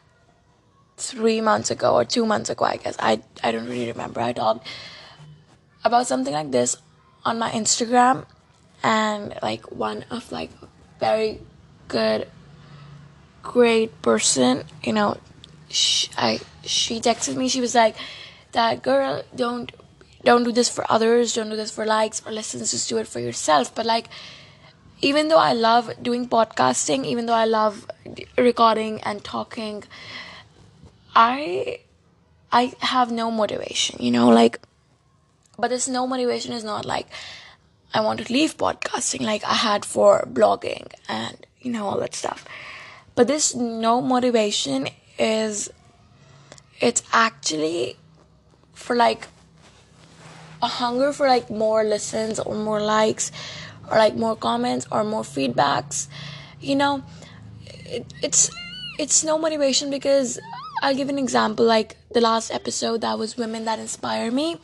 three 0.97 1.41
months 1.41 1.69
ago 1.69 1.93
or 1.93 2.05
two 2.05 2.25
months 2.25 2.49
ago, 2.49 2.63
I 2.65 2.77
guess. 2.77 2.95
I 2.97 3.21
I 3.43 3.51
don't 3.51 3.67
really 3.67 3.91
remember. 3.91 4.21
I 4.21 4.31
talked 4.31 4.65
about 5.83 6.07
something 6.07 6.33
like 6.33 6.51
this 6.51 6.77
on 7.25 7.39
my 7.39 7.51
Instagram, 7.51 8.25
and 8.83 9.37
like 9.43 9.69
one 9.71 10.05
of 10.09 10.31
like 10.31 10.51
very 10.99 11.41
good, 11.89 12.29
great 13.43 14.01
person. 14.01 14.63
You 14.83 14.93
know, 14.93 15.17
she, 15.67 16.09
I 16.17 16.39
she 16.63 17.01
texted 17.01 17.35
me. 17.35 17.49
She 17.49 17.59
was 17.59 17.75
like, 17.75 17.95
"That 18.53 18.81
girl, 18.81 19.23
don't 19.35 19.71
don't 20.23 20.43
do 20.43 20.53
this 20.53 20.69
for 20.69 20.89
others. 20.89 21.33
Don't 21.35 21.49
do 21.49 21.57
this 21.57 21.71
for 21.71 21.85
likes 21.85 22.21
or 22.25 22.31
listens. 22.31 22.71
Just 22.71 22.87
do 22.87 22.97
it 22.97 23.07
for 23.07 23.19
yourself." 23.19 23.75
But 23.75 23.85
like, 23.85 24.07
even 25.05 25.27
though 25.27 25.37
I 25.37 25.53
love 25.53 25.91
doing 26.01 26.27
podcasting, 26.27 27.05
even 27.05 27.27
though 27.27 27.39
I 27.45 27.45
love 27.45 27.85
recording 28.39 29.01
and 29.01 29.23
talking, 29.23 29.83
I 31.15 31.81
I 32.51 32.73
have 32.79 33.11
no 33.11 33.29
motivation. 33.29 34.01
You 34.01 34.09
know, 34.09 34.29
like, 34.29 34.59
but 35.59 35.69
this 35.69 35.87
no 35.87 36.07
motivation 36.07 36.53
is 36.53 36.63
not 36.63 36.85
like 36.85 37.05
I 37.93 38.01
want 38.01 38.25
to 38.25 38.33
leave 38.33 38.57
podcasting 38.57 39.21
like 39.21 39.45
I 39.45 39.53
had 39.53 39.85
for 39.85 40.27
blogging 40.33 40.91
and 41.07 41.45
you 41.61 41.71
know 41.71 41.85
all 41.85 41.99
that 41.99 42.15
stuff. 42.15 42.43
But 43.13 43.27
this 43.27 43.53
no 43.53 44.01
motivation 44.01 44.87
is 45.19 45.69
it's 46.81 47.03
actually 47.13 47.97
for 48.73 48.95
like 48.95 49.27
a 50.63 50.67
hunger 50.67 51.13
for 51.13 51.27
like 51.27 51.51
more 51.51 51.83
listens 51.83 52.39
or 52.39 52.55
more 52.55 52.81
likes 52.81 53.31
or 53.89 53.97
like 53.97 54.15
more 54.15 54.35
comments 54.35 54.87
or 54.91 55.03
more 55.03 55.23
feedbacks. 55.23 56.07
You 56.59 56.75
know, 56.75 57.03
it, 57.85 58.05
it's 58.21 58.51
it's 58.99 59.23
no 59.23 59.37
motivation 59.37 59.89
because 59.89 60.39
I'll 60.81 60.95
give 60.95 61.09
an 61.09 61.19
example 61.19 61.65
like 61.65 61.97
the 62.11 62.21
last 62.21 62.51
episode 62.51 63.01
that 63.01 63.17
was 63.17 63.37
women 63.37 63.65
that 63.65 63.79
inspire 63.79 64.31
me 64.31 64.57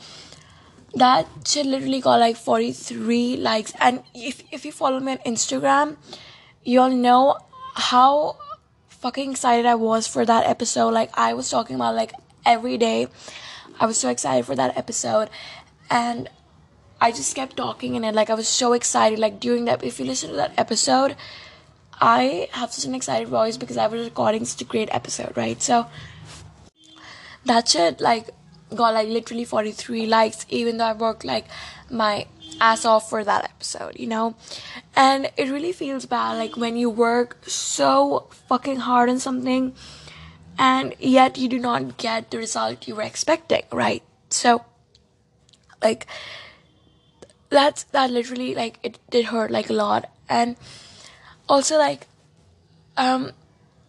that 0.96 1.26
shit 1.46 1.66
literally 1.66 2.02
got 2.02 2.20
like 2.20 2.36
43 2.36 3.38
likes. 3.38 3.74
And 3.80 4.04
if 4.14 4.44
if 4.52 4.66
you 4.66 4.72
follow 4.72 5.00
me 5.00 5.14
on 5.14 5.18
instagram 5.20 5.98
you'll 6.64 6.90
know 6.90 7.38
how 7.74 8.38
fucking 8.90 9.32
excited 9.32 9.66
i 9.66 9.76
was 9.76 10.08
for 10.08 10.26
that 10.26 10.46
episode. 10.46 10.90
Like 10.90 11.10
i 11.14 11.34
was 11.34 11.50
talking 11.50 11.76
about 11.76 11.96
like 11.96 12.14
every 12.46 12.78
day. 12.78 13.08
I 13.80 13.86
was 13.86 13.98
so 13.98 14.10
excited 14.10 14.46
for 14.46 14.56
that 14.56 14.78
episode. 14.78 15.30
And 15.90 16.30
i 17.02 17.12
just 17.12 17.36
kept 17.36 17.58
talking 17.58 17.96
in 17.96 18.04
it 18.04 18.16
like 18.16 18.30
i 18.30 18.34
was 18.34 18.48
so 18.48 18.74
excited 18.74 19.20
like 19.20 19.40
during 19.40 19.66
that 19.66 19.84
if 19.84 20.00
you 20.00 20.06
listen 20.06 20.30
to 20.30 20.36
that 20.36 20.54
episode 20.58 21.16
I 22.02 22.50
have 22.54 22.74
such 22.74 22.86
an 22.86 22.96
excited 22.96 23.28
voice 23.28 23.58
because 23.58 23.78
I 23.78 23.86
was 23.86 24.04
recording 24.04 24.44
such 24.44 24.62
a 24.62 24.66
great 24.66 24.90
episode, 24.92 25.38
right? 25.38 25.62
So 25.62 25.86
that 27.46 27.68
shit 27.68 28.02
like 28.02 28.32
got 28.74 28.96
like 28.96 29.08
literally 29.08 29.46
43 29.46 30.08
likes, 30.08 30.48
even 30.50 30.78
though 30.78 30.86
I 30.86 30.94
worked 30.94 31.24
like 31.24 31.46
my 31.92 32.26
ass 32.60 32.86
off 32.86 33.08
for 33.08 33.24
that 33.24 33.44
episode, 33.44 34.00
you 34.00 34.08
know? 34.08 34.36
And 34.96 35.32
it 35.38 35.52
really 35.52 35.72
feels 35.72 36.08
bad 36.08 36.40
like 36.40 36.58
when 36.58 36.76
you 36.76 36.90
work 36.90 37.38
so 37.46 38.28
fucking 38.48 38.78
hard 38.78 39.08
on 39.08 39.20
something 39.20 39.76
and 40.58 40.96
yet 40.98 41.38
you 41.38 41.48
do 41.48 41.60
not 41.60 41.98
get 41.98 42.32
the 42.32 42.40
result 42.40 42.88
you 42.88 42.96
were 42.96 43.04
expecting, 43.04 43.62
right? 43.72 44.02
So 44.32 44.66
like 45.84 46.08
that's 47.52 47.84
that 47.96 48.10
literally 48.10 48.56
like 48.56 48.80
it 48.82 48.98
did 49.12 49.26
hurt 49.26 49.52
like 49.52 49.70
a 49.70 49.74
lot 49.74 50.10
and 50.28 50.56
also 51.48 51.78
like 51.78 52.08
um 52.98 53.32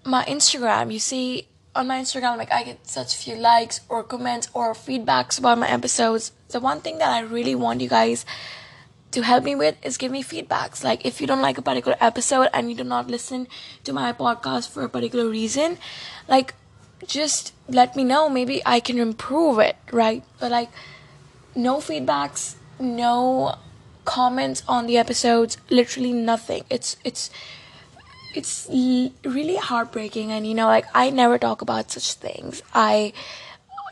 my 0.04 0.24
Instagram, 0.24 0.92
you 0.92 0.98
see 0.98 1.46
on 1.74 1.86
my 1.86 2.00
Instagram 2.00 2.36
like 2.36 2.52
I 2.52 2.64
get 2.64 2.86
such 2.86 3.16
few 3.16 3.36
likes 3.36 3.80
or 3.88 4.02
comments 4.02 4.48
or 4.52 4.74
feedbacks 4.74 5.38
about 5.38 5.58
my 5.58 5.68
episodes. 5.68 6.32
The 6.48 6.60
one 6.60 6.80
thing 6.80 6.98
that 6.98 7.08
I 7.08 7.20
really 7.20 7.54
want 7.54 7.80
you 7.80 7.88
guys 7.88 8.26
to 9.12 9.22
help 9.22 9.44
me 9.44 9.54
with 9.54 9.76
is 9.82 9.96
give 9.96 10.10
me 10.10 10.22
feedbacks. 10.22 10.82
Like 10.82 11.06
if 11.06 11.20
you 11.20 11.26
don't 11.26 11.40
like 11.40 11.56
a 11.56 11.62
particular 11.62 11.96
episode 12.00 12.48
and 12.52 12.68
you 12.68 12.76
do 12.76 12.84
not 12.84 13.08
listen 13.08 13.46
to 13.84 13.92
my 13.92 14.12
podcast 14.12 14.70
for 14.70 14.82
a 14.82 14.88
particular 14.88 15.28
reason, 15.28 15.78
like 16.28 16.54
just 17.06 17.54
let 17.68 17.94
me 17.94 18.04
know. 18.04 18.28
Maybe 18.28 18.60
I 18.66 18.80
can 18.80 18.98
improve 18.98 19.58
it, 19.58 19.76
right? 19.92 20.24
But 20.40 20.50
like 20.50 20.70
no 21.54 21.76
feedbacks, 21.76 22.56
no 22.82 23.58
comments 24.04 24.62
on 24.68 24.86
the 24.86 24.98
episodes, 24.98 25.56
literally 25.70 26.12
nothing. 26.12 26.64
It's 26.68 26.96
it's 27.04 27.30
it's 28.34 28.66
really 28.70 29.56
heartbreaking 29.56 30.32
and 30.32 30.46
you 30.46 30.54
know 30.54 30.66
like 30.66 30.86
I 30.94 31.10
never 31.10 31.38
talk 31.38 31.62
about 31.62 31.90
such 31.90 32.14
things. 32.14 32.62
I 32.74 33.12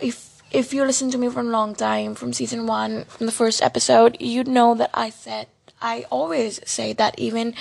if 0.00 0.42
if 0.50 0.74
you 0.74 0.84
listen 0.84 1.10
to 1.12 1.18
me 1.18 1.28
for 1.28 1.40
a 1.40 1.44
long 1.44 1.74
time 1.74 2.14
from 2.14 2.32
season 2.32 2.66
one, 2.66 3.04
from 3.04 3.26
the 3.26 3.32
first 3.32 3.62
episode, 3.62 4.16
you'd 4.18 4.48
know 4.48 4.74
that 4.74 4.90
I 4.92 5.10
said, 5.10 5.46
I 5.80 6.06
always 6.10 6.60
say 6.68 6.92
that 6.94 7.18
even 7.18 7.54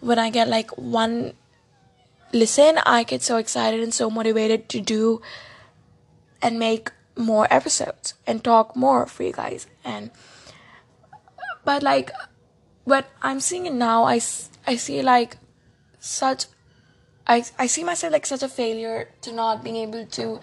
when 0.00 0.18
I 0.18 0.30
get 0.30 0.48
like 0.48 0.70
one 0.76 1.32
listen, 2.32 2.78
I 2.84 3.04
get 3.04 3.22
so 3.22 3.36
excited 3.36 3.80
and 3.80 3.94
so 3.94 4.10
motivated 4.10 4.68
to 4.70 4.80
do 4.80 5.22
and 6.42 6.58
make 6.58 6.90
more 7.16 7.46
episodes 7.50 8.14
and 8.26 8.44
talk 8.44 8.76
more 8.76 9.06
for 9.06 9.22
you 9.22 9.32
guys. 9.32 9.66
And, 9.84 10.10
but 11.66 11.82
like, 11.82 12.12
when 12.84 13.04
I'm 13.20 13.40
seeing 13.40 13.66
it 13.66 13.74
now, 13.74 14.04
I, 14.04 14.20
I 14.66 14.76
see 14.76 15.02
like 15.02 15.36
such, 15.98 16.46
I, 17.26 17.44
I 17.58 17.66
see 17.66 17.82
myself 17.82 18.12
like 18.12 18.24
such 18.24 18.44
a 18.44 18.48
failure 18.48 19.10
to 19.22 19.32
not 19.32 19.64
being 19.64 19.76
able 19.76 20.06
to 20.06 20.40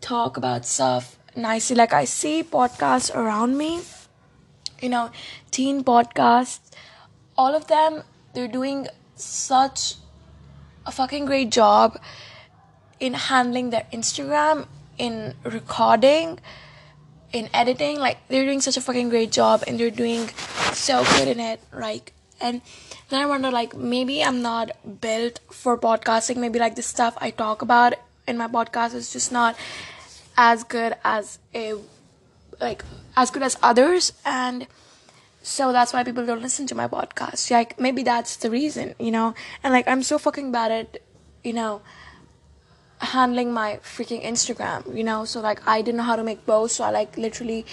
talk 0.00 0.36
about 0.36 0.66
stuff 0.66 1.16
nicely. 1.36 1.76
Like 1.76 1.92
I 1.92 2.04
see 2.04 2.42
podcasts 2.42 3.14
around 3.14 3.56
me, 3.56 3.82
you 4.82 4.88
know, 4.88 5.10
teen 5.52 5.84
podcasts, 5.84 6.72
all 7.36 7.54
of 7.54 7.68
them, 7.68 8.02
they're 8.34 8.48
doing 8.48 8.88
such 9.14 9.94
a 10.84 10.90
fucking 10.90 11.26
great 11.26 11.50
job 11.50 12.00
in 12.98 13.14
handling 13.14 13.70
their 13.70 13.86
Instagram, 13.92 14.66
in 14.98 15.34
recording, 15.44 16.40
in 17.32 17.48
editing. 17.52 17.98
Like 17.98 18.18
they're 18.28 18.44
doing 18.44 18.60
such 18.60 18.76
a 18.76 18.80
fucking 18.80 19.08
great 19.08 19.32
job 19.32 19.64
and 19.66 19.78
they're 19.78 19.90
doing 19.90 20.28
so 20.72 21.04
good 21.16 21.28
in 21.28 21.40
it. 21.40 21.60
Like 21.72 22.12
and 22.40 22.60
then 23.08 23.22
I 23.22 23.26
wonder 23.26 23.50
like 23.50 23.74
maybe 23.74 24.22
I'm 24.22 24.42
not 24.42 24.70
built 25.00 25.40
for 25.50 25.78
podcasting. 25.78 26.36
Maybe 26.36 26.58
like 26.58 26.76
the 26.76 26.82
stuff 26.82 27.16
I 27.20 27.30
talk 27.30 27.62
about 27.62 27.94
in 28.26 28.36
my 28.36 28.46
podcast 28.46 28.94
is 28.94 29.12
just 29.12 29.32
not 29.32 29.56
as 30.36 30.62
good 30.62 30.94
as 31.04 31.38
a 31.54 31.74
like 32.60 32.84
as 33.16 33.30
good 33.30 33.42
as 33.42 33.56
others 33.62 34.12
and 34.24 34.66
so 35.42 35.72
that's 35.72 35.92
why 35.92 36.04
people 36.04 36.24
don't 36.26 36.42
listen 36.42 36.66
to 36.66 36.74
my 36.74 36.86
podcast 36.86 37.50
like 37.50 37.78
maybe 37.80 38.02
that's 38.02 38.36
the 38.36 38.50
reason 38.50 38.94
you 38.98 39.10
know 39.10 39.34
and 39.62 39.72
like 39.72 39.86
i'm 39.88 40.02
so 40.02 40.18
fucking 40.18 40.52
bad 40.52 40.70
at 40.70 40.98
you 41.42 41.52
know 41.52 41.80
handling 43.00 43.52
my 43.52 43.78
freaking 43.82 44.24
instagram 44.24 44.94
you 44.94 45.04
know 45.04 45.24
so 45.24 45.40
like 45.40 45.60
i 45.66 45.80
didn't 45.80 45.96
know 45.96 46.02
how 46.02 46.16
to 46.16 46.24
make 46.24 46.44
posts 46.46 46.78
so 46.78 46.84
i 46.84 46.90
like 46.90 47.16
literally 47.16 47.64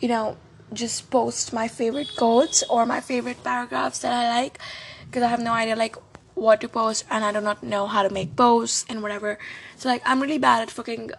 you 0.00 0.08
know 0.08 0.36
just 0.72 1.10
post 1.10 1.52
my 1.52 1.66
favorite 1.66 2.08
quotes 2.16 2.62
or 2.64 2.86
my 2.86 3.00
favorite 3.00 3.42
paragraphs 3.42 4.00
that 4.00 4.12
i 4.12 4.40
like 4.40 4.58
because 5.06 5.22
i 5.22 5.28
have 5.28 5.40
no 5.40 5.52
idea 5.52 5.74
like 5.74 5.96
what 6.34 6.60
to 6.60 6.68
post 6.68 7.04
and 7.10 7.24
i 7.24 7.32
do 7.32 7.40
not 7.40 7.62
know 7.62 7.86
how 7.86 8.02
to 8.02 8.10
make 8.10 8.36
posts 8.36 8.84
and 8.88 9.02
whatever 9.02 9.38
so 9.76 9.88
like 9.88 10.02
i'm 10.04 10.20
really 10.20 10.38
bad 10.38 10.62
at 10.62 10.70
fucking 10.70 11.10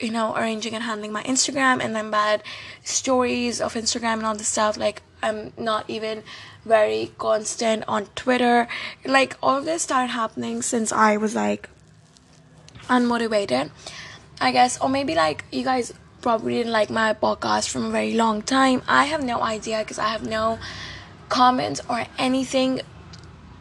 you 0.00 0.10
know, 0.10 0.34
arranging 0.36 0.74
and 0.74 0.84
handling 0.84 1.12
my 1.12 1.22
Instagram 1.22 1.82
and 1.82 1.96
I'm 1.96 2.10
bad 2.10 2.42
stories 2.82 3.60
of 3.60 3.74
Instagram 3.74 4.14
and 4.14 4.26
all 4.26 4.34
this 4.34 4.48
stuff. 4.48 4.76
Like 4.76 5.02
I'm 5.22 5.52
not 5.56 5.88
even 5.88 6.22
very 6.64 7.12
constant 7.18 7.84
on 7.86 8.06
Twitter. 8.14 8.68
Like 9.04 9.36
all 9.42 9.60
this 9.62 9.82
started 9.82 10.12
happening 10.12 10.62
since 10.62 10.92
I 10.92 11.16
was 11.16 11.34
like 11.34 11.68
unmotivated. 12.88 13.70
I 14.40 14.50
guess 14.50 14.80
or 14.80 14.88
maybe 14.88 15.14
like 15.14 15.44
you 15.52 15.64
guys 15.64 15.92
probably 16.20 16.54
didn't 16.54 16.72
like 16.72 16.90
my 16.90 17.14
podcast 17.14 17.68
from 17.68 17.84
a 17.84 17.90
very 17.90 18.14
long 18.14 18.42
time. 18.42 18.82
I 18.88 19.04
have 19.04 19.22
no 19.22 19.42
idea 19.42 19.78
because 19.78 19.98
I 19.98 20.08
have 20.08 20.26
no 20.26 20.58
comments 21.28 21.80
or 21.88 22.04
anything 22.18 22.80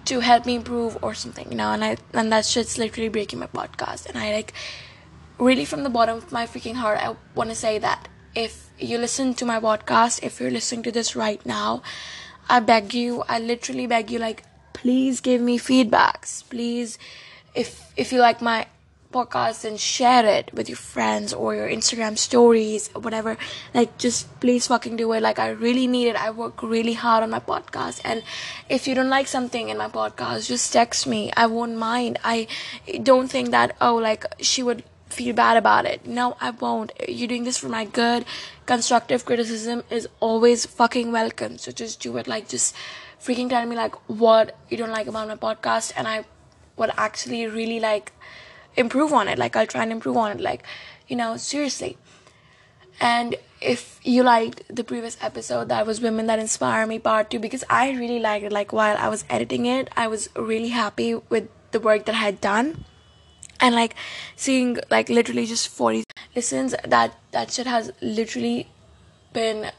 to 0.05 0.19
help 0.19 0.45
me 0.45 0.55
improve 0.55 0.97
or 1.01 1.13
something, 1.13 1.49
you 1.51 1.57
know, 1.57 1.71
and 1.71 1.83
I 1.83 1.97
and 2.13 2.31
that's 2.31 2.53
just 2.53 2.77
literally 2.77 3.09
breaking 3.09 3.39
my 3.39 3.47
podcast 3.47 4.07
and 4.07 4.17
I 4.17 4.33
like 4.33 4.53
really 5.39 5.65
from 5.65 5.83
the 5.83 5.89
bottom 5.89 6.17
of 6.17 6.31
my 6.31 6.45
freaking 6.45 6.75
heart, 6.75 6.99
I 6.99 7.15
want 7.35 7.49
to 7.49 7.55
say 7.55 7.79
that 7.79 8.07
if 8.35 8.69
you 8.79 8.97
listen 8.97 9.33
to 9.35 9.45
my 9.45 9.59
podcast, 9.59 10.23
if 10.23 10.39
you're 10.39 10.51
listening 10.51 10.83
to 10.83 10.91
this 10.91 11.15
right 11.15 11.43
now, 11.45 11.83
I 12.49 12.59
beg 12.59 12.93
you, 12.93 13.23
I 13.27 13.39
literally 13.39 13.87
beg 13.87 14.11
you, 14.11 14.19
like, 14.19 14.43
please 14.73 15.21
give 15.21 15.41
me 15.41 15.57
feedbacks. 15.59 16.43
Please, 16.49 16.97
if 17.53 17.93
if 17.95 18.11
you 18.11 18.19
like 18.19 18.41
my 18.41 18.67
podcast, 19.13 19.63
and 19.63 19.79
share 19.79 20.25
it 20.25 20.53
with 20.53 20.67
your 20.67 20.77
friends 20.77 21.33
or 21.33 21.55
your 21.55 21.69
Instagram 21.69 22.17
stories 22.17 22.89
or 22.95 23.01
whatever. 23.01 23.37
Like, 23.73 23.97
just 23.97 24.39
please 24.39 24.67
fucking 24.67 24.95
do 24.97 25.13
it. 25.13 25.21
Like, 25.21 25.39
I 25.39 25.49
really 25.49 25.87
need 25.87 26.07
it. 26.07 26.15
I 26.15 26.31
work 26.31 26.63
really 26.63 26.93
hard 26.93 27.23
on 27.23 27.29
my 27.29 27.39
podcast, 27.39 28.01
and 28.03 28.23
if 28.69 28.87
you 28.87 28.95
don't 28.95 29.09
like 29.09 29.27
something 29.27 29.69
in 29.69 29.77
my 29.77 29.87
podcast, 29.87 30.47
just 30.47 30.73
text 30.73 31.05
me. 31.07 31.31
I 31.37 31.45
won't 31.45 31.77
mind. 31.77 32.19
I 32.23 32.47
don't 33.03 33.29
think 33.29 33.51
that 33.51 33.75
oh, 33.79 33.95
like 33.95 34.25
she 34.41 34.63
would 34.63 34.83
feel 35.13 35.35
bad 35.35 35.57
about 35.57 35.85
it. 35.85 36.05
No, 36.07 36.35
I 36.41 36.49
won't. 36.49 36.91
You're 37.07 37.27
doing 37.27 37.43
this 37.43 37.57
for 37.57 37.69
my 37.69 37.85
good. 37.85 38.25
Constructive 38.65 39.25
criticism 39.25 39.83
is 39.89 40.07
always 40.19 40.65
fucking 40.65 41.11
welcome. 41.11 41.57
So 41.57 41.71
just 41.71 42.01
do 42.01 42.17
it. 42.17 42.27
Like, 42.27 42.49
just 42.49 42.75
freaking 43.21 43.49
tell 43.49 43.65
me, 43.65 43.75
like, 43.75 43.95
what 44.07 44.57
you 44.69 44.77
don't 44.77 44.91
like 44.91 45.07
about 45.07 45.27
my 45.27 45.35
podcast, 45.35 45.93
and 45.95 46.07
I 46.07 46.25
would 46.77 46.91
actually 46.97 47.45
really, 47.47 47.79
like, 47.79 48.11
improve 48.75 49.13
on 49.13 49.27
it. 49.27 49.37
Like, 49.37 49.55
I'll 49.55 49.67
try 49.67 49.83
and 49.83 49.91
improve 49.91 50.17
on 50.17 50.31
it. 50.31 50.41
Like, 50.41 50.63
you 51.07 51.15
know, 51.15 51.37
seriously. 51.37 51.97
And 52.99 53.35
if 53.59 53.99
you 54.03 54.23
liked 54.23 54.63
the 54.73 54.83
previous 54.83 55.17
episode, 55.21 55.69
that 55.69 55.87
was 55.87 56.01
Women 56.01 56.27
That 56.27 56.39
Inspire 56.39 56.85
Me 56.85 56.99
Part 56.99 57.31
2, 57.31 57.39
because 57.39 57.63
I 57.69 57.91
really 57.91 58.19
liked 58.19 58.45
it. 58.45 58.51
Like, 58.51 58.71
while 58.71 58.97
I 58.97 59.09
was 59.09 59.25
editing 59.29 59.65
it, 59.65 59.89
I 59.95 60.07
was 60.07 60.29
really 60.35 60.69
happy 60.69 61.15
with 61.15 61.49
the 61.71 61.79
work 61.79 62.05
that 62.05 62.15
I 62.15 62.19
had 62.19 62.39
done 62.39 62.85
and 63.59 63.75
like 63.75 63.95
seeing 64.35 64.77
like 64.91 65.09
literally 65.09 65.45
just 65.45 65.67
40 65.69 66.03
listens 66.35 66.75
that 66.83 67.17
that 67.31 67.51
shit 67.51 67.65
has 67.65 67.91
literally 68.01 68.67
been 69.31 69.71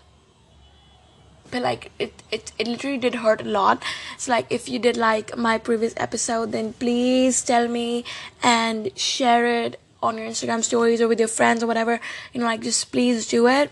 but 1.54 1.62
like 1.62 1.92
it, 2.00 2.22
it 2.32 2.50
it 2.58 2.66
literally 2.66 2.98
did 2.98 3.14
hurt 3.14 3.40
a 3.40 3.48
lot. 3.56 3.82
So 4.18 4.32
like 4.32 4.46
if 4.50 4.68
you 4.68 4.80
did 4.80 4.96
like 4.96 5.36
my 5.38 5.56
previous 5.56 5.94
episode 5.96 6.50
then 6.50 6.72
please 6.72 7.42
tell 7.42 7.68
me 7.68 8.04
and 8.42 8.90
share 8.98 9.46
it 9.46 9.78
on 10.02 10.18
your 10.18 10.26
instagram 10.28 10.64
stories 10.64 11.00
or 11.00 11.06
with 11.08 11.20
your 11.20 11.28
friends 11.28 11.62
or 11.62 11.68
whatever. 11.68 12.00
You 12.32 12.40
know 12.40 12.46
like 12.46 12.62
just 12.62 12.90
please 12.90 13.28
do 13.28 13.46
it. 13.46 13.70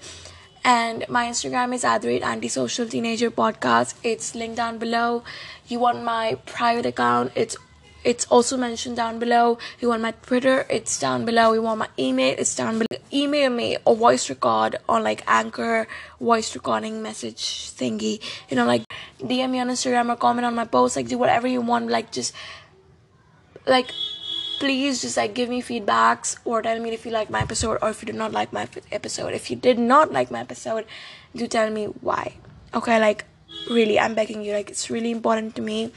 And 0.64 1.05
my 1.09 1.26
instagram 1.26 1.74
is 1.74 1.85
at 1.85 2.05
antisocial 2.05 2.87
teenager 2.87 3.33
podcast. 3.33 3.95
It's 4.05 4.37
linked 4.37 4.59
down 4.59 4.78
below. 4.78 5.24
You 5.66 5.80
want 5.80 6.05
my 6.05 6.37
private 6.47 6.87
account? 6.87 7.33
It's 7.35 7.57
it's 8.05 8.25
also 8.27 8.57
mentioned 8.57 8.97
down 8.97 9.19
below. 9.19 9.59
You 9.81 9.89
want 9.89 10.03
my 10.03 10.11
Twitter, 10.11 10.67
it's 10.69 10.99
down 10.99 11.25
below. 11.25 11.53
You 11.53 11.63
want 11.63 11.79
my 11.79 11.89
email, 11.99 12.35
it's 12.37 12.55
down 12.55 12.79
below. 12.79 12.99
Email 13.13 13.51
me 13.51 13.77
or 13.85 13.95
voice 13.95 14.29
record 14.29 14.77
on 14.89 15.05
like 15.05 15.23
Anchor 15.27 15.87
voice 16.21 16.55
recording 16.55 17.03
message 17.03 17.73
thingy. 17.77 18.21
You 18.49 18.57
know, 18.57 18.67
like 18.67 18.85
DM 19.21 19.51
me 19.51 19.61
on 19.61 19.69
Instagram 19.69 20.13
or 20.13 20.17
comment 20.17 20.47
on 20.47 20.55
my 20.55 20.65
post. 20.65 20.97
Like 20.97 21.09
do 21.09 21.19
whatever 21.19 21.47
you 21.47 21.61
want. 21.61 21.89
Like 21.89 22.11
just 22.11 22.35
like 23.67 23.91
please 24.59 25.03
just 25.03 25.17
like 25.17 25.35
give 25.35 25.49
me 25.49 25.61
feedbacks 25.61 26.37
or 26.45 26.63
tell 26.63 26.79
me 26.79 26.91
if 26.93 27.05
you 27.05 27.11
like 27.11 27.31
my 27.31 27.41
episode 27.41 27.79
or 27.83 27.91
if 27.91 28.03
you 28.03 28.07
did 28.07 28.15
not 28.15 28.33
like 28.33 28.53
my 28.53 28.69
episode. 28.91 29.35
If 29.35 29.51
you 29.51 29.57
did 29.57 29.79
not 29.79 30.13
like 30.13 30.31
my 30.31 30.41
episode, 30.41 30.87
do 31.37 31.47
tell 31.47 31.71
me 31.71 31.87
why. 31.87 32.35
Okay, 32.75 32.99
like 32.99 33.25
really, 33.71 33.99
I'm 33.99 34.15
begging 34.15 34.43
you. 34.43 34.53
Like 34.55 34.71
it's 34.71 34.91
really 34.91 35.11
important 35.11 35.55
to 35.57 35.63
me 35.63 35.93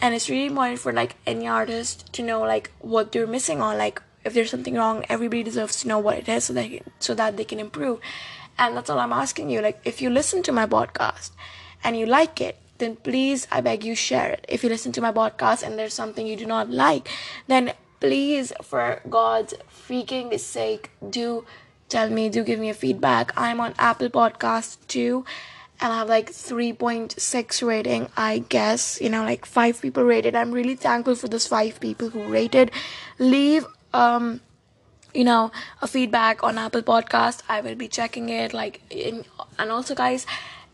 and 0.00 0.14
it's 0.14 0.30
really 0.30 0.46
important 0.46 0.78
for 0.78 0.92
like 0.92 1.16
any 1.26 1.46
artist 1.46 2.12
to 2.12 2.22
know 2.22 2.40
like 2.40 2.70
what 2.80 3.12
they're 3.12 3.26
missing 3.26 3.60
on 3.60 3.78
like 3.78 4.02
if 4.24 4.34
there's 4.34 4.50
something 4.50 4.74
wrong 4.74 5.04
everybody 5.08 5.42
deserves 5.42 5.80
to 5.80 5.88
know 5.88 5.98
what 5.98 6.18
it 6.18 6.28
is 6.28 6.44
so 6.44 6.52
that 6.52 6.70
so 6.98 7.14
that 7.14 7.36
they 7.36 7.44
can 7.44 7.60
improve. 7.60 8.00
And 8.58 8.76
that's 8.76 8.90
all 8.90 8.98
i'm 8.98 9.12
asking 9.12 9.50
you. 9.50 9.60
Like 9.60 9.80
if 9.84 10.02
you 10.02 10.10
listen 10.10 10.42
to 10.44 10.52
my 10.52 10.66
podcast 10.66 11.30
and 11.82 11.96
you 11.96 12.06
like 12.06 12.40
it 12.40 12.58
then 12.78 12.94
please 12.96 13.46
i 13.50 13.60
beg 13.60 13.84
you 13.84 13.94
share 13.94 14.30
it. 14.30 14.44
If 14.48 14.62
you 14.62 14.68
listen 14.68 14.92
to 14.92 15.00
my 15.00 15.12
podcast 15.12 15.62
and 15.62 15.78
there's 15.78 15.94
something 15.94 16.26
you 16.26 16.36
do 16.36 16.46
not 16.46 16.70
like 16.70 17.08
then 17.46 17.72
please 18.00 18.52
for 18.62 19.00
god's 19.10 19.54
freaking 19.68 20.38
sake 20.38 20.90
do 21.10 21.44
tell 21.88 22.08
me 22.10 22.28
do 22.28 22.44
give 22.44 22.60
me 22.60 22.70
a 22.70 22.74
feedback. 22.74 23.32
I'm 23.36 23.60
on 23.60 23.74
apple 23.78 24.08
podcast 24.10 24.78
too 24.86 25.24
and 25.80 25.92
I 25.92 25.98
have 25.98 26.08
like 26.08 26.30
3.6 26.30 27.66
rating, 27.66 28.08
I 28.16 28.40
guess. 28.48 29.00
You 29.00 29.10
know, 29.10 29.22
like 29.22 29.46
five 29.46 29.80
people 29.80 30.02
rated. 30.02 30.34
I'm 30.34 30.52
really 30.52 30.74
thankful 30.74 31.14
for 31.14 31.28
those 31.28 31.46
five 31.46 31.80
people 31.80 32.10
who 32.10 32.24
rated. 32.24 32.70
Leave 33.18 33.66
um 33.94 34.40
you 35.14 35.24
know 35.24 35.50
a 35.80 35.86
feedback 35.86 36.42
on 36.42 36.58
Apple 36.58 36.82
Podcast. 36.82 37.42
I 37.48 37.60
will 37.60 37.74
be 37.74 37.88
checking 37.88 38.28
it. 38.28 38.52
Like, 38.52 38.82
in, 38.90 39.24
and 39.58 39.70
also, 39.70 39.94
guys, 39.94 40.26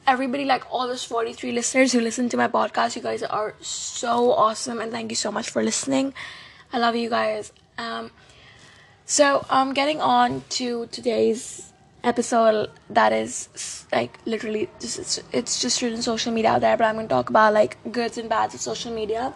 everybody 0.07 0.45
like 0.45 0.65
all 0.73 0.89
those 0.89 1.05
43 1.05 1.53
listeners 1.53 1.93
who 1.93 2.01
listen 2.01 2.29
to 2.31 2.37
my 2.37 2.49
podcast, 2.49 2.97
you 2.97 3.03
guys 3.03 3.23
are 3.23 3.55
so 3.61 4.33
awesome, 4.33 4.81
and 4.81 4.91
thank 4.91 5.11
you 5.11 5.17
so 5.17 5.31
much 5.31 5.51
for 5.51 5.63
listening. 5.63 6.15
I 6.73 6.79
love 6.79 6.97
you 6.97 7.11
guys. 7.11 7.53
Um, 7.79 8.11
so 9.05 9.45
I'm 9.51 9.69
um, 9.69 9.75
getting 9.75 10.01
on 10.01 10.45
to 10.51 10.87
today's 10.87 11.74
episode 12.05 12.71
that 12.91 13.13
is 13.13 13.87
like 13.91 14.19
literally 14.27 14.69
just 14.79 14.99
it's, 14.99 15.21
it's 15.33 15.61
just 15.61 15.81
written 15.81 16.03
social 16.03 16.33
media 16.33 16.51
out 16.51 16.61
there 16.61 16.77
but 16.77 16.85
i'm 16.85 16.95
going 16.97 17.09
to 17.09 17.15
talk 17.15 17.31
about 17.31 17.55
like 17.55 17.79
goods 17.91 18.19
and 18.19 18.29
bads 18.29 18.55
of 18.55 18.61
social 18.61 18.93
media. 18.95 19.33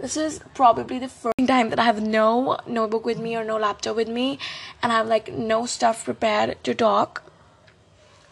This 0.00 0.16
is 0.16 0.40
probably 0.54 0.98
the 0.98 1.08
first 1.08 1.46
time 1.46 1.70
that 1.70 1.78
i 1.78 1.84
have 1.84 2.02
no 2.02 2.58
notebook 2.66 3.06
with 3.06 3.18
me 3.18 3.36
or 3.36 3.44
no 3.44 3.56
laptop 3.56 3.96
with 3.96 4.08
me 4.08 4.38
and 4.82 4.92
i 4.92 4.96
have 4.96 5.06
like 5.06 5.32
no 5.32 5.64
stuff 5.64 6.04
prepared 6.04 6.62
to 6.64 6.74
talk. 6.74 7.22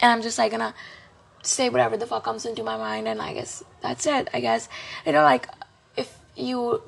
And 0.00 0.12
i'm 0.12 0.22
just 0.22 0.36
like 0.36 0.52
gonna 0.52 0.74
say 1.42 1.70
whatever 1.70 1.96
the 1.96 2.06
fuck 2.06 2.24
comes 2.24 2.44
into 2.44 2.62
my 2.62 2.76
mind 2.76 3.08
and 3.08 3.22
i 3.22 3.32
guess 3.32 3.62
that's 3.80 4.06
it 4.06 4.28
i 4.34 4.40
guess. 4.40 4.68
You 5.06 5.12
know 5.12 5.22
like 5.22 5.48
if 5.96 6.18
you 6.36 6.82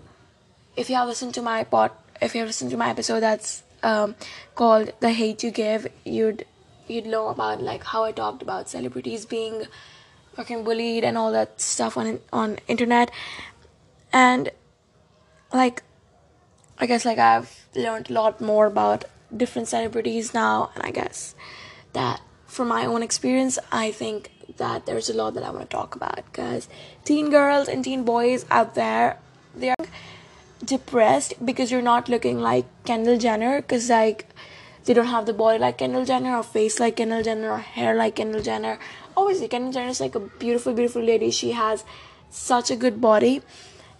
if 0.76 0.90
you 0.90 0.96
have 0.96 1.08
listened 1.08 1.34
to 1.34 1.42
my 1.42 1.64
pod 1.64 1.92
if 2.20 2.34
you 2.34 2.40
have 2.40 2.48
listened 2.48 2.70
to 2.70 2.76
my 2.76 2.90
episode 2.90 3.20
that's 3.20 3.62
um, 3.82 4.14
called 4.54 4.92
the 5.00 5.10
hate 5.10 5.42
you 5.42 5.50
give 5.50 5.86
you'd 6.04 6.44
you'd 6.92 7.06
know 7.06 7.28
about 7.28 7.62
like 7.62 7.84
how 7.84 8.04
I 8.04 8.12
talked 8.12 8.42
about 8.42 8.68
celebrities 8.68 9.26
being 9.26 9.64
fucking 10.34 10.64
bullied 10.64 11.04
and 11.04 11.18
all 11.18 11.32
that 11.32 11.60
stuff 11.60 11.96
on 11.96 12.20
on 12.32 12.58
internet. 12.68 13.10
And 14.12 14.50
like 15.52 15.82
I 16.78 16.86
guess 16.86 17.04
like 17.04 17.18
I've 17.18 17.66
learned 17.74 18.10
a 18.10 18.12
lot 18.12 18.40
more 18.40 18.66
about 18.66 19.04
different 19.34 19.68
celebrities 19.68 20.34
now. 20.34 20.70
And 20.74 20.84
I 20.84 20.90
guess 20.90 21.34
that 21.92 22.20
from 22.46 22.68
my 22.68 22.84
own 22.84 23.02
experience 23.02 23.58
I 23.70 23.90
think 23.92 24.30
that 24.56 24.86
there's 24.86 25.08
a 25.08 25.14
lot 25.14 25.34
that 25.34 25.42
I 25.42 25.50
want 25.50 25.70
to 25.70 25.76
talk 25.76 25.94
about. 25.94 26.16
Because 26.26 26.68
teen 27.04 27.30
girls 27.30 27.68
and 27.68 27.84
teen 27.84 28.04
boys 28.04 28.46
out 28.50 28.74
there 28.74 29.18
they're 29.54 29.74
depressed 30.64 31.34
because 31.44 31.70
you're 31.70 31.82
not 31.82 32.08
looking 32.08 32.40
like 32.40 32.64
Kendall 32.84 33.18
Jenner. 33.18 33.60
Because 33.60 33.90
like 33.90 34.28
they 34.84 34.94
don't 34.94 35.06
have 35.06 35.26
the 35.26 35.32
body 35.32 35.58
like 35.58 35.78
Kendall 35.78 36.04
Jenner 36.04 36.36
or 36.36 36.42
face 36.42 36.80
like 36.80 36.96
Kendall 36.96 37.22
Jenner 37.22 37.50
or 37.50 37.58
hair 37.58 37.94
like 37.94 38.16
Kendall 38.16 38.42
Jenner. 38.42 38.78
Obviously, 39.16 39.48
Kendall 39.48 39.72
Jenner 39.72 39.90
is 39.90 40.00
like 40.00 40.14
a 40.14 40.20
beautiful, 40.20 40.72
beautiful 40.74 41.02
lady. 41.02 41.30
She 41.30 41.52
has 41.52 41.84
such 42.30 42.70
a 42.70 42.76
good 42.76 43.00
body, 43.00 43.42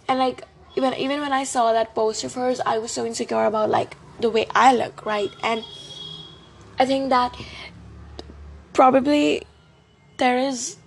and 0.07 0.19
like 0.19 0.43
even 0.75 0.93
even 0.95 1.21
when 1.21 1.33
I 1.33 1.43
saw 1.43 1.71
that 1.73 1.95
post 1.95 2.23
of 2.23 2.33
hers, 2.33 2.59
I 2.65 2.77
was 2.79 2.91
so 2.91 3.05
insecure 3.05 3.45
about 3.45 3.69
like 3.69 3.95
the 4.19 4.29
way 4.29 4.45
I 4.53 4.73
look, 4.73 5.05
right? 5.05 5.29
And 5.43 5.63
I 6.79 6.85
think 6.85 7.09
that 7.09 7.35
probably 8.73 9.43
there 10.17 10.37
is 10.37 10.77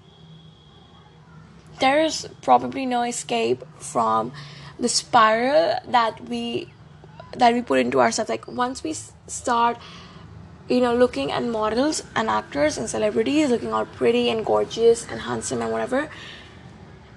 there 1.80 2.02
is 2.02 2.28
probably 2.42 2.86
no 2.86 3.02
escape 3.02 3.64
from 3.78 4.32
the 4.78 4.88
spiral 4.88 5.78
that 5.88 6.28
we 6.28 6.72
that 7.32 7.52
we 7.52 7.62
put 7.62 7.78
into 7.78 8.00
ourselves. 8.00 8.28
Like 8.28 8.46
once 8.46 8.82
we 8.82 8.92
start 8.92 9.78
you 10.68 10.80
know 10.80 10.94
looking 10.94 11.30
at 11.30 11.44
models 11.44 12.02
and 12.16 12.28
actors 12.28 12.76
and 12.76 12.90
celebrities 12.90 13.50
looking 13.50 13.72
all 13.72 13.86
pretty 13.86 14.28
and 14.30 14.44
gorgeous 14.44 15.06
and 15.08 15.20
handsome 15.20 15.62
and 15.62 15.70
whatever 15.70 16.10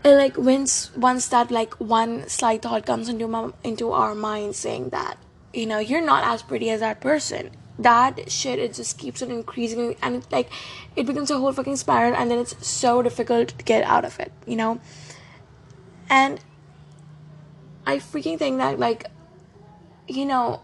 and 0.03 0.17
like 0.17 0.37
once 0.37 0.95
once 0.95 1.27
that 1.27 1.51
like 1.51 1.73
one 1.75 2.27
slight 2.27 2.61
thought 2.61 2.85
comes 2.85 3.09
into 3.09 3.27
my 3.27 3.51
into 3.63 3.91
our 3.91 4.15
mind 4.15 4.55
saying 4.55 4.89
that 4.89 5.17
you 5.53 5.65
know 5.65 5.79
you're 5.79 6.05
not 6.05 6.23
as 6.23 6.41
pretty 6.41 6.69
as 6.69 6.79
that 6.79 7.01
person. 7.01 7.51
That 7.77 8.29
shit 8.29 8.59
it 8.59 8.73
just 8.73 8.97
keeps 8.97 9.21
on 9.21 9.31
increasing 9.31 9.95
and 10.01 10.17
it, 10.17 10.31
like 10.31 10.51
it 10.95 11.05
becomes 11.05 11.31
a 11.31 11.37
whole 11.37 11.53
fucking 11.53 11.77
spiral 11.77 12.13
and 12.13 12.29
then 12.29 12.37
it's 12.37 12.67
so 12.67 13.01
difficult 13.01 13.49
to 13.57 13.63
get 13.63 13.83
out 13.83 14.03
of 14.05 14.19
it 14.19 14.31
you 14.45 14.55
know? 14.55 14.79
And 16.09 16.39
i 17.85 17.97
freaking 17.97 18.37
think 18.37 18.57
that 18.57 18.77
like 18.77 19.05
you 20.09 20.25
know 20.25 20.61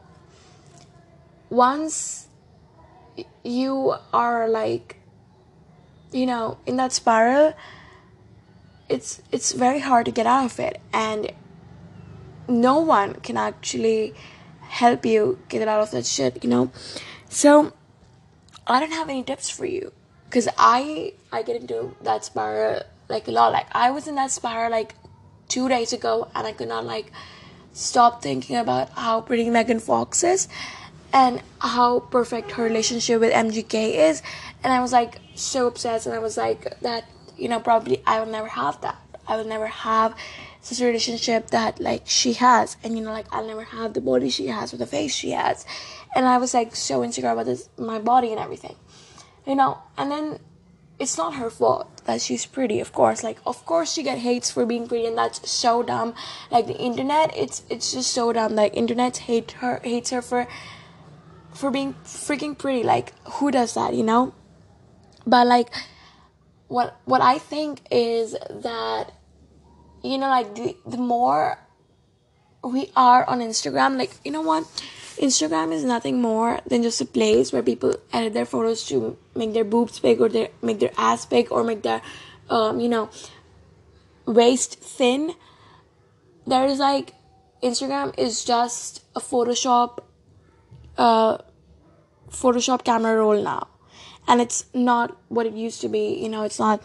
once 1.49 2.27
you 3.43 3.93
are 4.11 4.49
like 4.49 4.97
you 6.11 6.25
know 6.25 6.57
in 6.65 6.75
that 6.75 6.91
spiral 6.91 7.53
it's 8.89 9.21
it's 9.31 9.51
very 9.53 9.79
hard 9.79 10.05
to 10.05 10.11
get 10.11 10.25
out 10.25 10.45
of 10.45 10.59
it. 10.59 10.79
And 10.93 11.31
no 12.47 12.79
one 12.79 13.15
can 13.15 13.37
actually 13.37 14.13
help 14.61 15.05
you 15.05 15.39
get 15.49 15.67
out 15.67 15.81
of 15.81 15.91
that 15.91 16.05
shit 16.05 16.43
you 16.43 16.49
know? 16.49 16.71
So 17.29 17.73
i 18.67 18.79
don't 18.79 18.91
have 18.91 19.09
any 19.09 19.23
tips 19.23 19.49
for 19.49 19.65
you. 19.65 19.91
Because 20.25 20.47
i 20.57 21.13
i 21.31 21.41
get 21.41 21.61
into 21.61 21.95
that 22.01 22.25
spiral 22.25 22.83
like 23.09 23.27
a 23.27 23.31
lot. 23.31 23.51
Like 23.51 23.67
i 23.71 23.91
was 23.91 24.07
in 24.07 24.15
that 24.15 24.31
spiral 24.31 24.71
like 24.71 24.95
two 25.47 25.69
days 25.69 25.93
ago 25.93 26.27
and 26.33 26.47
i 26.47 26.51
could 26.51 26.67
not 26.67 26.85
like 26.85 27.11
stop 27.75 28.23
thinking 28.23 28.55
about 28.55 28.89
how 28.91 29.19
pretty 29.21 29.49
megan 29.49 29.79
fox 29.79 30.23
is 30.23 30.47
and 31.13 31.41
how 31.59 31.99
perfect 31.99 32.51
her 32.51 32.63
relationship 32.63 33.19
with 33.19 33.31
MGK 33.31 33.95
is. 34.09 34.21
And 34.63 34.73
I 34.73 34.81
was 34.81 34.91
like 34.91 35.19
so 35.35 35.67
obsessed, 35.67 36.05
and 36.07 36.15
I 36.15 36.19
was 36.19 36.35
like, 36.37 36.79
that, 36.81 37.05
you 37.37 37.47
know, 37.47 37.59
probably 37.59 38.01
I 38.05 38.19
will 38.19 38.31
never 38.31 38.47
have 38.47 38.81
that. 38.81 38.97
I 39.27 39.37
will 39.37 39.45
never 39.45 39.67
have 39.67 40.15
such 40.61 40.81
a 40.81 40.85
relationship 40.85 41.51
that 41.51 41.79
like 41.79 42.03
she 42.05 42.33
has 42.33 42.75
and 42.83 42.97
you 42.97 43.03
know 43.03 43.11
like 43.11 43.27
I'll 43.31 43.45
never 43.45 43.63
have 43.63 43.93
the 43.93 44.01
body 44.01 44.31
she 44.31 44.47
has 44.47 44.73
or 44.73 44.77
the 44.77 44.87
face 44.87 45.13
she 45.13 45.29
has 45.31 45.63
and 46.15 46.25
I 46.25 46.39
was 46.39 46.55
like 46.55 46.75
so 46.75 47.03
insecure 47.03 47.29
about 47.29 47.45
this 47.45 47.69
my 47.77 47.99
body 47.99 48.31
and 48.31 48.39
everything 48.39 48.75
you 49.45 49.53
know 49.53 49.77
and 49.95 50.11
then 50.11 50.39
it's 50.97 51.17
not 51.17 51.35
her 51.35 51.49
fault 51.49 52.03
that 52.05 52.21
she's 52.21 52.45
pretty 52.45 52.79
of 52.79 52.93
course 52.93 53.23
like 53.23 53.37
of 53.45 53.65
course 53.65 53.91
she 53.91 54.01
get 54.01 54.17
hates 54.19 54.49
for 54.49 54.65
being 54.65 54.87
pretty 54.87 55.05
and 55.05 55.17
that's 55.17 55.49
so 55.49 55.83
dumb 55.83 56.13
like 56.51 56.67
the 56.67 56.77
internet 56.77 57.35
it's 57.35 57.63
it's 57.69 57.91
just 57.91 58.11
so 58.11 58.31
dumb 58.31 58.55
like 58.55 58.75
internet 58.75 59.17
hate 59.17 59.51
her 59.53 59.81
hates 59.83 60.11
her 60.11 60.21
for 60.21 60.47
for 61.55 61.71
being 61.71 61.93
freaking 62.03 62.57
pretty. 62.57 62.83
Like, 62.83 63.13
who 63.25 63.49
does 63.49 63.73
that, 63.73 63.93
you 63.93 64.03
know? 64.03 64.33
But 65.25 65.47
like, 65.47 65.73
what 66.67 66.99
what 67.05 67.21
I 67.21 67.39
think 67.39 67.81
is 67.89 68.33
that, 68.33 69.11
you 70.03 70.17
know, 70.17 70.27
like 70.27 70.53
the 70.55 70.75
the 70.85 70.97
more 70.97 71.57
we 72.63 72.91
are 72.95 73.27
on 73.27 73.39
Instagram, 73.39 73.97
like 73.97 74.11
you 74.23 74.31
know 74.31 74.41
what, 74.41 74.65
Instagram 75.17 75.71
is 75.71 75.83
nothing 75.83 76.21
more 76.21 76.59
than 76.67 76.83
just 76.83 77.01
a 77.01 77.05
place 77.05 77.53
where 77.53 77.63
people 77.63 77.95
edit 78.11 78.33
their 78.33 78.45
photos 78.45 78.85
to 78.87 79.17
make 79.35 79.53
their 79.53 79.63
boobs 79.63 79.99
big 79.99 80.21
or 80.21 80.29
their 80.29 80.49
make 80.61 80.79
their 80.79 80.91
ass 80.97 81.25
big 81.25 81.51
or 81.51 81.63
make 81.63 81.83
their, 81.83 82.01
um, 82.49 82.79
you 82.79 82.89
know, 82.89 83.09
waist 84.25 84.79
thin. 84.79 85.33
There 86.45 86.65
is 86.65 86.79
like 86.79 87.13
Instagram 87.63 88.17
is 88.17 88.43
just 88.43 89.03
a 89.15 89.19
Photoshop 89.19 89.99
uh, 90.97 91.37
Photoshop 92.29 92.83
camera 92.83 93.15
roll 93.15 93.41
now. 93.41 93.67
And 94.27 94.41
it's 94.41 94.65
not 94.73 95.15
what 95.29 95.45
it 95.45 95.53
used 95.53 95.81
to 95.81 95.89
be, 95.89 96.15
you 96.21 96.29
know, 96.29 96.43
it's 96.43 96.59
not 96.59 96.81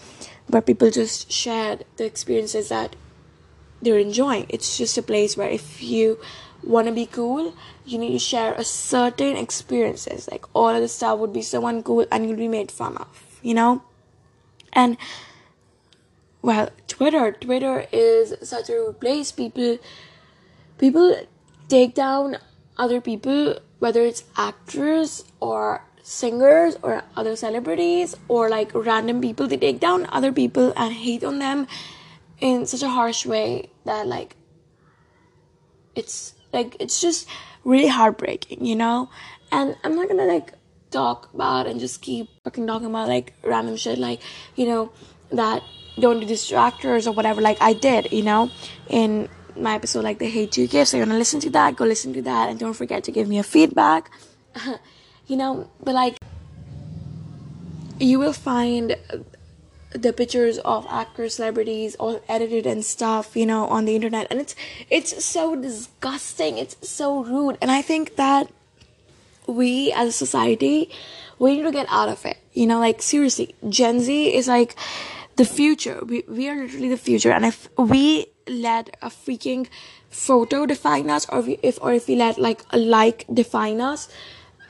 where 0.48 0.60
people 0.60 0.90
just 0.90 1.32
share 1.32 1.78
the 1.96 2.04
experiences 2.04 2.68
that 2.68 2.96
they're 3.80 3.98
enjoying. 3.98 4.46
It's 4.50 4.76
just 4.76 4.98
a 4.98 5.02
place 5.02 5.36
where 5.36 5.48
if 5.48 5.82
you 5.82 6.18
want 6.62 6.86
to 6.86 6.92
be 6.92 7.06
cool, 7.06 7.54
you 7.84 7.98
need 7.98 8.12
to 8.12 8.18
share 8.18 8.54
a 8.54 8.64
certain 8.64 9.36
experiences. 9.36 10.28
Like 10.30 10.44
all 10.54 10.68
of 10.68 10.80
the 10.80 10.88
stuff 10.88 11.18
would 11.18 11.32
be 11.32 11.42
so 11.42 11.62
uncool 11.62 12.06
and 12.10 12.26
you'll 12.26 12.36
be 12.36 12.48
made 12.48 12.70
fun 12.70 12.96
of, 12.96 13.38
you 13.42 13.54
know? 13.54 13.82
And 14.72 14.96
well, 16.42 16.70
Twitter, 16.88 17.32
Twitter 17.32 17.86
is 17.92 18.34
such 18.42 18.70
a 18.70 18.94
place 18.98 19.32
people 19.32 19.78
people 20.78 21.14
take 21.68 21.94
down 21.94 22.38
other 22.78 23.00
people 23.00 23.58
whether 23.78 24.02
it's 24.02 24.24
actors 24.36 25.24
or 25.40 25.82
singers 26.02 26.76
or 26.82 27.02
other 27.16 27.36
celebrities 27.36 28.16
or 28.28 28.48
like 28.48 28.70
random 28.74 29.20
people 29.20 29.46
they 29.46 29.56
take 29.56 29.78
down 29.78 30.06
other 30.10 30.32
people 30.32 30.72
and 30.76 30.94
hate 30.94 31.22
on 31.22 31.38
them 31.38 31.66
in 32.40 32.66
such 32.66 32.82
a 32.82 32.88
harsh 32.88 33.26
way 33.26 33.68
that 33.84 34.06
like 34.06 34.36
it's 35.94 36.34
like 36.52 36.76
it's 36.80 37.00
just 37.00 37.26
really 37.64 37.88
heartbreaking 37.88 38.64
you 38.64 38.76
know? 38.76 39.10
And 39.52 39.76
i'm 39.82 39.96
not 39.96 40.08
gonna 40.08 40.26
like 40.26 40.52
talk 40.90 41.32
about 41.34 41.66
and 41.66 41.80
just 41.80 42.02
keep 42.02 42.28
fucking 42.44 42.66
talking 42.66 42.86
about 42.86 43.08
like 43.08 43.34
random 43.44 43.76
shit 43.76 43.98
like 43.98 44.20
you 44.56 44.66
know 44.66 44.92
that 45.30 45.62
don't 45.98 46.20
do 46.20 46.26
distractors 46.26 47.06
or 47.06 47.12
whatever 47.12 47.40
like 47.40 47.60
i 47.60 47.72
did 47.72 48.12
you 48.12 48.22
know? 48.22 48.50
In 48.88 49.28
my 49.56 49.74
episode 49.74 50.04
like 50.04 50.18
the 50.18 50.28
hate 50.28 50.56
you 50.56 50.66
give 50.66 50.88
so 50.88 50.96
you 50.96 51.02
want 51.02 51.12
to 51.12 51.18
listen 51.18 51.40
to 51.40 51.50
that 51.50 51.76
go 51.76 51.84
listen 51.84 52.12
to 52.12 52.22
that 52.22 52.48
and 52.48 52.58
don't 52.58 52.74
forget 52.74 53.04
to 53.04 53.12
give 53.12 53.28
me 53.28 53.38
a 53.38 53.42
feedback. 53.42 54.10
You 55.26 55.36
know 55.36 55.70
but 55.84 55.94
like 55.94 56.16
you 58.00 58.18
will 58.18 58.32
find 58.32 58.96
the 59.92 60.12
pictures 60.12 60.58
of 60.58 60.86
actors 60.88 61.34
celebrities 61.34 61.96
all 61.96 62.22
edited 62.28 62.64
and 62.64 62.84
stuff 62.84 63.36
you 63.36 63.46
know 63.46 63.66
on 63.66 63.84
the 63.84 63.94
internet. 63.94 64.26
And 64.30 64.40
it's 64.40 64.54
it's 64.88 65.24
so 65.24 65.56
disgusting. 65.56 66.58
It's 66.58 66.76
so 66.88 67.24
rude. 67.24 67.58
And 67.60 67.70
i 67.70 67.82
think 67.82 68.16
that 68.16 68.50
we 69.46 69.92
as 69.92 70.08
a 70.08 70.12
society 70.12 70.90
we 71.38 71.56
need 71.56 71.62
to 71.62 71.72
get 71.72 71.86
out 71.90 72.08
of 72.08 72.24
it. 72.24 72.38
You 72.52 72.66
know 72.66 72.78
like 72.78 73.02
seriously 73.02 73.54
gen 73.68 74.00
z 74.00 74.34
is 74.34 74.48
like 74.48 74.76
the 75.36 75.44
future. 75.44 76.00
We, 76.04 76.22
we 76.28 76.48
are 76.48 76.56
literally 76.56 76.90
the 76.90 76.98
future. 76.98 77.32
And 77.32 77.46
if 77.46 77.68
we 77.78 78.26
let 78.46 78.96
a 79.00 79.08
freaking 79.08 79.68
photo 80.10 80.66
define 80.66 81.08
us 81.08 81.26
or 81.30 81.44
if 81.62 81.78
or 81.80 81.92
if 81.92 82.08
we 82.08 82.16
let 82.16 82.36
like 82.36 82.62
a 82.70 82.78
like 82.78 83.24
define 83.32 83.80
us 83.80 84.08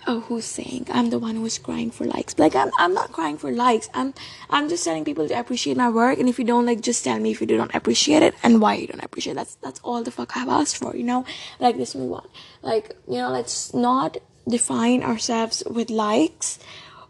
oh 0.07 0.21
who's 0.21 0.45
saying? 0.45 0.87
I'm 0.91 1.11
the 1.11 1.19
one 1.19 1.37
who's 1.37 1.59
crying 1.59 1.91
for 1.91 2.05
likes. 2.05 2.39
Like 2.39 2.55
I'm, 2.55 2.71
I'm 2.79 2.95
not 2.95 3.13
crying 3.13 3.39
for 3.39 3.51
likes. 3.53 3.89
I'm 3.95 4.15
i'm 4.49 4.69
just 4.69 4.85
telling 4.85 5.05
people 5.05 5.29
to 5.29 5.39
appreciate 5.39 5.77
my 5.77 5.89
work. 5.89 6.19
And 6.19 6.29
if 6.29 6.39
you 6.39 6.45
don't 6.45 6.67
like 6.67 6.81
just 6.81 7.05
tell 7.05 7.19
me 7.19 7.31
if 7.31 7.41
you 7.41 7.47
don't 7.47 7.75
appreciate 7.75 8.23
it 8.23 8.35
and 8.43 8.61
why 8.61 8.75
you 8.75 8.87
don't 8.87 9.05
appreciate 9.05 9.33
it. 9.33 9.37
that's 9.37 9.55
that's 9.57 9.81
all 9.81 10.03
the 10.03 10.11
fuck 10.11 10.37
i've 10.37 10.49
asked 10.49 10.79
for 10.79 10.97
you 10.97 11.05
know? 11.05 11.25
Like 11.59 11.77
let's 11.77 11.95
move 11.95 12.13
on. 12.13 12.29
Like 12.63 12.97
you 13.09 13.19
know 13.19 13.31
let's 13.31 13.75
not 13.75 14.17
define 14.49 15.03
ourselves 15.03 15.63
with 15.69 15.91
likes 15.91 16.59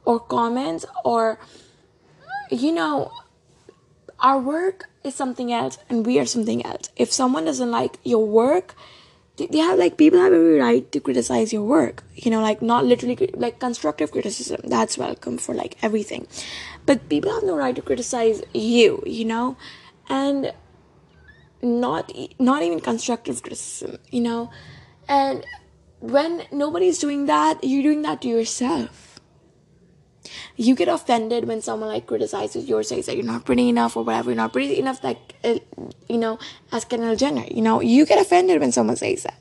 or 0.04 0.20
comments 0.20 0.84
or 1.04 1.38
you 2.50 2.72
know 2.72 3.12
our 4.18 4.38
work 4.38 4.88
is 5.02 5.14
something 5.14 5.52
else 5.52 5.78
and 5.88 6.04
we 6.04 6.18
are 6.18 6.26
something 6.26 6.64
else. 6.64 6.90
If 6.96 7.12
someone 7.12 7.44
doesn't 7.46 7.70
like 7.70 7.98
your 8.04 8.26
work 8.26 8.74
they 9.46 9.58
have 9.58 9.78
like 9.78 9.96
people 9.96 10.20
have 10.20 10.32
every 10.32 10.58
right 10.58 10.90
to 10.92 11.00
criticize 11.00 11.52
your 11.52 11.62
work? 11.62 12.04
You 12.14 12.30
know 12.30 12.40
like 12.40 12.62
not 12.62 12.84
literally 12.84 13.30
like 13.34 13.58
constructive 13.58 14.10
criticism. 14.12 14.60
That's 14.64 14.98
welcome 14.98 15.38
for 15.38 15.54
like 15.54 15.76
everything. 15.82 16.26
But 16.86 17.08
people 17.08 17.32
have 17.32 17.42
no 17.42 17.56
right 17.56 17.74
to 17.74 17.82
criticize 17.82 18.42
you 18.54 19.02
you 19.06 19.24
know? 19.24 19.56
And 20.08 20.52
not 21.62 22.12
not 22.38 22.62
even 22.62 22.80
constructive 22.80 23.42
criticism 23.42 23.98
you 24.10 24.20
know? 24.20 24.50
And 25.08 25.44
when 26.00 26.44
nobody's 26.50 26.98
doing 26.98 27.26
that 27.26 27.62
you're 27.62 27.82
doing 27.82 28.02
that 28.02 28.22
to 28.22 28.28
yourself 28.28 29.09
you 30.56 30.74
get 30.74 30.88
offended 30.88 31.46
when 31.46 31.62
someone 31.62 31.88
like 31.88 32.06
criticizes 32.06 32.68
you 32.68 32.76
or 32.76 32.82
says 32.82 33.06
that 33.06 33.16
you're 33.16 33.24
not 33.24 33.44
pretty 33.44 33.68
enough 33.68 33.96
or 33.96 34.04
whatever, 34.04 34.30
you're 34.30 34.36
not 34.36 34.52
pretty 34.52 34.78
enough, 34.78 35.02
like, 35.02 35.34
uh, 35.44 35.58
you 36.08 36.18
know, 36.18 36.38
as 36.72 36.84
Kendall 36.84 37.16
Jenner, 37.16 37.44
you 37.50 37.62
know, 37.62 37.80
you 37.80 38.04
get 38.04 38.20
offended 38.20 38.60
when 38.60 38.72
someone 38.72 38.96
says 38.96 39.22
that. 39.22 39.38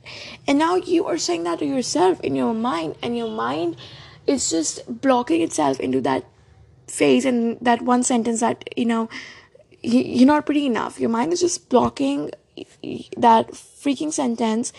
And 0.47 0.57
now 0.57 0.75
you 0.75 1.05
are 1.05 1.17
saying 1.17 1.43
that 1.43 1.59
to 1.59 1.65
yourself 1.65 2.19
in 2.21 2.35
your 2.35 2.53
mind, 2.53 2.95
and 3.01 3.17
your 3.17 3.29
mind 3.29 3.75
is 4.25 4.49
just 4.49 5.01
blocking 5.01 5.41
itself 5.41 5.79
into 5.79 6.01
that 6.01 6.25
phase 6.87 7.25
and 7.25 7.57
that 7.61 7.81
one 7.81 8.03
sentence 8.03 8.39
that, 8.39 8.63
you 8.77 8.85
know, 8.85 9.09
you're 9.81 10.27
not 10.27 10.45
pretty 10.45 10.65
enough. 10.65 10.99
Your 10.99 11.09
mind 11.09 11.33
is 11.33 11.39
just 11.41 11.69
blocking 11.69 12.31
that 13.17 13.51
freaking 13.51 14.11
sentence 14.11 14.73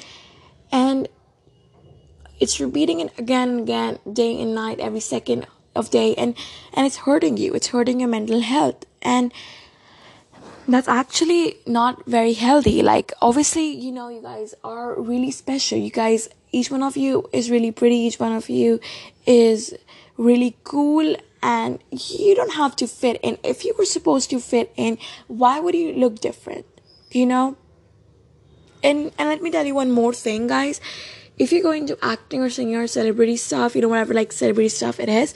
and 0.70 1.08
it's 2.38 2.60
repeating 2.60 3.00
it 3.00 3.18
again 3.18 3.50
and 3.50 3.60
again, 3.60 3.98
day 4.10 4.40
and 4.40 4.54
night, 4.54 4.80
every 4.80 5.00
second 5.00 5.46
of 5.74 5.90
day 5.90 6.14
and 6.14 6.36
and 6.74 6.86
it's 6.86 6.98
hurting 6.98 7.36
you. 7.36 7.54
It's 7.54 7.68
hurting 7.68 8.00
your 8.00 8.08
mental 8.08 8.40
health. 8.40 8.84
And 9.02 9.32
that's 10.68 10.88
actually 10.88 11.56
not 11.66 12.06
very 12.06 12.32
healthy. 12.32 12.82
Like 12.82 13.12
obviously 13.20 13.70
you 13.70 13.92
know 13.92 14.08
you 14.08 14.22
guys 14.22 14.54
are 14.64 15.00
really 15.00 15.30
special. 15.30 15.78
You 15.78 15.90
guys 15.90 16.28
each 16.52 16.70
one 16.70 16.82
of 16.82 16.96
you 16.96 17.28
is 17.32 17.50
really 17.50 17.72
pretty. 17.72 17.96
Each 17.96 18.18
one 18.18 18.32
of 18.32 18.48
you 18.48 18.80
is 19.26 19.74
really 20.16 20.56
cool. 20.64 21.16
And 21.42 21.78
you 21.90 22.34
don't 22.34 22.52
have 22.52 22.76
to 22.76 22.86
fit 22.86 23.18
in. 23.22 23.38
If 23.42 23.64
you 23.64 23.74
were 23.78 23.86
supposed 23.86 24.28
to 24.30 24.40
fit 24.40 24.72
in 24.76 24.98
why 25.26 25.60
would 25.60 25.74
you 25.74 25.92
look 25.92 26.20
different? 26.20 26.66
You 27.10 27.26
know? 27.26 27.56
And 28.82 29.12
and 29.18 29.28
let 29.28 29.42
me 29.42 29.50
tell 29.50 29.66
you 29.66 29.74
one 29.74 29.90
more 29.90 30.12
thing 30.14 30.46
guys 30.46 30.80
if 31.40 31.52
you're 31.52 31.62
going 31.62 31.86
to 31.86 31.96
acting 32.02 32.42
or 32.42 32.50
singing 32.50 32.76
or 32.76 32.86
celebrity 32.86 33.34
stuff, 33.34 33.74
you 33.74 33.80
know, 33.80 33.88
whatever 33.88 34.12
like 34.12 34.30
celebrity 34.30 34.68
stuff 34.68 35.00
it 35.00 35.08
is, 35.08 35.34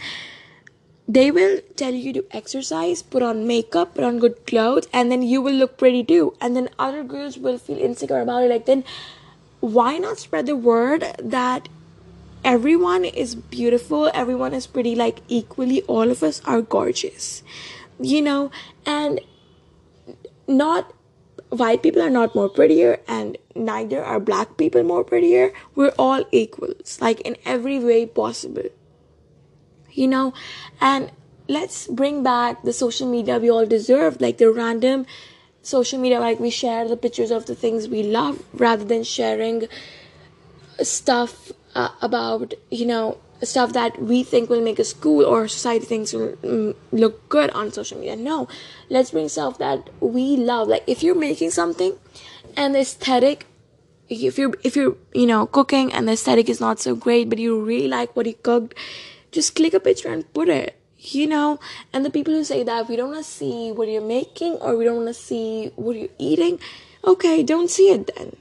they 1.08 1.30
will 1.30 1.60
tell 1.76 1.94
you 1.94 2.12
to 2.12 2.24
exercise, 2.30 3.02
put 3.02 3.22
on 3.22 3.46
makeup, 3.46 3.94
put 3.94 4.04
on 4.04 4.18
good 4.18 4.46
clothes, 4.46 4.86
and 4.92 5.10
then 5.10 5.22
you 5.22 5.40
will 5.40 5.54
look 5.54 5.78
pretty 5.78 6.04
too. 6.04 6.36
And 6.42 6.54
then 6.54 6.68
other 6.78 7.02
girls 7.02 7.38
will 7.38 7.56
feel 7.56 7.78
insecure 7.78 8.20
about 8.20 8.42
it. 8.42 8.50
Like, 8.50 8.66
then 8.66 8.84
why 9.60 9.96
not 9.96 10.18
spread 10.18 10.44
the 10.44 10.56
word 10.56 11.06
that 11.18 11.70
everyone 12.44 13.06
is 13.06 13.34
beautiful, 13.34 14.10
everyone 14.12 14.52
is 14.52 14.66
pretty, 14.66 14.94
like, 14.94 15.22
equally, 15.28 15.80
all 15.84 16.10
of 16.10 16.22
us 16.22 16.42
are 16.44 16.60
gorgeous, 16.60 17.42
you 17.98 18.20
know, 18.20 18.50
and 18.84 19.20
not 20.46 20.92
white 21.54 21.82
people 21.82 22.02
are 22.02 22.10
not 22.10 22.34
more 22.34 22.48
prettier 22.48 23.00
and 23.08 23.38
neither 23.54 24.02
are 24.02 24.20
black 24.20 24.56
people 24.56 24.82
more 24.82 25.04
prettier. 25.04 25.52
We're 25.74 25.94
all 25.98 26.24
equals 26.30 27.00
like 27.00 27.20
in 27.20 27.36
every 27.44 27.78
way 27.78 28.06
possible. 28.06 28.68
You 29.90 30.08
know? 30.08 30.34
And 30.80 31.10
let's 31.48 31.86
bring 31.86 32.22
back 32.22 32.62
the 32.62 32.72
social 32.72 33.10
media 33.10 33.38
we 33.38 33.50
all 33.50 33.66
deserve 33.66 34.20
like 34.20 34.38
the 34.38 34.50
random 34.50 35.04
social 35.62 35.98
media 35.98 36.18
like 36.20 36.40
we 36.40 36.50
share 36.50 36.88
the 36.88 36.96
pictures 36.96 37.30
of 37.30 37.46
the 37.46 37.54
things 37.54 37.88
we 37.88 38.02
love 38.02 38.42
rather 38.54 38.84
than 38.84 39.02
sharing 39.02 39.66
stuff 40.82 41.52
uh, 41.74 41.90
about 42.00 42.54
you 42.70 42.86
know 42.86 43.18
stuff 43.46 43.72
that 43.72 44.00
we 44.00 44.22
think 44.22 44.50
will 44.50 44.60
make 44.60 44.78
us 44.80 44.92
cool 44.92 45.24
or 45.24 45.48
society 45.48 45.84
thinks 45.84 46.12
will 46.12 46.36
mm, 46.42 46.74
look 46.92 47.28
good 47.28 47.50
on 47.50 47.72
social 47.72 47.98
media. 47.98 48.16
No, 48.16 48.48
let's 48.90 49.10
bring 49.10 49.28
stuff 49.28 49.58
that 49.58 49.90
we 50.00 50.36
love. 50.36 50.68
Like 50.68 50.84
if 50.86 51.02
you're 51.02 51.14
making 51.14 51.50
something 51.50 51.96
and 52.56 52.74
the 52.74 52.80
aesthetic, 52.80 53.46
if 54.08 54.38
you're 54.38 54.52
if 54.62 54.76
you're 54.76 54.96
you 55.12 55.26
know 55.26 55.46
cooking 55.46 55.92
and 55.92 56.08
the 56.08 56.12
aesthetic 56.12 56.48
is 56.48 56.60
not 56.60 56.80
so 56.80 56.94
great, 56.94 57.28
but 57.28 57.38
you 57.38 57.62
really 57.62 57.88
like 57.88 58.14
what 58.16 58.26
you 58.26 58.34
cooked, 58.34 58.74
just 59.32 59.54
click 59.54 59.74
a 59.74 59.80
picture 59.80 60.12
and 60.12 60.32
put 60.32 60.48
it. 60.48 60.78
You 60.98 61.26
know, 61.26 61.60
and 61.92 62.02
the 62.02 62.08
people 62.08 62.32
who 62.32 62.44
say 62.44 62.62
that 62.62 62.88
we 62.88 62.96
don't 62.96 63.10
want 63.10 63.24
to 63.24 63.30
see 63.30 63.72
what 63.72 63.88
you're 63.88 64.00
making 64.00 64.54
or 64.54 64.74
we 64.74 64.84
don't 64.84 64.96
want 64.96 65.08
to 65.08 65.14
see 65.14 65.70
what 65.76 65.96
you're 65.96 66.08
eating, 66.18 66.58
okay, 67.04 67.42
don't 67.42 67.68
see 67.68 67.90
it 67.90 68.10
then 68.16 68.36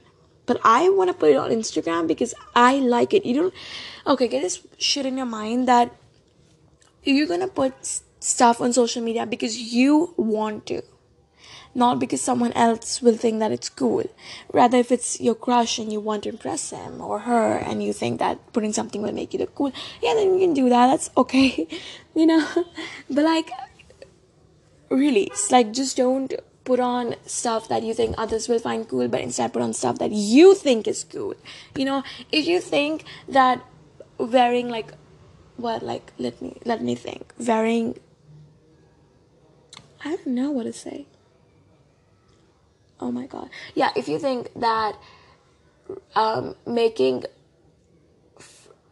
but 0.46 0.60
I 0.64 0.88
want 0.90 1.08
to 1.08 1.14
put 1.14 1.30
it 1.30 1.36
on 1.36 1.50
Instagram 1.50 2.06
because 2.06 2.34
I 2.54 2.78
like 2.78 3.14
it. 3.14 3.24
You 3.24 3.34
don't, 3.34 3.54
okay, 4.06 4.28
get 4.28 4.42
this 4.42 4.66
shit 4.78 5.06
in 5.06 5.16
your 5.16 5.26
mind 5.26 5.68
that 5.68 5.94
you're 7.02 7.26
gonna 7.26 7.48
put 7.48 7.74
stuff 8.20 8.60
on 8.60 8.72
social 8.72 9.02
media 9.02 9.26
because 9.26 9.58
you 9.58 10.14
want 10.16 10.66
to, 10.66 10.82
not 11.74 11.98
because 11.98 12.20
someone 12.20 12.52
else 12.52 13.02
will 13.02 13.16
think 13.16 13.40
that 13.40 13.52
it's 13.52 13.68
cool. 13.68 14.04
Rather, 14.52 14.78
if 14.78 14.90
it's 14.90 15.20
your 15.20 15.34
crush 15.34 15.78
and 15.78 15.92
you 15.92 16.00
want 16.00 16.22
to 16.24 16.30
impress 16.30 16.70
him 16.70 17.00
or 17.00 17.20
her 17.20 17.58
and 17.58 17.82
you 17.82 17.92
think 17.92 18.18
that 18.18 18.52
putting 18.52 18.72
something 18.72 19.02
will 19.02 19.12
make 19.12 19.32
you 19.32 19.40
look 19.40 19.54
cool, 19.54 19.72
yeah, 20.02 20.14
then 20.14 20.34
you 20.34 20.40
can 20.40 20.54
do 20.54 20.68
that. 20.68 20.86
That's 20.88 21.10
okay, 21.16 21.68
you 22.14 22.26
know, 22.26 22.46
but 23.10 23.24
like, 23.24 23.50
really, 24.88 25.24
it's 25.24 25.50
like 25.50 25.72
just 25.72 25.96
don't 25.96 26.32
put 26.64 26.80
on 26.80 27.14
stuff 27.26 27.68
that 27.68 27.82
you 27.82 27.94
think 27.94 28.14
others 28.18 28.48
will 28.48 28.58
find 28.58 28.88
cool, 28.88 29.06
but 29.08 29.20
instead 29.20 29.52
put 29.52 29.62
on 29.62 29.72
stuff 29.72 29.98
that 29.98 30.12
you 30.12 30.54
think 30.54 30.88
is 30.88 31.04
cool. 31.04 31.34
You 31.76 31.84
know, 31.84 32.02
if 32.32 32.46
you 32.46 32.60
think 32.60 33.04
that 33.28 33.62
wearing 34.18 34.68
like 34.68 34.92
what 35.56 35.82
like 35.82 36.12
let 36.18 36.40
me 36.40 36.58
let 36.64 36.82
me 36.82 36.94
think. 36.94 37.32
Wearing 37.38 37.98
I 40.04 40.16
don't 40.16 40.26
know 40.26 40.50
what 40.50 40.64
to 40.64 40.72
say. 40.72 41.06
Oh 43.00 43.12
my 43.12 43.26
god. 43.26 43.50
Yeah, 43.74 43.90
if 43.96 44.08
you 44.08 44.18
think 44.18 44.50
that 44.56 44.96
um 46.16 46.56
making 46.66 47.24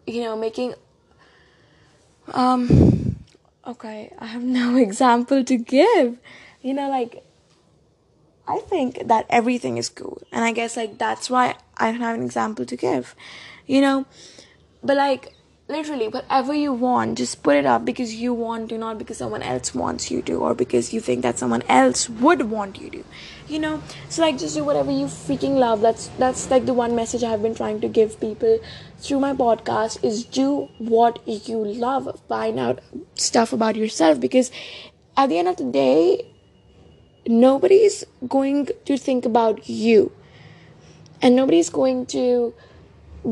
you 0.06 0.20
know, 0.20 0.36
making 0.36 0.74
um 2.34 3.16
okay, 3.66 4.12
I 4.18 4.26
have 4.26 4.42
no 4.42 4.76
example 4.88 5.42
to 5.44 5.56
give. 5.56 6.18
You 6.60 6.74
know, 6.74 6.88
like 6.88 7.24
I 8.47 8.59
think 8.59 9.07
that 9.07 9.26
everything 9.30 9.78
is 9.78 9.88
cool. 9.88 10.20
And 10.32 10.45
I 10.45 10.53
guess 10.53 10.76
like 10.76 10.99
that's 10.99 11.30
why 11.30 11.57
I 11.76 11.93
don't 11.93 12.01
have 12.01 12.16
an 12.16 12.24
example 12.24 12.64
to 12.66 12.76
give. 12.76 13.14
You 13.66 13.80
know? 13.80 14.07
But 14.82 14.97
like 14.97 15.34
literally 15.68 16.09
whatever 16.09 16.53
you 16.53 16.72
want 16.72 17.16
just 17.16 17.43
put 17.43 17.57
it 17.57 17.64
up 17.64 17.84
because 17.84 18.14
you 18.14 18.34
want 18.34 18.68
to 18.68 18.76
not 18.76 18.99
because 18.99 19.16
someone 19.16 19.43
else 19.43 19.74
wants 19.74 20.11
you 20.11 20.20
to 20.20 20.34
or 20.34 20.55
because 20.55 20.93
you 20.93 21.01
think 21.01 21.22
that 21.22 21.38
someone 21.38 21.62
else 21.68 22.09
would 22.09 22.43
want 22.51 22.80
you 22.80 22.90
to 22.90 23.05
you 23.49 23.59
know 23.59 23.80
so 24.09 24.22
like 24.22 24.36
just 24.36 24.57
do 24.57 24.64
whatever 24.64 24.90
you 24.90 25.07
freaking 25.07 25.57
love 25.57 25.80
that's 25.80 26.09
that's 26.18 26.51
like 26.51 26.66
the 26.66 26.74
one 26.74 26.97
message 26.97 27.22
i've 27.22 27.43
been 27.43 27.55
trying 27.55 27.80
to 27.80 27.88
give 27.88 28.18
people 28.20 28.59
through 28.99 29.20
my 29.20 29.32
podcast 29.32 30.03
is 30.05 30.24
do 30.24 30.68
what 30.78 31.20
you 31.26 31.59
love 31.59 32.20
find 32.28 32.59
out 32.59 32.80
stuff 33.14 33.53
about 33.53 33.76
yourself 33.76 34.20
because 34.20 34.51
at 35.16 35.28
the 35.28 35.38
end 35.38 35.49
of 35.49 35.57
the 35.57 35.64
day 35.64 36.32
nobody's 37.26 38.04
going 38.28 38.68
to 38.84 38.96
think 38.96 39.24
about 39.24 39.68
you 39.68 40.12
and 41.20 41.36
nobody's 41.36 41.70
going 41.70 42.06
to 42.06 42.54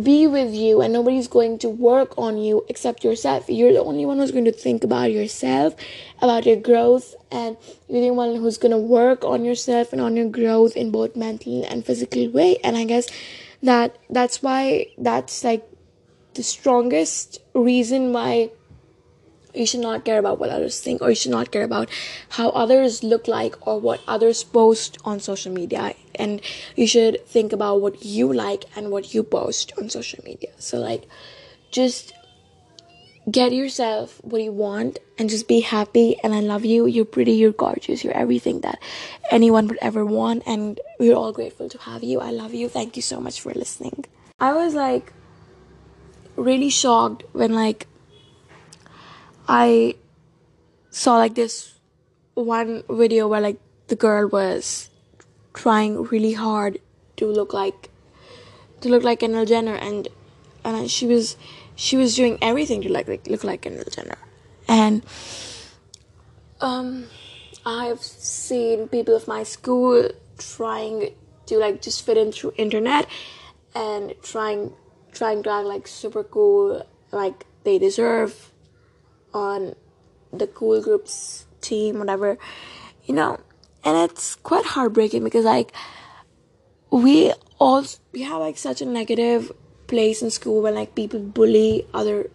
be 0.03 0.27
with 0.27 0.55
you 0.55 0.81
and 0.81 0.93
nobody's 0.93 1.27
going 1.27 1.59
to 1.59 1.69
work 1.69 2.17
on 2.17 2.39
you 2.39 2.65
except 2.69 3.03
yourself. 3.03 3.47
You're 3.49 3.73
the 3.73 3.83
only 3.83 4.07
one 4.07 4.19
who's 4.19 4.31
going 4.31 4.45
to 4.45 4.53
think 4.53 4.85
about 4.85 5.11
yourself, 5.11 5.75
about 6.23 6.47
your 6.47 6.57
growth, 6.57 7.17
and 7.33 7.57
you're 7.89 8.03
the 8.03 8.13
one 8.13 8.37
who's 8.37 8.57
going 8.57 8.71
to 8.71 8.79
work 8.79 9.25
on 9.25 9.45
yourself 9.45 9.93
and 9.93 10.01
on 10.01 10.17
your 10.17 10.29
growth 10.29 10.77
in 10.77 10.93
both 10.93 11.17
mental 11.17 11.65
and 11.65 11.85
physical 11.85 12.29
way. 12.31 12.59
And 12.63 12.77
I 12.77 12.85
guess 12.85 13.09
that 13.65 13.99
that's 14.09 14.43
why 14.43 14.87
that's 14.97 15.43
like 15.43 15.69
the 16.35 16.45
strongest 16.45 17.41
reason 17.55 18.13
why 18.13 18.51
you 19.55 19.67
should 19.67 19.81
not 19.81 20.05
care 20.05 20.19
about 20.19 20.39
what 20.39 20.51
others 20.51 20.81
think 20.81 21.03
or 21.03 21.11
you 21.11 21.15
should 21.15 21.31
not 21.31 21.51
care 21.51 21.65
about 21.65 21.89
how 22.31 22.51
others 22.51 23.03
look 23.03 23.29
like 23.29 23.67
or 23.67 23.79
what 23.79 24.01
others 24.07 24.45
post 24.45 24.99
on 25.05 25.21
social 25.21 25.53
media. 25.53 25.95
And 26.15 26.41
you 26.77 26.87
should 26.87 27.27
think 27.27 27.53
about 27.53 27.81
what 27.81 28.05
you 28.05 28.33
like 28.33 28.65
and 28.77 28.91
what 28.91 29.15
you 29.15 29.23
post 29.23 29.73
on 29.79 29.89
social 29.91 30.23
media. 30.25 30.51
So 30.59 30.79
like 30.79 31.09
just 31.71 32.13
get 33.31 33.53
yourself 33.53 34.21
what 34.25 34.43
you 34.43 34.51
want 34.51 34.99
and 35.19 35.29
just 35.29 35.47
be 35.47 35.61
happy 35.61 36.17
and 36.25 36.35
i 36.35 36.41
love 36.41 36.65
you. 36.65 36.87
You're 36.87 37.05
pretty 37.05 37.33
you're 37.33 37.53
gorgeous 37.53 38.03
you're 38.03 38.17
everything 38.17 38.61
that 38.63 38.83
anyone 39.31 39.69
would 39.69 39.79
ever 39.83 40.05
want 40.05 40.43
and 40.47 40.81
we're 40.99 41.15
all 41.15 41.33
grateful 41.33 41.69
to 41.69 41.79
have 41.79 42.03
you. 42.03 42.21
I 42.21 42.31
love 42.31 42.55
you. 42.55 42.69
Thank 42.69 42.97
you 42.97 43.03
so 43.03 43.21
much 43.21 43.41
for 43.41 43.53
listening. 43.53 44.05
I 44.41 44.53
was 44.53 44.75
like 44.75 45.13
really 46.37 46.71
shocked 46.71 47.25
when 47.33 47.53
like 47.53 47.87
I 49.51 49.97
saw 50.91 51.17
like 51.17 51.35
this 51.35 51.75
one 52.35 52.85
video 52.89 53.27
where 53.27 53.41
like 53.41 53.59
the 53.89 53.97
girl 53.97 54.29
was 54.29 54.91
trying 55.55 56.05
really 56.05 56.35
hard 56.35 56.79
to 57.17 57.27
look 57.27 57.53
like 57.53 57.91
to 58.81 58.89
look 58.89 59.03
like 59.03 59.19
Kendall 59.19 59.45
Jenner 59.45 59.75
and 59.75 60.07
and 60.65 60.89
she 60.89 61.05
was 61.05 61.37
she 61.75 61.97
was 61.97 62.15
doing 62.15 62.39
everything 62.41 62.81
to 62.83 62.93
like, 62.93 63.09
like 63.09 63.27
look 63.27 63.43
like 63.43 63.63
Kendall 63.63 63.91
Jenner. 63.91 64.19
And 64.69 65.03
um 66.61 67.07
I've 67.67 68.05
seen 68.05 68.87
people 68.87 69.17
of 69.17 69.27
my 69.27 69.43
school 69.43 70.11
trying 70.39 71.13
to 71.47 71.59
like 71.59 71.83
just 71.83 72.07
fit 72.07 72.17
in 72.17 72.31
through 72.31 72.55
internet 72.57 73.09
and 73.75 74.15
trying 74.23 74.73
trying 75.11 75.43
to 75.43 75.51
act 75.51 75.67
like 75.67 75.89
super 75.89 76.23
cool 76.23 76.87
like 77.11 77.47
they 77.65 77.81
deserve 77.81 78.50
on 79.33 79.75
the 80.33 80.47
cool 80.47 80.81
groups 80.83 81.47
team, 81.61 81.99
whatever, 81.99 82.39
you 83.05 83.15
know, 83.15 83.41
and 83.85 84.11
it's 84.11 84.37
quite 84.37 84.65
heartbreaking 84.65 85.25
because 85.25 85.45
like 85.45 85.73
we 86.91 87.33
all 87.59 87.85
we 88.13 88.23
have 88.23 88.41
like 88.41 88.59
such 88.59 88.81
a 88.81 88.87
negative 88.87 89.53
place 89.87 90.23
in 90.23 90.31
school 90.31 90.63
when 90.63 90.75
like 90.75 90.95
people 90.95 91.21
bully 91.21 91.87
other 91.93 92.31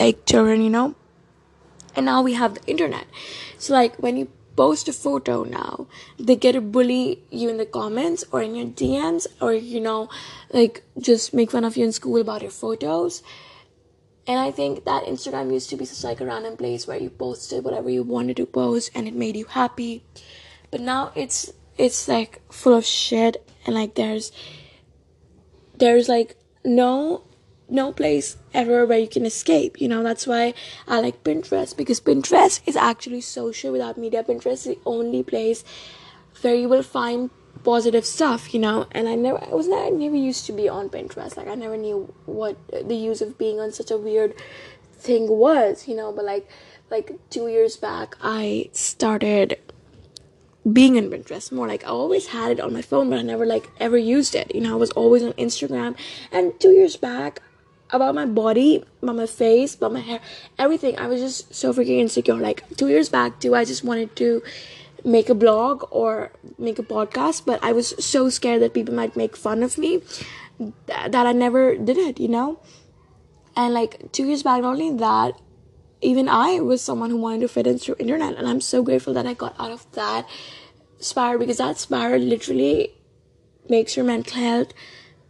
like 0.00 0.24
children, 0.26 0.62
you 0.62 0.70
know, 0.70 0.94
and 1.96 2.06
now 2.06 2.22
we 2.22 2.34
have 2.34 2.54
the 2.54 2.64
internet, 2.66 3.06
so 3.58 3.72
like 3.72 3.96
when 3.96 4.16
you 4.16 4.28
post 4.58 4.88
a 4.88 4.92
photo 4.92 5.44
now 5.44 5.86
they 6.18 6.34
get 6.34 6.50
to 6.50 6.60
bully 6.60 7.22
you 7.30 7.48
in 7.48 7.58
the 7.58 7.64
comments 7.64 8.24
or 8.32 8.42
in 8.42 8.56
your 8.56 8.66
dms 8.66 9.24
or 9.40 9.52
you 9.52 9.78
know 9.78 10.08
like 10.52 10.82
just 10.98 11.32
make 11.32 11.52
fun 11.52 11.64
of 11.64 11.76
you 11.76 11.84
in 11.84 11.92
school 11.92 12.20
about 12.20 12.42
your 12.42 12.50
photos 12.50 13.22
and 14.28 14.38
I 14.38 14.50
think 14.50 14.84
that 14.84 15.04
Instagram 15.04 15.50
used 15.50 15.70
to 15.70 15.76
be 15.76 15.86
such 15.86 16.04
like 16.04 16.20
a 16.20 16.26
random 16.26 16.58
place 16.58 16.86
where 16.86 16.98
you 16.98 17.08
posted 17.08 17.64
whatever 17.64 17.88
you 17.88 18.02
wanted 18.02 18.36
to 18.36 18.44
post 18.44 18.90
and 18.94 19.08
it 19.08 19.14
made 19.14 19.36
you 19.36 19.46
happy. 19.46 20.04
But 20.70 20.82
now 20.82 21.12
it's 21.14 21.50
it's 21.78 22.06
like 22.06 22.42
full 22.52 22.74
of 22.74 22.84
shit 22.84 23.42
and 23.64 23.74
like 23.74 23.94
there's 23.94 24.30
there's 25.78 26.10
like 26.10 26.36
no 26.62 27.24
no 27.70 27.90
place 27.90 28.36
ever 28.52 28.84
where 28.84 28.98
you 28.98 29.08
can 29.08 29.24
escape. 29.24 29.80
You 29.80 29.88
know, 29.88 30.02
that's 30.02 30.26
why 30.26 30.52
I 30.86 31.00
like 31.00 31.24
Pinterest 31.24 31.74
because 31.74 31.98
Pinterest 31.98 32.60
is 32.66 32.76
actually 32.76 33.22
social 33.22 33.72
without 33.72 33.96
media. 33.96 34.22
Pinterest 34.22 34.52
is 34.52 34.64
the 34.64 34.78
only 34.84 35.22
place 35.22 35.64
where 36.42 36.54
you 36.54 36.68
will 36.68 36.82
find 36.82 37.30
positive 37.68 38.06
stuff, 38.06 38.54
you 38.54 38.60
know. 38.60 38.86
And 38.92 39.06
I 39.06 39.14
never, 39.14 39.38
I 39.44 39.54
was 39.54 39.68
not, 39.68 39.84
I 39.84 39.90
never 39.90 40.16
used 40.16 40.46
to 40.46 40.52
be 40.52 40.70
on 40.70 40.88
Pinterest. 40.88 41.36
Like 41.36 41.48
I 41.48 41.54
never 41.54 41.76
knew 41.76 42.14
what 42.24 42.56
the 42.72 42.94
use 42.94 43.20
of 43.20 43.36
being 43.36 43.60
on 43.60 43.72
such 43.72 43.90
a 43.90 43.98
weird 43.98 44.32
thing 44.94 45.28
was, 45.28 45.86
you 45.86 45.94
know. 45.94 46.10
But 46.10 46.24
like, 46.24 46.48
like 46.90 47.12
two 47.28 47.48
years 47.48 47.76
back, 47.76 48.16
I 48.22 48.70
started 48.72 49.58
being 50.78 50.96
in 50.96 51.10
Pinterest 51.10 51.52
more. 51.52 51.68
Like 51.68 51.84
I 51.84 51.88
always 51.88 52.28
had 52.28 52.52
it 52.52 52.60
on 52.60 52.72
my 52.72 52.80
phone, 52.80 53.10
but 53.10 53.18
I 53.18 53.22
never 53.22 53.44
like 53.44 53.68
ever 53.78 53.98
used 53.98 54.34
it. 54.34 54.54
You 54.54 54.62
know, 54.62 54.72
I 54.72 54.76
was 54.76 54.90
always 54.92 55.22
on 55.22 55.34
Instagram. 55.34 55.94
And 56.32 56.58
two 56.58 56.70
years 56.70 56.96
back, 56.96 57.42
about 57.90 58.14
my 58.14 58.26
body, 58.26 58.82
about 59.02 59.16
my 59.16 59.26
face, 59.26 59.74
about 59.74 59.92
my 59.92 60.00
hair, 60.00 60.20
everything, 60.58 60.98
I 60.98 61.06
was 61.06 61.20
just 61.20 61.54
so 61.54 61.74
freaking 61.74 62.00
insecure. 62.00 62.34
Like 62.34 62.64
two 62.76 62.88
years 62.88 63.08
back, 63.08 63.40
too, 63.40 63.54
I 63.54 63.64
just 63.64 63.84
wanted 63.84 64.16
to 64.16 64.42
make 65.04 65.28
a 65.28 65.34
blog 65.34 65.84
or 65.90 66.32
make 66.58 66.78
a 66.78 66.82
podcast, 66.82 67.44
but 67.44 67.62
I 67.62 67.72
was 67.72 67.94
so 68.04 68.28
scared 68.28 68.62
that 68.62 68.74
people 68.74 68.94
might 68.94 69.16
make 69.16 69.36
fun 69.36 69.62
of 69.62 69.78
me 69.78 70.02
that 70.86 71.14
I 71.14 71.32
never 71.32 71.76
did 71.76 71.96
it, 71.96 72.18
you 72.18 72.28
know? 72.28 72.60
And 73.56 73.74
like 73.74 74.12
two 74.12 74.26
years 74.26 74.42
back, 74.42 74.62
not 74.62 74.72
only 74.72 74.96
that, 74.96 75.40
even 76.00 76.28
I 76.28 76.60
was 76.60 76.80
someone 76.80 77.10
who 77.10 77.16
wanted 77.16 77.40
to 77.40 77.48
fit 77.48 77.66
in 77.66 77.78
through 77.78 77.96
internet, 77.98 78.36
and 78.36 78.46
I'm 78.46 78.60
so 78.60 78.82
grateful 78.82 79.14
that 79.14 79.26
I 79.26 79.34
got 79.34 79.54
out 79.58 79.70
of 79.70 79.90
that 79.92 80.28
spiral 80.98 81.38
because 81.38 81.58
that 81.58 81.78
spiral 81.78 82.20
literally 82.20 82.94
makes 83.68 83.96
your 83.96 84.04
mental 84.04 84.40
health, 84.40 84.72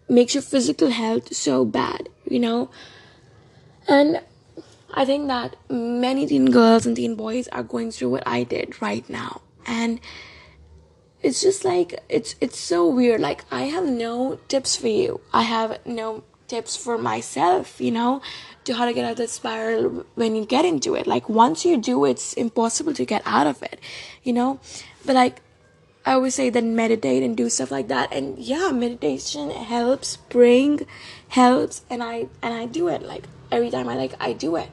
makes 0.09 0.35
your 0.35 0.43
physical 0.43 0.91
health 0.91 1.35
so 1.35 1.65
bad, 1.65 2.09
you 2.27 2.39
know? 2.39 2.71
And 3.87 4.23
I 4.93 5.05
think 5.05 5.29
that 5.29 5.57
many 5.71 6.27
teen 6.27 6.51
girls 6.51 6.87
and 6.87 6.97
teen 6.97 7.15
boys 7.15 7.49
are 7.49 7.63
going 7.63 7.91
through 7.91 8.11
what 8.11 8.27
I 8.27 8.43
did 8.43 8.81
right 8.81 9.09
now 9.09 9.43
and 9.69 10.01
it's 11.23 11.43
just 11.43 11.65
like 11.65 12.03
it's 12.09 12.35
it's 12.41 12.59
so 12.59 12.89
weird. 12.89 13.21
Like 13.21 13.45
i 13.51 13.63
have 13.63 13.85
no 13.87 14.39
tips 14.49 14.77
for 14.77 14.89
you. 14.89 15.21
I 15.33 15.43
have 15.43 15.79
no 15.87 16.25
tips 16.49 16.77
for 16.77 16.97
myself 16.97 17.79
you 17.79 17.91
know 17.91 18.23
to 18.65 18.73
how 18.73 18.87
to 18.87 18.95
get 18.95 19.05
out 19.05 19.11
of 19.11 19.17
that 19.19 19.29
spiral 19.29 20.07
when 20.15 20.35
you 20.35 20.47
get 20.47 20.65
into 20.65 20.95
it. 20.95 21.07
Like 21.07 21.29
once 21.29 21.65
you 21.65 21.77
do 21.77 22.05
it's 22.05 22.33
impossible 22.33 22.95
to 22.95 23.05
get 23.05 23.23
out 23.27 23.47
of 23.47 23.63
it 23.63 23.79
you 24.23 24.33
know? 24.33 24.59
But 25.05 25.15
like 25.15 25.43
i 26.07 26.13
always 26.13 26.35
say 26.35 26.49
then 26.49 26.75
meditate 26.75 27.23
and 27.23 27.37
do 27.37 27.51
stuff 27.51 27.71
like 27.71 27.89
that. 27.89 28.13
And 28.13 28.39
yeah 28.39 28.71
meditation 28.73 29.51
helps 29.51 30.17
bring 30.17 30.87
helps 31.29 31.85
and 31.91 32.03
i 32.03 32.29
and 32.43 32.55
i 32.55 32.65
do 32.65 32.89
it 32.89 33.03
like 33.03 33.25
every 33.51 33.71
time 33.71 33.89
i 33.89 33.95
like 33.95 34.15
i 34.21 34.33
do 34.33 34.57
it 34.57 34.71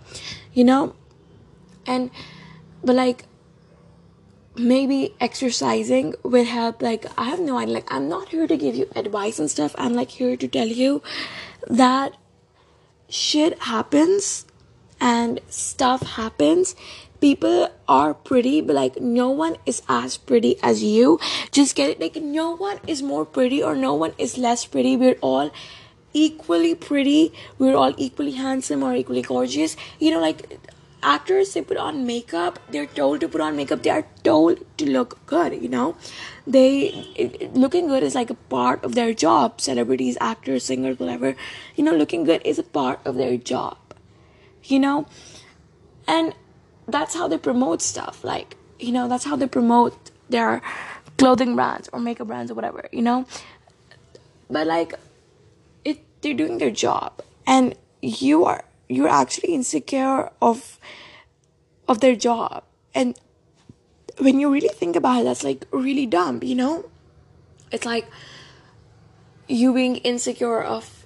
you 0.53 0.63
know? 0.63 0.95
And 1.85 2.11
but 2.83 2.95
like 2.95 3.25
maybe 4.57 5.13
exercising 5.19 6.13
will 6.23 6.45
help 6.45 6.81
like 6.81 7.05
i 7.17 7.25
have 7.25 7.39
no 7.39 7.57
idea 7.57 7.73
like 7.73 7.93
i'm 7.93 8.07
not 8.07 8.29
here 8.29 8.47
to 8.47 8.55
give 8.55 8.75
you 8.75 8.89
advice 8.95 9.37
and 9.37 9.51
stuff 9.51 9.75
i'm 9.77 9.93
like 9.93 10.11
here 10.11 10.37
to 10.37 10.47
tell 10.47 10.67
you 10.67 11.01
that 11.67 12.15
shit 13.09 13.59
happens 13.63 14.45
and 14.99 15.39
stuff 15.49 16.01
happens. 16.01 16.75
People 17.21 17.69
are 17.87 18.13
pretty 18.13 18.61
but 18.61 18.75
like 18.75 18.99
no 18.99 19.29
one 19.29 19.57
is 19.65 19.81
as 19.87 20.17
pretty 20.17 20.57
as 20.61 20.83
you. 20.83 21.19
Just 21.51 21.75
get 21.75 21.89
it 21.89 21.99
like 21.99 22.15
no 22.15 22.55
one 22.55 22.79
is 22.87 23.01
more 23.01 23.25
pretty 23.25 23.63
or 23.63 23.75
no 23.75 23.93
one 23.93 24.13
is 24.17 24.37
less 24.37 24.65
pretty. 24.65 24.95
We're 24.95 25.17
all 25.21 25.51
equally 26.13 26.75
pretty. 26.75 27.33
We're 27.57 27.75
all 27.75 27.93
equally 27.97 28.33
handsome 28.33 28.83
or 28.83 28.93
equally 28.95 29.21
gorgeous. 29.21 29.75
You 29.99 30.11
know 30.11 30.19
like 30.19 30.59
actors 31.05 31.53
they 31.53 31.61
put 31.61 31.77
on 31.77 32.05
makeup. 32.05 32.59
They're 32.69 32.87
told 32.87 33.21
to 33.21 33.29
put 33.29 33.41
on 33.41 33.55
makeup. 33.55 33.83
They 33.83 33.91
are 33.91 34.05
told 34.23 34.65
to 34.77 34.89
look 34.89 35.25
good 35.25 35.53
you 35.61 35.69
know? 35.69 35.95
They 36.47 36.87
it, 37.15 37.53
looking 37.53 37.87
good 37.87 38.03
is 38.03 38.15
like 38.15 38.29
a 38.29 38.39
part 38.55 38.83
of 38.83 38.95
their 38.95 39.13
job. 39.13 39.61
Celebrities 39.61 40.17
actors 40.19 40.65
singers 40.65 40.99
whatever. 40.99 41.35
You 41.75 41.83
know 41.83 41.95
looking 41.95 42.23
good 42.23 42.41
is 42.43 42.59
a 42.59 42.63
part 42.63 42.99
of 43.05 43.15
their 43.15 43.37
job 43.37 43.77
you 44.63 44.79
know? 44.79 45.05
And 46.07 46.33
that's 46.87 47.15
how 47.15 47.27
they 47.27 47.37
promote 47.37 47.81
stuff. 47.81 48.23
Like 48.23 48.57
you 48.79 48.91
know 48.91 49.07
that's 49.07 49.25
how 49.25 49.35
they 49.35 49.47
promote 49.47 50.11
their 50.29 50.61
clothing 51.17 51.55
brands 51.55 51.89
or 51.93 51.99
makeup 51.99 52.27
brands 52.27 52.51
or 52.51 52.55
whatever 52.55 52.89
you 52.91 53.01
know? 53.01 53.25
But 54.49 54.67
like 54.67 54.93
it 55.83 56.03
they're 56.21 56.33
doing 56.33 56.57
their 56.57 56.71
job. 56.71 57.21
And 57.47 57.75
you 58.01 58.45
are 58.45 58.63
you're 58.87 59.09
actually 59.09 59.53
insecure 59.53 60.31
of 60.41 60.79
of 61.87 61.99
their 61.99 62.15
job. 62.15 62.63
And 62.93 63.19
when 64.17 64.39
you 64.39 64.51
really 64.51 64.69
think 64.69 64.95
about 64.95 65.21
it 65.21 65.23
that's 65.25 65.43
like 65.43 65.65
really 65.71 66.05
dumb 66.05 66.39
you 66.43 66.55
know? 66.55 66.85
It's 67.71 67.85
like 67.85 68.07
you 69.47 69.73
being 69.73 69.97
insecure 69.97 70.61
of 70.61 71.05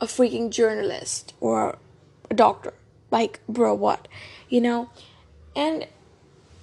a 0.00 0.06
freaking 0.06 0.50
journalist 0.50 1.34
or 1.40 1.78
a 2.30 2.34
doctor. 2.34 2.74
Like 3.10 3.40
bro 3.48 3.74
what? 3.74 4.08
You 4.48 4.60
know? 4.60 4.90
And 5.54 5.86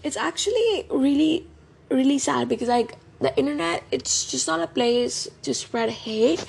it's 0.03 0.17
actually 0.17 0.85
really 0.89 1.47
really 1.89 2.17
sad 2.17 2.47
because 2.49 2.67
like 2.67 2.97
the 3.19 3.37
internet 3.37 3.83
it's 3.91 4.29
just 4.29 4.47
not 4.47 4.59
a 4.59 4.67
place 4.67 5.27
to 5.43 5.53
spread 5.53 5.89
hate 5.89 6.45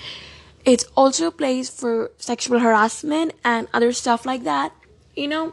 it's 0.65 0.85
also 0.97 1.29
a 1.29 1.31
place 1.31 1.69
for 1.69 2.11
sexual 2.19 2.59
harassment 2.61 3.33
and 3.45 3.69
other 3.73 3.93
stuff 3.93 4.25
like 4.27 4.45
that. 4.45 4.73
You 5.15 5.29
know 5.29 5.53